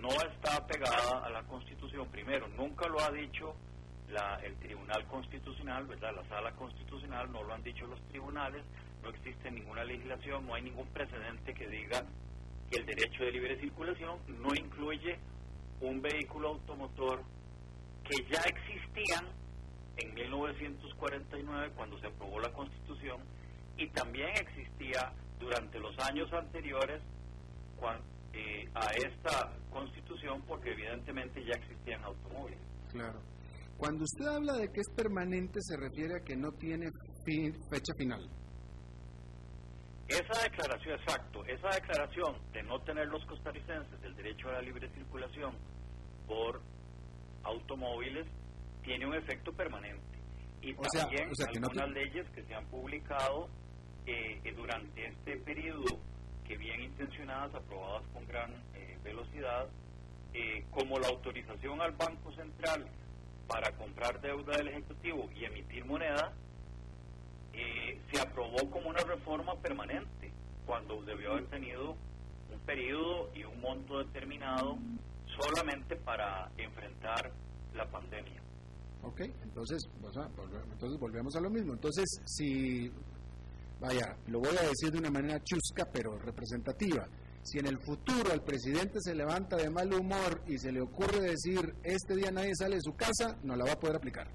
no 0.00 0.08
está 0.08 0.66
pegada 0.66 1.24
a 1.24 1.30
la 1.30 1.42
Constitución. 1.44 2.08
Primero, 2.08 2.48
nunca 2.48 2.88
lo 2.88 3.00
ha 3.00 3.10
dicho 3.10 3.54
la, 4.12 4.38
el 4.44 4.54
Tribunal 4.56 5.06
Constitucional, 5.06 5.86
¿verdad? 5.86 6.14
La 6.14 6.24
Sala 6.28 6.52
Constitucional, 6.52 7.30
no 7.32 7.42
lo 7.42 7.54
han 7.54 7.62
dicho 7.62 7.86
los 7.86 8.00
tribunales, 8.08 8.62
no 9.02 9.10
existe 9.10 9.50
ninguna 9.50 9.84
legislación, 9.84 10.46
no 10.46 10.54
hay 10.54 10.62
ningún 10.62 10.86
precedente 10.88 11.54
que 11.54 11.68
diga 11.68 12.04
que 12.70 12.78
el 12.78 12.86
derecho 12.86 13.24
de 13.24 13.32
libre 13.32 13.58
circulación 13.60 14.18
no 14.28 14.54
incluye 14.54 15.18
un 15.80 16.00
vehículo 16.00 16.48
automotor 16.50 17.22
que 18.04 18.24
ya 18.30 18.40
existían 18.42 19.26
en 19.96 20.14
1949 20.14 21.72
cuando 21.74 21.98
se 21.98 22.06
aprobó 22.06 22.40
la 22.40 22.52
Constitución 22.52 23.20
y 23.76 23.88
también 23.88 24.30
existía 24.36 25.12
durante 25.38 25.78
los 25.78 25.98
años 25.98 26.32
anteriores 26.32 27.00
eh, 28.32 28.68
a 28.74 28.86
esta 28.94 29.52
Constitución 29.70 30.42
porque 30.46 30.72
evidentemente 30.72 31.44
ya 31.44 31.54
existían 31.54 32.02
automóviles. 32.04 32.58
Claro. 32.90 33.18
Cuando 33.82 34.04
usted 34.04 34.26
habla 34.26 34.52
de 34.52 34.70
que 34.70 34.78
es 34.78 34.88
permanente 34.94 35.58
se 35.60 35.76
refiere 35.76 36.14
a 36.14 36.20
que 36.24 36.36
no 36.36 36.52
tiene 36.52 36.86
fecha 37.68 37.92
final. 37.98 38.30
Esa 40.06 40.40
declaración, 40.40 41.00
exacto, 41.00 41.44
esa 41.46 41.68
declaración 41.70 42.36
de 42.52 42.62
no 42.62 42.78
tener 42.82 43.08
los 43.08 43.26
costarricenses 43.26 44.00
el 44.04 44.14
derecho 44.14 44.50
a 44.50 44.52
la 44.52 44.62
libre 44.62 44.88
circulación 44.94 45.56
por 46.28 46.60
automóviles 47.42 48.24
tiene 48.84 49.04
un 49.04 49.16
efecto 49.16 49.52
permanente. 49.52 50.16
Y 50.60 50.74
también 50.74 51.28
algunas 51.48 51.90
leyes 51.90 52.30
que 52.36 52.44
se 52.44 52.54
han 52.54 52.66
publicado 52.66 53.48
eh, 54.06 54.40
eh, 54.44 54.52
durante 54.54 55.08
este 55.08 55.38
periodo, 55.38 55.98
que 56.46 56.56
bien 56.56 56.82
intencionadas, 56.82 57.52
aprobadas 57.52 58.06
con 58.12 58.24
gran 58.28 58.52
eh, 58.74 58.96
velocidad, 59.02 59.68
como 60.70 61.00
la 61.00 61.08
autorización 61.08 61.82
al 61.82 61.92
Banco 61.92 62.32
Central 62.32 62.88
para 63.52 63.70
comprar 63.76 64.20
deuda 64.20 64.56
del 64.56 64.68
Ejecutivo 64.68 65.28
y 65.34 65.44
emitir 65.44 65.84
moneda, 65.84 66.32
se 68.10 68.20
aprobó 68.20 68.70
como 68.70 68.88
una 68.88 69.02
reforma 69.04 69.54
permanente, 69.60 70.32
cuando 70.64 71.02
debió 71.02 71.32
haber 71.32 71.46
tenido 71.48 71.90
un 72.50 72.58
periodo 72.64 73.30
y 73.34 73.44
un 73.44 73.60
monto 73.60 73.98
determinado 73.98 74.78
solamente 75.38 75.96
para 75.96 76.50
enfrentar 76.56 77.30
la 77.74 77.90
pandemia. 77.90 78.40
Ok, 79.02 79.20
entonces, 79.42 79.82
entonces 80.72 80.98
volvemos 81.00 81.34
a 81.36 81.40
lo 81.40 81.50
mismo. 81.50 81.72
Entonces, 81.72 82.04
si, 82.24 82.90
vaya, 83.80 84.16
lo 84.28 84.38
voy 84.38 84.56
a 84.56 84.62
decir 84.62 84.90
de 84.92 84.98
una 84.98 85.10
manera 85.10 85.40
chusca, 85.42 85.84
pero 85.92 86.18
representativa. 86.18 87.06
Si 87.42 87.58
en 87.58 87.66
el 87.66 87.78
futuro 87.78 88.32
al 88.32 88.42
presidente 88.42 89.00
se 89.00 89.14
levanta 89.14 89.56
de 89.56 89.68
mal 89.68 89.92
humor 89.92 90.42
y 90.46 90.58
se 90.58 90.70
le 90.70 90.80
ocurre 90.80 91.20
decir, 91.20 91.74
este 91.82 92.14
día 92.14 92.30
nadie 92.30 92.54
sale 92.54 92.76
de 92.76 92.82
su 92.82 92.94
casa, 92.94 93.36
no 93.42 93.56
la 93.56 93.64
va 93.64 93.72
a 93.72 93.80
poder 93.80 93.96
aplicar. 93.96 94.28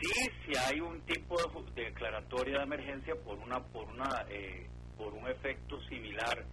Sí, 0.00 0.30
si 0.44 0.58
hay 0.58 0.80
un 0.80 1.00
tipo 1.06 1.36
de 1.74 1.84
declaratoria 1.84 2.58
de 2.58 2.64
emergencia 2.64 3.14
por 3.24 3.38
una, 3.38 3.58
por 3.58 3.88
una, 3.88 4.26
eh, 4.28 4.68
por 4.98 5.14
un 5.14 5.26
efecto 5.28 5.80
similar. 5.88 6.44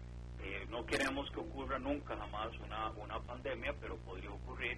Eh, 0.42 0.66
no 0.70 0.86
queremos 0.86 1.30
que 1.32 1.42
ocurra 1.42 1.78
nunca 1.78 2.16
jamás 2.16 2.50
una, 2.66 2.90
una 2.92 3.20
pandemia, 3.20 3.74
pero 3.80 3.98
podría 3.98 4.32
ocurrir 4.32 4.78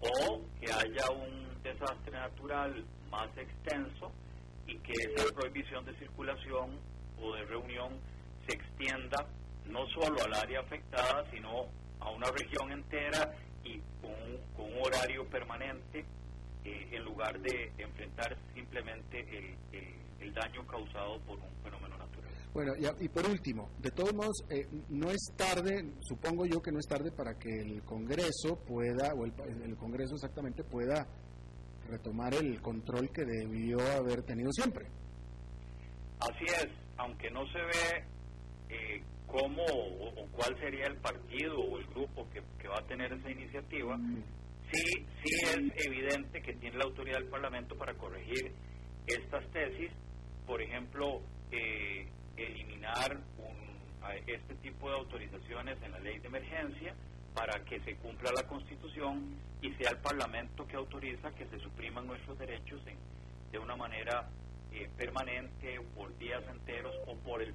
o 0.00 0.40
que 0.60 0.72
haya 0.72 1.10
un 1.10 1.62
desastre 1.62 2.12
natural 2.12 2.84
más 3.10 3.28
extenso 3.36 4.12
y 4.66 4.76
que 4.78 4.92
esa 4.92 5.32
prohibición 5.34 5.84
de 5.84 5.96
circulación 5.98 6.78
o 7.20 7.34
de 7.34 7.44
reunión 7.44 7.98
se 8.46 8.54
extienda 8.54 9.26
no 9.66 9.86
solo 9.88 10.22
al 10.22 10.34
área 10.34 10.60
afectada, 10.60 11.24
sino 11.30 11.66
a 12.00 12.10
una 12.10 12.30
región 12.30 12.72
entera 12.72 13.34
y 13.64 13.80
con, 14.00 14.12
un 14.58 14.82
horario 14.82 15.28
permanente 15.28 16.04
eh, 16.64 16.88
en 16.92 17.04
lugar 17.04 17.40
de 17.40 17.72
enfrentar 17.78 18.36
simplemente 18.54 19.56
el 20.20 20.34
daño 20.34 20.66
causado 20.66 21.18
por 21.20 21.38
un 21.38 21.62
fenómeno 21.62 21.96
natural. 21.98 22.26
Bueno, 22.56 22.72
y, 23.00 23.08
por 23.10 23.28
último, 23.28 23.68
de 23.80 23.90
todos 23.90 24.14
modos, 24.14 24.42
eh, 24.48 24.66
no 24.88 25.10
es 25.10 25.30
tarde, 25.36 25.92
supongo 26.00 26.46
yo 26.46 26.62
que 26.62 26.72
no 26.72 26.78
es 26.78 26.86
tarde 26.86 27.12
para 27.12 27.34
que 27.38 27.50
el 27.50 27.82
Congreso 27.82 28.64
pueda, 28.66 29.12
o 29.12 29.26
el, 29.26 29.76
Congreso 29.76 30.14
exactamente 30.14 30.64
pueda 30.64 31.06
retomar 31.86 32.32
el 32.32 32.62
control 32.62 33.10
que 33.12 33.26
debió 33.26 33.78
haber 33.92 34.22
tenido 34.22 34.50
siempre. 34.52 34.86
Así 36.18 36.44
es, 36.46 36.68
aunque 36.96 37.30
no 37.30 37.44
se 37.52 37.58
ve 37.58 38.04
eh, 38.68 39.02
cómo 39.26 39.64
o, 39.64 40.26
cuál 40.32 40.58
sería 40.58 40.86
el 40.86 40.96
partido 40.96 41.58
o 41.58 41.78
el 41.78 41.86
grupo 41.86 42.28
que, 42.30 42.68
va 42.68 42.78
a 42.78 42.86
tener 42.86 43.12
esa 43.12 43.30
iniciativa, 43.30 43.96
sí, 44.72 45.06
sí 45.22 45.34
es 45.44 45.86
evidente 45.86 46.42
que 46.42 46.52
tiene 46.54 46.78
la 46.78 46.84
autoridad 46.84 47.18
del 47.18 47.28
Parlamento 47.28 47.76
para 47.76 47.94
corregir 47.94 48.52
estas 49.06 49.48
tesis. 49.52 49.90
Por 50.46 50.60
ejemplo, 50.60 51.22
eh, 51.50 52.08
eliminar 52.36 53.20
este 54.26 54.54
tipo 54.56 54.88
de 54.88 54.96
autorizaciones 54.96 55.82
en 55.82 55.92
la 55.92 55.98
ley 55.98 56.18
de 56.18 56.28
emergencia 56.28 56.94
para 57.34 57.64
que 57.64 57.80
se 57.80 57.96
cumpla 57.96 58.30
la 58.32 58.46
Constitución 58.46 59.36
y 59.60 59.72
sea 59.74 59.90
el 59.90 59.98
Parlamento 59.98 60.66
que 60.66 60.76
autoriza 60.76 61.30
que 61.32 61.46
se 61.46 61.58
supriman 61.58 62.06
nuestros 62.06 62.38
derechos 62.38 62.80
de 63.50 63.58
una 63.58 63.76
manera 63.76 64.28
eh, 64.72 64.88
permanente 64.96 65.80
por 65.94 66.16
días 66.18 66.42
enteros 66.48 66.94
o 67.06 67.16
por 67.18 67.42
el, 67.42 67.54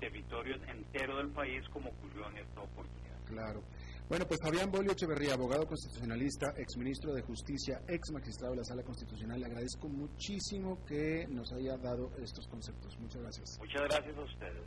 territorio 0.00 0.56
entero 0.68 1.16
del 1.18 1.30
país 1.30 1.62
como 1.72 1.90
ocurrió 1.90 2.28
en 2.30 2.38
esta 2.38 2.60
oportunidad. 2.60 3.24
Claro. 3.26 3.62
Bueno, 4.08 4.26
pues 4.26 4.40
Fabián 4.42 4.70
Bolio 4.70 4.92
Echeverría, 4.92 5.34
abogado 5.34 5.66
constitucionalista, 5.66 6.52
exministro 6.56 7.14
de 7.14 7.22
Justicia, 7.22 7.80
ex 7.88 8.10
magistrado 8.12 8.52
de 8.52 8.58
la 8.58 8.64
Sala 8.64 8.82
Constitucional, 8.82 9.40
le 9.40 9.46
agradezco 9.46 9.88
muchísimo 9.88 10.84
que 10.84 11.26
nos 11.28 11.50
haya 11.52 11.76
dado 11.78 12.10
estos 12.18 12.46
conceptos. 12.48 12.98
Muchas 12.98 13.22
gracias. 13.22 13.58
Muchas 13.58 13.82
gracias 13.82 14.16
a 14.16 14.22
ustedes. 14.22 14.62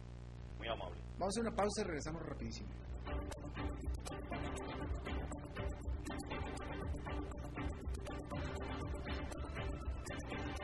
Muy 0.57 0.67
amable. 0.67 0.97
Vamos 1.19 1.25
a 1.25 1.27
hacer 1.27 1.41
una 1.41 1.55
pausa 1.55 1.81
y 1.81 1.83
regresamos 1.83 2.23
rapidísimo. 2.23 2.69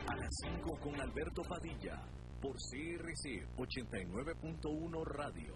A 0.06 0.16
las 0.16 0.34
5 0.42 0.78
con 0.80 1.00
Alberto 1.00 1.42
Padilla, 1.42 2.02
por 2.40 2.56
CRC 2.56 3.46
89.1 3.56 5.04
Radio. 5.06 5.54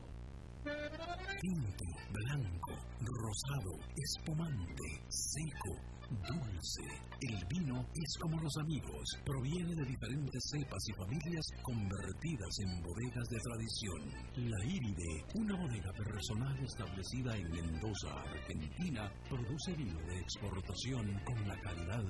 Tinto, 1.41 1.85
blanco, 2.13 2.73
rosado, 3.01 3.79
espumante, 3.97 5.03
seco 5.09 5.97
dulce. 6.11 6.87
El 7.21 7.45
vino 7.47 7.85
es 7.95 8.19
como 8.21 8.41
los 8.41 8.57
amigos, 8.59 9.05
proviene 9.25 9.75
de 9.75 9.85
diferentes 9.85 10.43
cepas 10.53 10.83
y 10.89 10.93
familias 10.93 11.47
convertidas 11.63 12.59
en 12.61 12.83
bodegas 12.83 13.29
de 13.29 13.39
tradición. 13.41 14.51
La 14.51 14.65
Iride, 14.65 15.25
una 15.35 15.57
bodega 15.57 15.93
personal 15.93 16.57
establecida 16.65 17.37
en 17.37 17.51
Mendoza, 17.51 18.13
Argentina, 18.23 19.11
produce 19.29 19.73
vino 19.75 19.99
de 20.07 20.19
exportación 20.21 21.21
con 21.25 21.49
la 21.49 21.59
calidad 21.61 22.05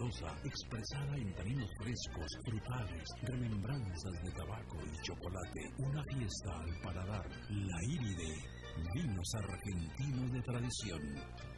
Expresada 0.00 1.16
en 1.16 1.34
taninos 1.34 1.68
frescos, 1.76 2.30
frutales, 2.44 3.08
remembranzas 3.22 4.12
de 4.22 4.30
tabaco 4.30 4.78
y 4.86 5.02
chocolate. 5.02 5.72
Una 5.78 6.04
fiesta 6.04 6.56
al 6.56 6.80
paladar. 6.80 7.28
La 7.50 7.82
Iride, 7.82 8.36
vinos 8.94 9.34
argentinos 9.34 10.32
de 10.32 10.42
tradición. 10.42 11.57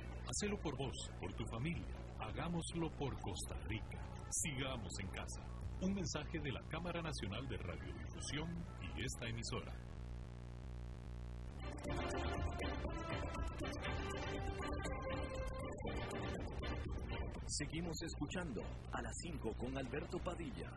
Hacelo 0.31 0.57
por 0.61 0.77
vos, 0.77 1.11
por 1.19 1.33
tu 1.33 1.45
familia 1.45 1.85
Hagámoslo 2.21 2.89
por 2.97 3.19
Costa 3.19 3.55
Rica. 3.67 3.99
Sigamos 4.29 4.93
en 4.99 5.07
casa. 5.07 5.41
Un 5.81 5.93
mensaje 5.93 6.39
de 6.39 6.51
la 6.53 6.61
Cámara 6.69 7.01
Nacional 7.01 7.45
de 7.49 7.57
Radiodifusión 7.57 8.47
y 8.95 9.03
esta 9.03 9.27
emisora. 9.27 9.73
Seguimos 17.47 18.01
escuchando 18.03 18.61
a 18.93 19.01
las 19.01 19.17
5 19.23 19.53
con 19.57 19.77
Alberto 19.77 20.17
Padilla. 20.19 20.71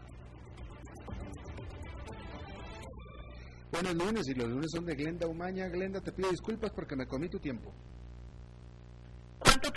Buenos 3.70 3.94
lunes 3.94 4.26
y 4.28 4.34
los 4.34 4.48
lunes 4.48 4.70
son 4.72 4.86
de 4.86 4.94
Glenda 4.96 5.28
Umaña. 5.28 5.68
Glenda, 5.68 6.00
te 6.00 6.10
pido 6.10 6.30
disculpas 6.30 6.72
porque 6.72 6.96
me 6.96 7.06
comí 7.06 7.28
tu 7.28 7.38
tiempo 7.38 7.72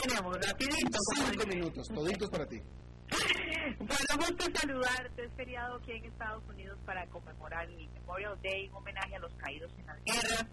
tenemos? 0.07 0.37
Rapidito. 0.45 0.97
Cinco 1.15 1.47
minutos, 1.47 1.87
toditos 1.87 2.29
para 2.29 2.45
ti. 2.47 2.61
Bueno, 3.77 4.15
gusto 4.15 4.45
saludarte. 4.53 5.25
Es 5.25 5.33
feriado 5.33 5.75
aquí 5.75 5.91
en 5.91 6.05
Estados 6.05 6.41
Unidos 6.47 6.79
para 6.85 7.05
conmemorar 7.07 7.69
el 7.69 7.89
Memorial 7.89 8.39
Day, 8.41 8.69
un 8.69 8.75
homenaje 8.75 9.15
a 9.15 9.19
los 9.19 9.33
caídos 9.33 9.71
en 9.77 9.85
las 9.85 9.97
guerras. 10.05 10.45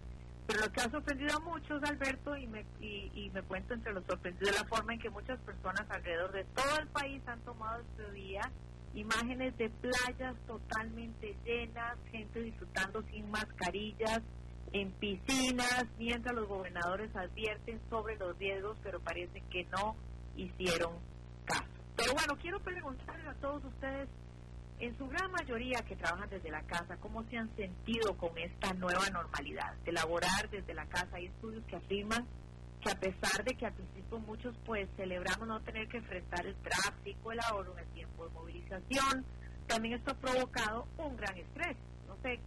Pero 0.47 0.61
lo 0.61 0.73
que 0.73 0.81
ha 0.81 0.91
sorprendido 0.91 1.37
a 1.37 1.41
muchos, 1.41 1.83
Alberto, 1.85 2.37
y 2.37 2.47
me, 2.49 2.67
y, 2.81 3.31
me 3.33 3.43
cuento 3.43 3.73
entre 3.75 3.93
los 3.93 4.05
sorprendidos, 4.05 4.61
la 4.61 4.67
forma 4.67 4.95
en 4.95 5.01
que 5.01 5.11
muchas 5.11 5.39
personas 5.41 5.89
alrededor 5.89 6.33
de 6.33 6.45
todo 6.45 6.79
el 6.81 6.89
país 6.89 7.23
han 7.27 7.41
tomado 7.43 7.81
este 7.83 8.11
día 8.13 8.41
imágenes 8.95 9.57
de 9.59 9.71
playas 9.71 10.37
totalmente 10.47 11.37
llenas, 11.45 11.97
gente 12.11 12.41
disfrutando 12.41 13.03
sin 13.11 13.31
mascarillas, 13.31 14.23
en 14.75 14.91
piscinas, 14.91 15.87
mientras 15.99 16.35
los 16.35 16.49
gobernadores 16.49 17.15
advierten 17.15 17.81
sobre 17.89 18.17
los 18.17 18.37
riesgos, 18.37 18.77
pero 18.83 18.99
parece 19.01 19.41
que 19.49 19.65
no 19.67 19.95
hicieron 20.37 20.95
caso. 21.45 21.65
Pero 21.97 22.13
bueno, 22.13 22.37
quiero 22.43 22.59
preguntarles 22.59 23.27
a 23.29 23.35
todos 23.35 23.65
ustedes, 23.65 24.09
en 24.81 24.99
su 24.99 25.07
gran 25.07 25.31
mayoría 25.31 25.79
que 25.87 25.95
trabajan 25.95 26.29
desde 26.29 26.51
la 26.51 26.61
casa, 26.63 26.97
¿cómo 26.97 27.23
se 27.31 27.37
han 27.37 27.55
sentido 27.55 28.17
con 28.17 28.37
esta 28.37 28.75
nueva 28.75 29.09
normalidad 29.11 29.77
de 29.85 29.93
laborar 29.93 30.51
desde 30.51 30.75
la 30.75 30.87
casa? 30.87 31.09
Hay 31.13 31.27
estudios 31.27 31.65
que 31.67 31.77
afirman 31.77 32.27
que 32.81 32.91
a 32.91 32.99
pesar 32.99 33.45
de 33.45 33.55
que 33.55 33.67
al 33.67 33.75
principio 33.75 34.19
muchos 34.19 34.57
pues 34.67 34.89
celebramos 34.97 35.47
no 35.47 35.61
tener 35.61 35.87
que 35.87 35.99
enfrentar 35.99 36.45
el 36.45 36.57
tráfico, 36.57 37.31
el 37.31 37.39
ahorro 37.49 37.75
en 37.75 37.79
el 37.79 37.93
tiempo 37.95 38.27
de 38.27 38.35
movilización, 38.35 39.25
también 39.69 39.95
esto 39.95 40.11
ha 40.11 40.15
provocado 40.15 40.89
un 40.99 41.17
gran 41.17 41.39
estrés 41.39 41.77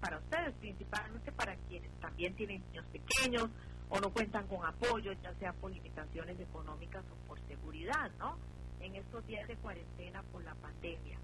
para 0.01 0.17
ustedes, 0.17 0.53
principalmente 0.55 1.31
para 1.31 1.55
quienes 1.67 1.91
también 1.99 2.33
tienen 2.35 2.63
niños 2.67 2.85
pequeños 2.87 3.49
o 3.89 3.99
no 3.99 4.09
cuentan 4.11 4.47
con 4.47 4.65
apoyo, 4.65 5.13
ya 5.21 5.33
sea 5.35 5.53
por 5.53 5.71
limitaciones 5.71 6.39
económicas 6.39 7.03
o 7.11 7.27
por 7.27 7.39
seguridad, 7.47 8.11
¿no? 8.17 8.37
En 8.79 8.95
estos 8.95 9.25
días 9.27 9.47
de 9.47 9.55
cuarentena 9.57 10.23
por 10.31 10.43
la 10.43 10.55
pandemia. 10.55 11.19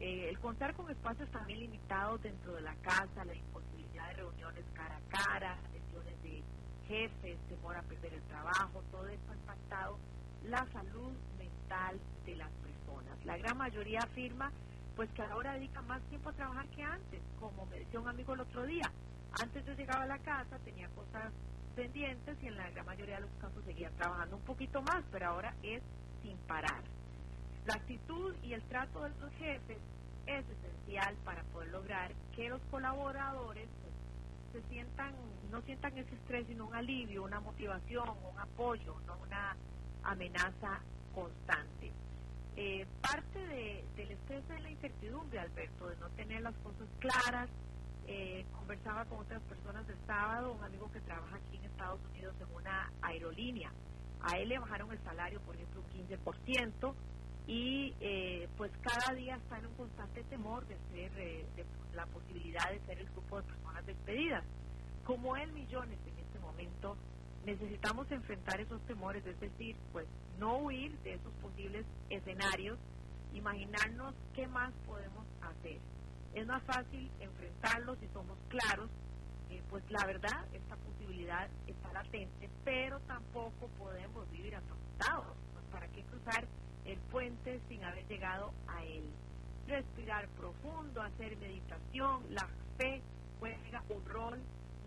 Eh, 0.00 0.28
el 0.28 0.38
contar 0.40 0.74
con 0.74 0.90
espacios 0.90 1.30
también 1.30 1.60
limitados 1.60 2.20
dentro 2.22 2.54
de 2.54 2.62
la 2.62 2.74
casa, 2.76 3.24
la 3.24 3.34
imposibilidad 3.34 4.08
de 4.08 4.14
reuniones 4.14 4.64
cara 4.74 4.96
a 4.96 5.24
cara, 5.24 5.58
sesiones 5.72 6.22
de 6.22 6.42
jefes, 6.88 7.38
temor 7.48 7.76
a 7.76 7.82
perder 7.82 8.14
el 8.14 8.22
trabajo, 8.22 8.82
todo 8.90 9.06
esto 9.06 9.30
ha 9.30 9.34
impactado 9.36 9.98
la 10.44 10.66
salud 10.72 11.12
mental 11.38 12.00
de 12.26 12.34
las 12.34 12.50
personas. 12.50 13.24
La 13.24 13.36
gran 13.36 13.56
mayoría 13.56 14.00
afirma 14.00 14.50
pues 14.96 15.10
que 15.12 15.22
ahora 15.22 15.54
dedica 15.54 15.82
más 15.82 16.02
tiempo 16.02 16.30
a 16.30 16.32
trabajar 16.32 16.66
que 16.68 16.82
antes, 16.82 17.20
como 17.40 17.66
me 17.66 17.78
decía 17.78 18.00
un 18.00 18.08
amigo 18.08 18.34
el 18.34 18.40
otro 18.40 18.64
día. 18.64 18.90
Antes 19.40 19.64
yo 19.64 19.72
llegaba 19.72 20.02
a 20.04 20.06
la 20.06 20.18
casa, 20.18 20.58
tenía 20.64 20.88
cosas 20.90 21.32
pendientes 21.74 22.36
y 22.42 22.46
en 22.48 22.56
la 22.56 22.70
gran 22.70 22.84
mayoría 22.84 23.16
de 23.16 23.22
los 23.22 23.30
casos 23.40 23.64
seguía 23.64 23.90
trabajando 23.90 24.36
un 24.36 24.42
poquito 24.42 24.82
más, 24.82 25.02
pero 25.10 25.28
ahora 25.28 25.54
es 25.62 25.82
sin 26.22 26.36
parar. 26.46 26.82
La 27.66 27.74
actitud 27.74 28.34
y 28.42 28.52
el 28.52 28.62
trato 28.64 29.02
de 29.02 29.10
los 29.20 29.32
jefes 29.34 29.78
es 30.26 30.44
esencial 30.48 31.16
para 31.24 31.42
poder 31.44 31.68
lograr 31.70 32.12
que 32.34 32.48
los 32.48 32.60
colaboradores 32.70 33.68
pues, 34.52 34.62
se 34.64 34.68
sientan, 34.68 35.14
no 35.50 35.62
sientan 35.62 35.96
ese 35.96 36.14
estrés, 36.14 36.46
sino 36.46 36.66
un 36.66 36.74
alivio, 36.74 37.24
una 37.24 37.40
motivación, 37.40 38.08
un 38.08 38.38
apoyo, 38.38 38.96
no 39.06 39.16
una 39.18 39.56
amenaza 40.02 40.80
constante. 41.14 41.92
Eh, 42.56 42.86
parte 43.00 43.38
de, 43.38 43.84
del 43.96 44.10
estrés 44.10 44.46
de 44.48 44.60
la 44.60 44.70
incertidumbre, 44.70 45.38
Alberto, 45.38 45.88
de 45.88 45.96
no 45.96 46.08
tener 46.10 46.42
las 46.42 46.54
cosas 46.56 46.88
claras. 46.98 47.48
Eh, 48.06 48.44
conversaba 48.52 49.04
con 49.06 49.20
otras 49.20 49.40
personas 49.42 49.88
el 49.88 49.96
sábado, 50.06 50.52
un 50.52 50.64
amigo 50.64 50.90
que 50.92 51.00
trabaja 51.00 51.36
aquí 51.36 51.56
en 51.56 51.64
Estados 51.64 52.00
Unidos 52.10 52.34
en 52.40 52.54
una 52.54 52.90
aerolínea. 53.00 53.72
A 54.20 54.36
él 54.38 54.50
le 54.50 54.58
bajaron 54.58 54.90
el 54.92 55.02
salario, 55.02 55.40
por 55.40 55.54
ejemplo, 55.54 55.80
un 55.80 56.08
15%, 56.08 56.94
y 57.46 57.94
eh, 58.00 58.48
pues 58.56 58.70
cada 58.82 59.14
día 59.14 59.36
está 59.36 59.58
en 59.58 59.66
un 59.66 59.74
constante 59.74 60.22
temor 60.24 60.66
de 60.66 60.76
ser, 60.92 61.12
de 61.12 61.64
la 61.94 62.06
posibilidad 62.06 62.70
de 62.70 62.80
ser 62.86 62.98
el 62.98 63.08
grupo 63.10 63.40
de 63.40 63.46
personas 63.48 63.86
despedidas. 63.86 64.44
Como 65.04 65.36
él, 65.36 65.52
millones 65.52 65.98
en 66.06 66.18
este 66.18 66.38
momento 66.38 66.96
necesitamos 67.44 68.10
enfrentar 68.10 68.60
esos 68.60 68.80
temores, 68.82 69.24
es 69.26 69.38
decir, 69.40 69.76
pues 69.92 70.06
no 70.38 70.58
huir 70.58 70.96
de 71.00 71.14
esos 71.14 71.32
posibles 71.34 71.84
escenarios, 72.10 72.78
imaginarnos 73.34 74.14
qué 74.34 74.46
más 74.46 74.72
podemos 74.86 75.24
hacer. 75.40 75.78
Es 76.34 76.46
más 76.46 76.62
fácil 76.62 77.10
enfrentarlos 77.20 77.98
si 77.98 78.08
somos 78.08 78.38
claros, 78.48 78.88
eh, 79.50 79.62
pues 79.70 79.82
la 79.90 80.06
verdad, 80.06 80.44
esta 80.52 80.76
posibilidad 80.76 81.48
está 81.66 81.92
latente, 81.92 82.48
pero 82.64 83.00
tampoco 83.00 83.68
podemos 83.78 84.30
vivir 84.30 84.54
asustados, 84.54 85.36
pues 85.52 85.64
para 85.70 85.88
qué 85.88 86.02
cruzar 86.04 86.46
el 86.84 86.98
puente 87.10 87.60
sin 87.68 87.84
haber 87.84 88.06
llegado 88.06 88.52
a 88.68 88.84
él. 88.84 89.04
Respirar 89.66 90.28
profundo, 90.28 91.02
hacer 91.02 91.36
meditación, 91.36 92.22
la 92.30 92.48
fe 92.78 93.02
juega 93.38 93.82
un 93.90 94.04
rol 94.06 94.38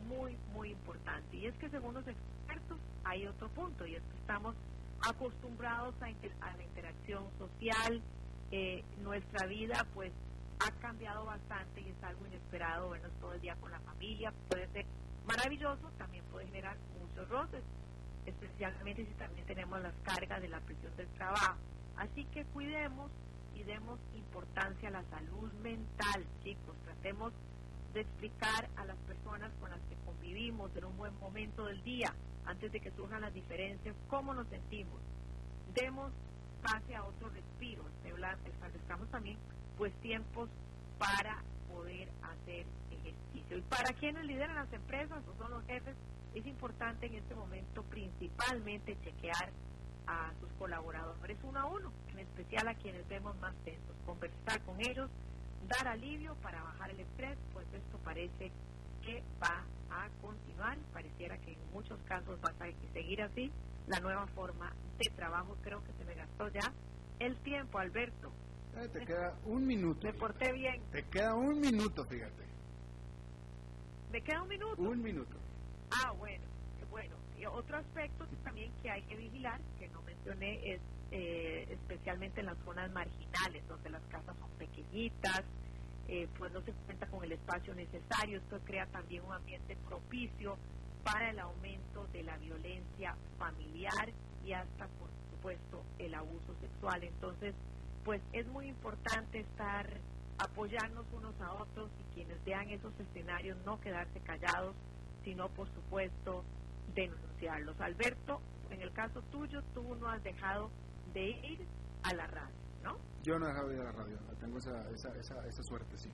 muy, 0.07 0.37
muy 0.53 0.71
importante. 0.71 1.37
Y 1.37 1.47
es 1.47 1.55
que 1.55 1.69
según 1.69 1.93
los 1.93 2.07
expertos 2.07 2.77
hay 3.03 3.27
otro 3.27 3.49
punto, 3.49 3.85
y 3.85 3.95
es 3.95 4.01
que 4.01 4.17
estamos 4.17 4.55
acostumbrados 5.07 5.95
a, 6.01 6.07
la 6.55 6.63
interacción 6.63 7.25
social, 7.37 8.01
eh, 8.51 8.83
nuestra 9.01 9.45
vida 9.47 9.85
pues 9.93 10.11
ha 10.59 10.71
cambiado 10.79 11.25
bastante 11.25 11.81
y 11.81 11.89
es 11.89 12.03
algo 12.03 12.25
inesperado 12.25 12.89
vernos 12.89 13.11
todo 13.19 13.33
el 13.33 13.41
día 13.41 13.55
con 13.55 13.71
la 13.71 13.79
familia, 13.81 14.33
puede 14.49 14.67
ser 14.69 14.85
maravilloso, 15.25 15.91
también 15.97 16.23
puede 16.31 16.45
generar 16.47 16.77
muchos 16.99 17.27
roces, 17.29 17.63
especialmente 18.25 19.05
si 19.05 19.13
también 19.13 19.45
tenemos 19.45 19.81
las 19.81 19.93
cargas 20.03 20.41
de 20.41 20.47
la 20.47 20.59
presión 20.61 20.95
del 20.95 21.07
trabajo. 21.09 21.57
Así 21.97 22.25
que 22.25 22.45
cuidemos 22.45 23.11
y 23.55 23.63
demos 23.63 23.99
importancia 24.15 24.89
a 24.89 24.91
la 24.91 25.03
salud 25.09 25.51
mental, 25.63 26.25
chicos, 26.43 26.75
tratemos 26.83 27.33
de 27.93 28.01
explicar 28.01 28.69
a 28.75 28.85
las 28.85 28.97
personas 29.07 29.51
con 29.61 29.69
convivimos 30.65 30.75
en 30.75 30.85
un 30.85 30.97
buen 30.97 31.19
momento 31.19 31.65
del 31.65 31.81
día, 31.83 32.13
antes 32.45 32.71
de 32.71 32.79
que 32.79 32.91
surjan 32.91 33.21
las 33.21 33.33
diferencias, 33.33 33.95
cómo 34.07 34.33
nos 34.33 34.47
sentimos. 34.47 34.99
Demos 35.73 36.11
pase 36.61 36.95
a 36.95 37.03
otro 37.03 37.29
respiro, 37.29 37.83
establezcamos 38.03 39.09
también 39.11 39.37
pues 39.77 39.93
tiempos 40.01 40.49
para 40.97 41.43
poder 41.71 42.09
hacer 42.21 42.65
ejercicio. 42.91 43.57
Y 43.57 43.61
para 43.61 43.93
quienes 43.93 44.25
lideran 44.25 44.55
las 44.55 44.71
empresas 44.73 45.21
o 45.27 45.37
son 45.37 45.51
los 45.51 45.63
jefes, 45.65 45.95
es 46.33 46.45
importante 46.47 47.05
en 47.05 47.15
este 47.15 47.35
momento 47.35 47.83
principalmente 47.83 48.97
chequear 49.03 49.51
a 50.07 50.31
sus 50.39 50.49
colaboradores 50.53 51.37
uno 51.43 51.59
a 51.59 51.65
uno, 51.65 51.91
en 52.11 52.19
especial 52.19 52.67
a 52.67 52.75
quienes 52.75 53.07
vemos 53.07 53.35
más 53.37 53.55
tensos, 53.63 53.95
conversar 54.05 54.61
con 54.61 54.79
ellos, 54.79 55.09
dar 55.67 55.87
alivio 55.87 56.35
para 56.41 56.61
bajar 56.63 56.91
el 56.91 56.99
estrés, 56.99 57.37
pues 57.53 57.65
esto 57.73 57.97
parece 58.03 58.51
que 59.05 59.23
va 59.41 59.63
a 59.91 60.09
continuar. 60.21 60.77
Pareciera 60.93 61.37
que 61.37 61.53
en 61.53 61.71
muchos 61.71 61.99
casos 62.03 62.39
va 62.43 62.49
a 62.49 62.93
seguir 62.93 63.21
así. 63.21 63.51
La 63.87 63.99
nueva 63.99 64.25
forma 64.27 64.73
de 64.97 65.09
trabajo, 65.11 65.55
creo 65.61 65.83
que 65.83 65.93
se 65.93 66.05
me 66.05 66.15
gastó 66.15 66.47
ya 66.49 66.73
el 67.19 67.37
tiempo, 67.37 67.77
Alberto. 67.77 68.31
te 68.91 69.05
queda 69.05 69.35
un 69.45 69.67
minuto. 69.67 70.07
Me 70.07 70.13
porté 70.13 70.51
bien. 70.53 70.81
Te 70.91 71.03
queda 71.03 71.35
un 71.35 71.59
minuto, 71.59 72.03
fíjate. 72.05 72.43
¿Me 74.11 74.21
queda 74.21 74.41
un 74.41 74.47
minuto? 74.47 74.81
Un 74.81 75.01
minuto. 75.01 75.35
Ah, 75.91 76.11
bueno, 76.11 76.43
bueno. 76.89 77.15
Y 77.37 77.45
otro 77.45 77.77
aspecto 77.77 78.25
también 78.43 78.71
que 78.81 78.89
hay 78.89 79.01
que 79.03 79.15
vigilar, 79.15 79.59
que 79.77 79.87
no 79.89 80.01
mencioné, 80.01 80.73
es 80.73 80.81
eh, 81.11 81.67
especialmente 81.69 82.39
en 82.39 82.47
las 82.47 82.57
zonas 82.65 82.91
marginales, 82.91 83.67
donde 83.67 83.89
las 83.89 84.01
casas 84.03 84.35
son 84.39 84.49
pequeñitas, 84.57 85.43
eh, 86.07 86.27
pues 86.37 86.51
no 86.51 86.61
se 86.61 86.71
cuenta 86.71 87.07
con 87.07 87.23
el 87.23 87.31
espacio 87.31 87.73
necesario. 87.75 88.37
Esto 88.39 88.59
crea 88.65 88.85
también 88.87 89.23
un 89.23 89.33
ambiente 89.33 89.75
propicio 89.87 90.57
para 91.03 91.29
el 91.29 91.39
aumento 91.39 92.07
de 92.13 92.23
la 92.23 92.37
violencia 92.37 93.15
familiar 93.37 94.11
y 94.43 94.53
hasta, 94.53 94.87
por 94.87 95.09
supuesto, 95.31 95.83
el 95.99 96.13
abuso 96.13 96.55
sexual. 96.61 97.03
Entonces, 97.03 97.53
pues 98.03 98.21
es 98.33 98.47
muy 98.47 98.67
importante 98.67 99.39
estar 99.39 99.87
apoyarnos 100.37 101.05
unos 101.13 101.39
a 101.41 101.53
otros 101.53 101.89
y 101.99 102.13
quienes 102.13 102.43
vean 102.43 102.69
esos 102.69 102.93
escenarios 102.99 103.57
no 103.65 103.79
quedarse 103.79 104.19
callados, 104.21 104.75
sino 105.23 105.49
por 105.49 105.67
supuesto 105.73 106.43
denunciarlos. 106.93 107.79
Alberto, 107.79 108.41
en 108.69 108.81
el 108.81 108.91
caso 108.91 109.21
tuyo, 109.31 109.61
tú 109.73 109.95
no 109.95 110.09
has 110.09 110.23
dejado 110.23 110.69
de 111.13 111.29
ir 111.29 111.65
a 112.03 112.13
la 112.13 112.27
radio, 112.27 112.55
¿no? 112.85 112.97
Yo 113.23 113.37
no 113.39 113.45
he 113.45 113.49
dejado 113.49 113.69
de 113.69 113.75
ir 113.75 113.81
a 113.81 113.85
la 113.85 113.91
radio, 113.91 114.17
tengo 114.39 114.57
esa, 114.59 114.89
esa, 114.91 115.09
esa, 115.17 115.47
esa 115.47 115.63
suerte, 115.63 115.97
sí. 115.97 116.09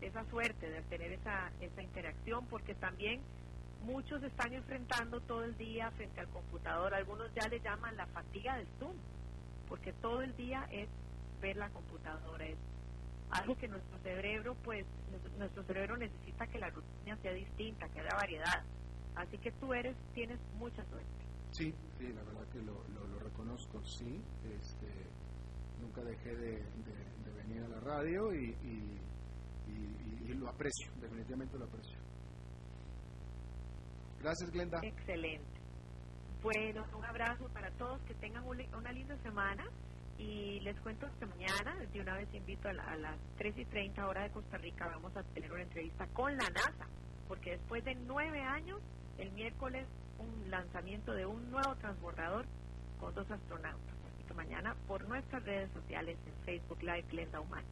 Esa 0.00 0.24
suerte 0.30 0.70
de 0.70 0.82
tener 0.82 1.12
esa, 1.12 1.52
esa 1.60 1.82
interacción, 1.82 2.46
porque 2.46 2.74
también 2.74 3.20
muchos 3.82 4.22
están 4.22 4.52
enfrentando 4.52 5.20
todo 5.20 5.44
el 5.44 5.56
día 5.56 5.90
frente 5.92 6.20
al 6.20 6.28
computador, 6.28 6.94
algunos 6.94 7.32
ya 7.34 7.46
le 7.48 7.60
llaman 7.60 7.96
la 7.96 8.06
fatiga 8.06 8.56
del 8.56 8.66
Zoom, 8.78 8.96
porque 9.68 9.92
todo 9.92 10.22
el 10.22 10.34
día 10.36 10.66
es 10.72 10.88
ver 11.40 11.56
la 11.56 11.68
computadora, 11.70 12.46
es 12.46 12.58
algo 13.30 13.56
que 13.56 13.68
nuestro 13.68 13.98
cerebro, 13.98 14.56
pues, 14.64 14.86
nuestro 15.36 15.62
cerebro 15.64 15.96
necesita 15.98 16.46
que 16.46 16.58
la 16.58 16.70
rutina 16.70 17.16
sea 17.20 17.32
distinta, 17.32 17.88
que 17.90 18.00
haya 18.00 18.14
variedad. 18.14 18.64
Así 19.14 19.36
que 19.38 19.52
tú 19.52 19.74
eres, 19.74 19.96
tienes 20.14 20.38
mucha 20.58 20.82
suerte. 20.86 21.06
Sí, 21.50 21.74
sí, 21.98 22.12
la 22.12 22.22
verdad 22.22 22.46
que 22.52 22.62
lo, 22.62 22.72
lo, 22.88 23.17
reconozco, 23.38 23.80
sí. 23.84 24.20
Este, 24.56 24.86
nunca 25.80 26.02
dejé 26.02 26.34
de, 26.36 26.62
venir 27.36 27.62
a 27.62 27.68
la 27.68 27.80
radio 27.80 28.34
y, 28.34 28.54
y, 28.64 28.98
lo 30.34 30.48
aprecio, 30.48 30.88
definitivamente 31.00 31.58
lo 31.58 31.64
aprecio. 31.64 31.98
Gracias, 34.20 34.50
Glenda. 34.52 34.78
Excelente. 34.82 35.60
Bueno, 36.42 36.84
un 36.96 37.04
abrazo 37.04 37.48
para 37.48 37.70
todos, 37.72 38.00
que 38.02 38.14
tengan 38.14 38.44
una 38.46 38.92
linda 38.92 39.16
semana 39.22 39.64
y 40.16 40.60
les 40.60 40.78
cuento 40.80 41.08
que 41.18 41.26
mañana, 41.26 41.74
de 41.92 42.00
una 42.00 42.16
vez 42.16 42.32
invito 42.34 42.68
a, 42.68 42.72
las 42.72 43.18
3 43.38 43.58
y 43.58 43.64
30 43.64 44.06
horas 44.06 44.24
de 44.24 44.30
Costa 44.30 44.58
Rica, 44.58 44.86
vamos 44.86 45.16
a 45.16 45.22
tener 45.34 45.50
una 45.50 45.62
entrevista 45.62 46.06
con 46.08 46.36
la 46.36 46.48
NASA, 46.50 46.86
porque 47.26 47.52
después 47.52 47.84
de 47.84 47.94
nueve 47.94 48.40
años, 48.40 48.80
el 49.16 49.32
miércoles, 49.32 49.88
un 50.18 50.50
lanzamiento 50.50 51.14
de 51.14 51.26
un 51.26 51.50
nuevo 51.50 51.74
transbordador 51.76 52.46
con 52.98 53.14
dos 53.14 53.30
astronautas. 53.30 53.94
Así 54.12 54.24
que 54.24 54.34
mañana 54.34 54.74
por 54.86 55.06
nuestras 55.08 55.42
redes 55.44 55.70
sociales, 55.72 56.18
en 56.26 56.34
Facebook 56.44 56.82
Live, 56.82 57.06
Glenda 57.10 57.40
Humana. 57.40 57.66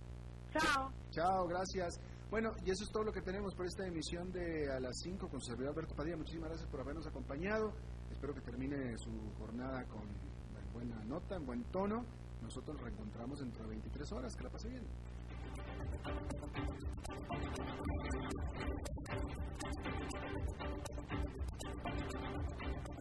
Chao. 0.53 0.93
Chao, 1.11 1.47
gracias. 1.47 2.01
Bueno, 2.31 2.51
y 2.65 2.71
eso 2.71 2.85
es 2.85 2.91
todo 2.91 3.05
lo 3.05 3.13
que 3.13 3.21
tenemos 3.21 3.55
por 3.55 3.67
esta 3.67 3.87
emisión 3.87 4.33
de 4.33 4.73
A 4.73 4.81
las 4.81 4.99
5 5.03 5.29
con 5.29 5.41
servidor 5.41 5.73
Alberto 5.73 5.95
Padilla. 5.95 6.17
Muchísimas 6.17 6.49
gracias 6.49 6.69
por 6.69 6.81
habernos 6.81 7.07
acompañado. 7.07 7.73
Espero 8.11 8.35
que 8.35 8.41
termine 8.41 8.97
su 8.99 9.13
jornada 9.39 9.85
con 9.85 10.03
buena 10.73 11.03
nota, 11.05 11.37
en 11.37 11.47
buen 11.47 11.65
tono. 11.65 12.05
Nosotros 12.43 12.77
nos 12.77 12.85
reencontramos 12.85 13.39
dentro 13.39 13.63
de 13.63 13.71
23 13.71 14.13
horas. 14.13 14.37
Que 14.37 14.45
la 14.45 14.51
pase 14.51 14.69
bien. 14.69 14.85